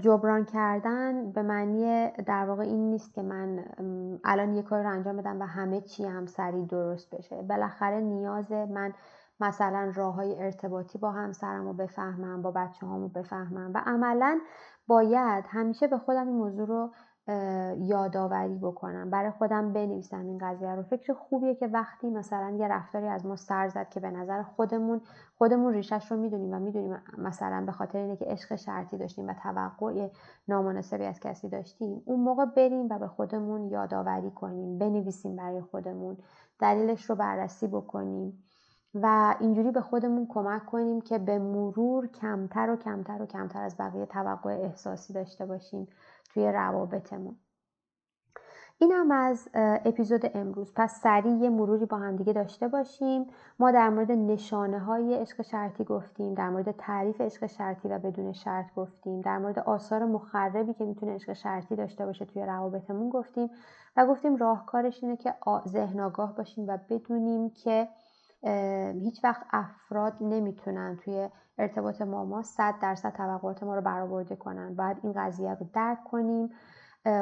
جبران 0.00 0.44
کردن 0.44 1.32
به 1.32 1.42
معنی 1.42 2.10
در 2.10 2.44
واقع 2.44 2.62
این 2.62 2.90
نیست 2.90 3.14
که 3.14 3.22
من 3.22 3.64
الان 4.24 4.54
یه 4.54 4.62
کار 4.62 4.82
رو 4.82 4.90
انجام 4.90 5.16
بدم 5.16 5.40
و 5.40 5.44
همه 5.44 5.80
چی 5.80 6.04
هم 6.04 6.26
سریع 6.26 6.66
درست 6.66 7.14
بشه. 7.14 7.42
بالاخره 7.42 8.00
نیاز 8.00 8.52
من 8.52 8.92
مثلا 9.40 9.92
راه 9.94 10.14
های 10.14 10.42
ارتباطی 10.42 10.98
با 10.98 11.10
همسرم 11.10 11.64
رو 11.66 11.72
بفهمم 11.72 12.42
با 12.42 12.50
بچه 12.50 12.86
هامو 12.86 13.08
بفهمم 13.08 13.70
و 13.74 13.82
عملا 13.86 14.40
باید 14.86 15.44
همیشه 15.48 15.86
به 15.86 15.98
خودم 15.98 16.26
این 16.26 16.36
موضوع 16.36 16.66
رو 16.66 16.90
یادآوری 17.78 18.54
بکنم. 18.54 19.10
برای 19.10 19.30
خودم 19.30 19.72
بنویسم 19.72 20.26
این 20.26 20.38
قضیه 20.38 20.74
رو. 20.74 20.82
فکر 20.82 21.12
خوبیه 21.12 21.54
که 21.54 21.66
وقتی 21.66 22.10
مثلا 22.10 22.50
یه 22.50 22.68
رفتاری 22.68 23.06
از 23.06 23.26
ما 23.26 23.36
سر 23.36 23.68
زد 23.68 23.88
که 23.88 24.00
به 24.00 24.10
نظر 24.10 24.42
خودمون 24.42 25.00
خودمون 25.38 25.72
ریشش 25.72 26.12
رو 26.12 26.16
می‌دونیم 26.16 26.54
و 26.54 26.58
می‌دونیم 26.58 26.96
مثلا 27.18 27.64
به 27.66 27.72
خاطر 27.72 27.98
اینه 27.98 28.16
که 28.16 28.24
عشق 28.24 28.56
شرطی 28.56 28.96
داشتیم 28.96 29.28
و 29.28 29.34
توقع 29.42 30.08
نامناسبی 30.48 31.04
از 31.04 31.20
کسی 31.20 31.48
داشتیم 31.48 32.02
اون 32.04 32.20
موقع 32.20 32.44
بریم 32.44 32.86
و 32.90 32.98
به 32.98 33.08
خودمون 33.08 33.70
یادآوری 33.70 34.30
کنیم 34.30 34.78
بنویسیم 34.78 35.36
برای 35.36 35.60
خودمون 35.60 36.16
دلیلش 36.60 37.10
رو 37.10 37.16
بررسی 37.16 37.66
بکنیم 37.66 38.42
و 38.94 39.34
اینجوری 39.40 39.70
به 39.70 39.80
خودمون 39.80 40.26
کمک 40.26 40.66
کنیم 40.66 41.00
که 41.00 41.18
به 41.18 41.38
مرور 41.38 42.06
کمتر 42.06 42.70
و 42.70 42.76
کمتر 42.76 43.22
و 43.22 43.26
کمتر 43.26 43.62
از 43.62 43.76
بقیه 43.78 44.06
توقع 44.06 44.50
احساسی 44.50 45.12
داشته 45.12 45.46
باشیم. 45.46 45.88
توی 46.36 46.52
روابطمون. 46.52 47.36
اینم 48.78 49.10
از 49.10 49.48
اپیزود 49.54 50.30
امروز. 50.34 50.72
پس 50.74 51.00
سریع 51.00 51.32
یه 51.32 51.50
مروری 51.50 51.86
با 51.86 51.96
هم 51.96 52.16
دیگه 52.16 52.32
داشته 52.32 52.68
باشیم. 52.68 53.26
ما 53.58 53.70
در 53.70 53.88
مورد 53.88 54.12
نشانه 54.12 54.78
های 54.78 55.14
عشق 55.14 55.42
شرطی 55.42 55.84
گفتیم 55.84 56.34
در 56.34 56.50
مورد 56.50 56.70
تعریف 56.70 57.20
عشق 57.20 57.46
شرطی 57.46 57.88
و 57.88 57.98
بدون 57.98 58.32
شرط 58.32 58.74
گفتیم 58.74 59.20
در 59.20 59.38
مورد 59.38 59.58
آثار 59.58 60.04
مخربی 60.04 60.74
که 60.74 60.84
می‌تونه 60.84 61.14
عشق 61.14 61.32
شرطی 61.32 61.76
داشته 61.76 62.06
باشه 62.06 62.24
توی 62.24 62.42
روابطمون 62.42 63.10
گفتیم 63.10 63.50
و 63.96 64.06
گفتیم 64.06 64.36
راهکارش 64.36 65.04
اینه 65.04 65.16
که 65.16 65.34
ذهن 65.68 66.00
آگاه 66.00 66.36
باشیم 66.36 66.68
و 66.68 66.78
بدونیم 66.90 67.50
که 67.50 67.88
هیچ 69.02 69.24
وقت 69.24 69.42
افراد 69.50 70.12
نمی‌تونن 70.20 70.98
توی 71.04 71.28
ارتباط 71.58 72.02
ما 72.02 72.24
ما 72.24 72.42
صد 72.42 72.74
درصد 72.82 73.12
توقعات 73.12 73.62
ما 73.62 73.74
رو 73.74 73.82
برآورده 73.82 74.36
کنن. 74.36 74.74
باید 74.74 74.96
این 75.02 75.12
قضیه 75.16 75.54
رو 75.54 75.66
درک 75.72 76.04
کنیم. 76.04 76.50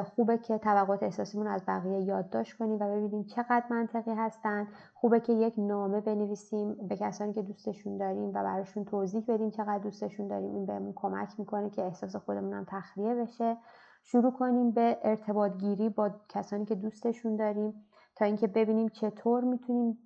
خوبه 0.05 0.39
که 0.39 0.59
توقعات 0.59 1.03
احساسیمون 1.03 1.47
از 1.47 1.63
بقیه 1.69 2.01
یادداشت 2.01 2.57
کنیم 2.57 2.75
و 2.81 2.89
ببینیم 2.89 3.25
چقدر 3.25 3.65
منطقی 3.71 4.11
هستن. 4.11 4.69
خوبه 4.95 5.21
که 5.21 5.33
یک 5.33 5.55
نامه 5.59 6.01
بنویسیم 6.01 6.75
به 6.89 6.97
کسانی 6.97 7.33
که 7.33 7.43
دوستشون 7.43 7.97
داریم 7.97 8.29
و 8.29 8.33
براشون 8.33 8.85
توضیح 8.85 9.25
بدیم 9.29 9.51
چقدر 9.51 9.79
دوستشون 9.79 10.29
داریم. 10.29 10.55
این 10.55 10.67
بهمون 10.67 10.93
کمک 10.97 11.29
می‌کنه 11.39 11.71
که 11.71 11.83
احساس 11.83 12.17
خودمون 12.17 12.53
هم 12.53 12.67
تخلیه 12.69 13.15
بشه. 13.15 13.57
شروع 14.03 14.33
کنیم 14.33 14.71
به 14.71 14.99
ارتباط 15.03 15.57
گیری 15.57 15.89
با 15.89 16.11
کسانی 16.29 16.65
که 16.65 16.75
دوستشون 16.75 17.37
داریم. 17.37 17.75
تا 18.17 18.25
اینکه 18.25 18.47
ببینیم 18.47 18.89
چطور 18.89 19.45
می‌تونیم 19.45 19.99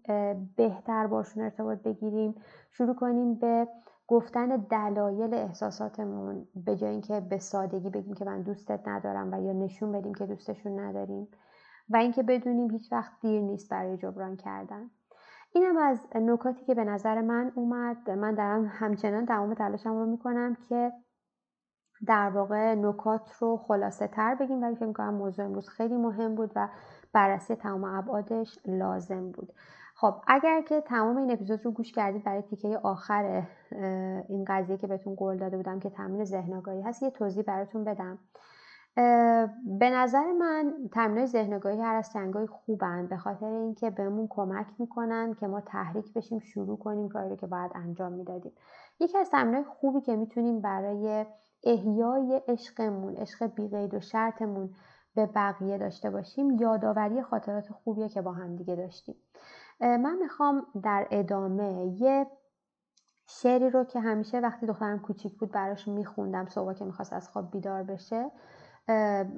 بهتر 0.57 1.07
باشون 1.07 1.43
ارتباط 1.43 1.79
بگیریم. 1.79 2.35
شروع 2.71 2.95
کنیم 2.95 3.35
به 3.35 3.69
گفتن 4.07 4.57
دلایل 4.71 5.35
احساساتمون 5.35 6.47
به 6.55 6.77
جای 6.77 6.91
اینکه 6.91 7.21
به 7.21 7.39
سادگی 7.39 7.91
بگیم 7.91 8.15
که 8.15 8.25
من 8.25 8.43
دوستت 8.43 8.89
ندارم 8.89 9.33
و 9.33 9.43
یا 9.43 9.53
نشون 9.53 9.93
بدیم 9.93 10.15
که 10.15 10.27
دوستشون 10.27 10.81
نداریم 10.81 11.29
و 11.89 11.97
اینکه 11.97 12.23
بدونیم 12.23 12.71
هیچ 12.71 12.93
وقت 12.93 13.13
دیر 13.21 13.43
نیست 13.43 13.71
برای 13.71 13.97
جبران 13.97 14.37
کردن. 14.37 14.91
اینم 15.55 15.77
از 15.77 16.01
نکاتی 16.15 16.65
که 16.65 16.75
به 16.75 16.85
نظر 16.85 17.21
من 17.21 17.53
اومد. 17.55 18.11
من 18.11 18.35
دارم 18.35 18.67
همچنان 18.75 19.27
تمام 19.27 19.55
تلاشم 19.55 19.91
رو 19.91 20.07
می‌کنم 20.07 20.57
که 20.69 20.93
در 22.07 22.31
واقع 22.35 22.75
نکات 22.75 23.33
رو 23.41 23.57
خلاصه 23.57 24.07
تر 24.07 24.35
بگیم 24.35 24.63
ولی 24.63 24.75
فکر 24.75 24.87
می‌کنم 24.87 25.15
موضوع 25.15 25.45
امروز 25.45 25.69
خیلی 25.69 25.97
مهم 25.97 26.35
بود 26.35 26.53
و 26.57 26.69
بررسی 27.13 27.55
تمام 27.55 27.85
ابعادش 27.85 28.59
لازم 28.67 29.31
بود. 29.31 29.53
خب 29.95 30.15
اگر 30.27 30.63
که 30.63 30.81
تمام 30.81 31.17
این 31.17 31.31
اپیزود 31.31 31.65
رو 31.65 31.71
گوش 31.71 31.93
کردید 31.93 32.25
برای 32.25 32.43
تیکه 32.43 32.79
آخر 32.83 33.43
این 34.29 34.45
قضیه 34.49 34.77
که 34.77 34.87
بهتون 34.87 35.15
قول 35.15 35.37
داده 35.37 35.57
بودم 35.57 35.81
که 35.81 35.91
تمرین 35.91 36.25
ذهن 36.25 36.63
هست 36.85 37.03
یه 37.03 37.11
توضیح 37.11 37.43
براتون 37.43 37.85
بدم. 37.85 38.19
به 39.79 39.91
نظر 39.91 40.33
من 40.33 40.75
تمرین 40.93 41.27
ذهن 41.27 41.55
آگاهی 41.55 41.81
هر 41.81 41.95
از 41.95 42.13
چنگای 42.13 42.47
خوبن 42.47 43.07
به 43.07 43.17
خاطر 43.17 43.47
اینکه 43.47 43.91
بهمون 43.91 44.27
کمک 44.31 44.67
می‌کنن 44.79 45.35
که 45.35 45.47
ما 45.47 45.61
تحریک 45.61 46.13
بشیم 46.15 46.39
شروع 46.39 46.79
کنیم 46.79 47.09
کاری 47.09 47.29
رو 47.29 47.37
که 47.37 47.47
باید 47.47 47.71
انجام 47.75 48.13
می‌دادیم. 48.13 48.53
یکی 49.01 49.19
از 49.19 49.31
تمرین 49.31 49.65
خوبی 49.65 50.01
که 50.01 50.17
می‌تونیم 50.17 50.61
برای 50.61 51.27
احیای 51.65 52.43
عشقمون 52.49 53.17
عشق 53.17 53.47
بیقید 53.47 53.95
و 53.95 54.01
شرطمون 54.01 54.71
به 55.15 55.27
بقیه 55.27 55.79
داشته 55.79 56.11
باشیم 56.11 56.51
یادآوری 56.51 57.23
خاطرات 57.23 57.73
خوبیه 57.73 58.09
که 58.09 58.23
با 58.23 58.33
هم 58.33 58.57
دیگه 58.57 58.77
داشتیم. 58.77 59.15
من 59.81 60.19
می‌خوام 60.23 60.67
در 60.83 61.07
ادامه 61.11 61.95
یه 62.01 62.27
شعری 63.27 63.71
رو 63.71 63.85
که 63.85 64.01
همیشه 64.01 64.41
وقتی 64.41 64.67
دخترم 64.67 64.99
کوچیک 64.99 65.39
بود 65.39 65.53
براش 65.53 65.89
میخوندم 65.89 66.47
صبح 66.47 66.75
که 66.75 66.85
می‌خواست 66.85 67.13
از 67.13 67.29
خواب 67.29 67.51
بیدار 67.51 67.83
بشه 67.83 68.31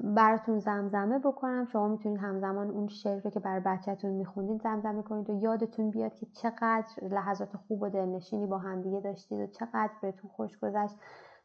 براتون 0.05 0.59
زمزمه 0.59 1.19
بکنم. 1.19 1.65
شما 1.65 1.89
می‌تونید 1.89 2.21
همزمان 2.21 2.71
اون 2.71 2.89
شعر 2.89 3.21
رو 3.21 3.31
که 3.31 3.41
بر 3.41 3.61
بچهتون 3.61 4.11
میخوندید 4.11 4.63
زمزمه 4.63 5.03
کنید 5.03 5.31
و 5.31 5.35
یادتون 5.35 5.91
بیاد 5.91 6.15
که 6.15 6.27
چقدر 6.27 6.87
لحظات 7.03 7.57
خوب 7.57 7.83
و 7.83 7.89
دلنشینی 7.89 8.47
با 8.47 8.59
همدیگه 8.59 9.01
داشتید 9.01 9.41
و 9.41 9.47
چقدر 9.47 9.93
بهتون 10.03 10.31
خوش 10.31 10.59
گذشت. 10.59 10.97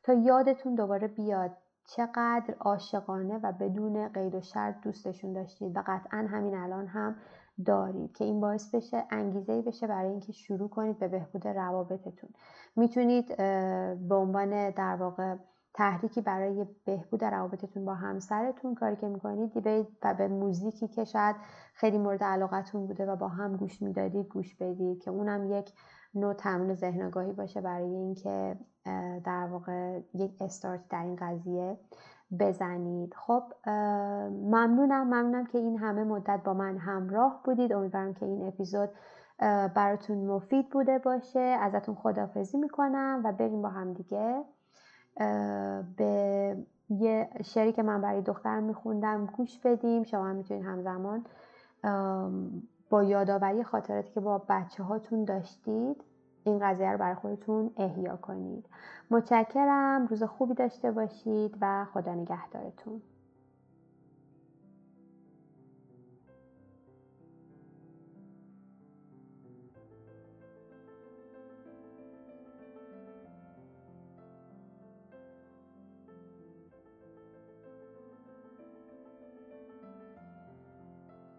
تا 0.05 0.13
یادتون 0.13 0.75
دوباره 0.75 1.07
بیاد 1.07 1.51
چقدر 1.87 2.55
عاشقانه 2.59 3.39
و 3.43 3.51
بدون 3.51 4.07
قید 4.07 4.35
و 4.35 4.41
شرط 4.41 4.81
دوستشون 4.81 5.33
داشتید 5.33 5.77
و 5.77 5.83
قطعا 5.87 6.27
همین 6.31 6.55
الان 6.55 6.87
هم 6.87 7.15
دارید 7.65 8.17
که 8.17 8.25
این 8.25 8.41
باعث 8.41 8.75
بشه 8.75 9.03
انگیزه 9.09 9.61
بشه 9.61 9.87
برای 9.87 10.09
اینکه 10.09 10.31
شروع 10.31 10.69
کنید 10.69 10.99
به 10.99 11.07
بهبود 11.07 11.47
روابطتون. 11.47 12.29
می‌تونید 12.75 13.37
به 14.07 14.15
عنوان 14.15 14.69
در 14.69 14.95
واقع 14.95 15.35
تحریکی 15.73 16.21
برای 16.21 16.65
بهبود 16.85 17.23
روابطتون 17.23 17.85
با 17.85 17.93
همسرتون 17.93 18.75
کاری 18.75 18.95
که 18.95 19.07
می‌کنید 19.07 19.53
برید 19.63 19.87
و 20.03 20.13
به 20.13 20.27
موزیکی 20.27 20.87
که 20.87 21.05
شاید 21.05 21.35
خیلی 21.73 21.97
مورد 21.97 22.23
علاقتون 22.23 22.87
بوده 22.87 23.05
و 23.05 23.15
با 23.15 23.27
هم 23.27 23.57
گوش 23.57 23.81
می‌دادید 23.81 24.27
گوش 24.27 24.55
بدید 24.55 25.03
که 25.03 25.11
اونم 25.11 25.51
یک 25.51 25.73
نوع 26.15 26.33
تمرین 26.33 26.73
ذهن 26.73 27.09
باشه 27.37 27.61
برای 27.61 27.95
اینکه 27.95 28.57
در 29.25 29.47
واقع 29.51 29.99
یک 30.13 30.37
استارت 30.41 30.87
در 30.89 31.03
این 31.03 31.15
قضیه 31.15 31.77
بزنید. 32.39 33.13
خب 33.13 33.43
ممنونم 34.31 35.07
ممنونم 35.07 35.45
که 35.45 35.57
این 35.57 35.77
همه 35.77 36.03
مدت 36.03 36.41
با 36.43 36.53
من 36.53 36.77
همراه 36.77 37.41
بودید. 37.45 37.73
امیدوارم 37.73 38.13
که 38.13 38.25
این 38.25 38.47
اپیزود 38.47 38.89
براتون 39.75 40.17
مفید 40.17 40.69
بوده 40.69 40.99
باشه. 40.99 41.39
ازتون 41.39 41.95
خدافزی 41.95 42.57
می‌کنم 42.57 43.21
و 43.23 43.31
بریم 43.31 43.61
با 43.61 43.69
هم 43.69 43.93
دیگه 43.93 44.43
به 45.97 46.57
یه 46.89 47.29
شعری 47.43 47.71
که 47.71 47.83
من 47.83 48.01
برای 48.01 48.21
دخترم 48.21 48.63
میخوندم. 48.63 49.25
گوش 49.25 49.59
بدیم. 49.59 50.03
شما 50.03 50.25
هم 50.25 50.35
می‌تونید 50.35 50.65
همزمان 50.65 51.25
با 52.89 53.03
یادآوری 53.03 53.63
خاطراتی 53.63 54.11
که 54.11 54.19
با 54.19 54.41
بچه 54.49 54.83
هاتون 54.83 55.25
داشتید 55.25 56.03
این 56.43 56.59
قضیه 56.59 56.91
رو 56.91 56.97
برای 56.97 57.15
خودتون 57.15 57.71
احیا 57.77 58.15
کنید. 58.17 58.65
متشکرم. 59.11 60.07
روز 60.07 60.23
خوبی 60.23 60.53
داشته 60.53 60.91
باشید 60.91 61.57
و 61.61 61.85
خدا 61.93 62.13
نگهدارتون. 62.13 63.01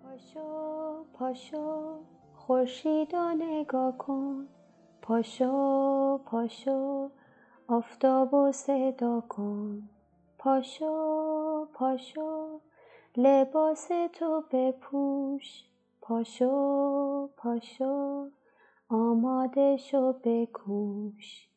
پاشو 0.02 0.75
پاشو 1.12 1.98
خورشید 2.34 3.16
نگاه 3.16 3.98
کن. 3.98 4.48
پاشو 5.02 6.18
پاشو 6.18 7.10
آفتاب 7.68 8.34
و 8.34 8.52
صدا 8.52 9.20
کن. 9.28 9.88
پاشو 10.38 11.66
پاشو 11.74 12.60
لباس 13.16 13.88
تو 14.12 14.44
بپوش. 14.52 15.64
پاشو 16.00 17.28
پاشو 17.36 18.28
آماده 18.88 19.76
شو 19.76 20.12
بکوش. 20.24 21.48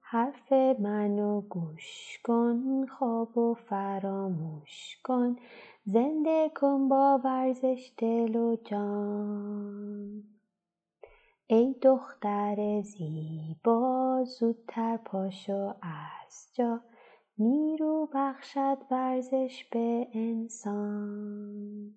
حرف 0.00 0.52
منو 0.52 1.40
گوش 1.40 2.18
کن 2.24 2.86
خواب 2.86 3.38
و 3.38 3.54
فراموش 3.54 5.00
کن. 5.04 5.36
زنده 5.86 6.50
کن 6.54 6.88
با 6.88 7.20
ورزش 7.24 7.92
دل 7.98 8.36
و 8.36 8.56
جان. 8.64 10.22
ای 11.46 11.74
دختر 11.82 12.82
زیبا 12.82 14.24
زودتر 14.24 14.96
پاشو 14.96 15.74
از 15.82 16.48
جا. 16.52 16.80
نیرو 17.38 18.08
بخشد 18.14 18.78
ورزش 18.90 19.64
به 19.72 20.08
انسان. 20.12 21.94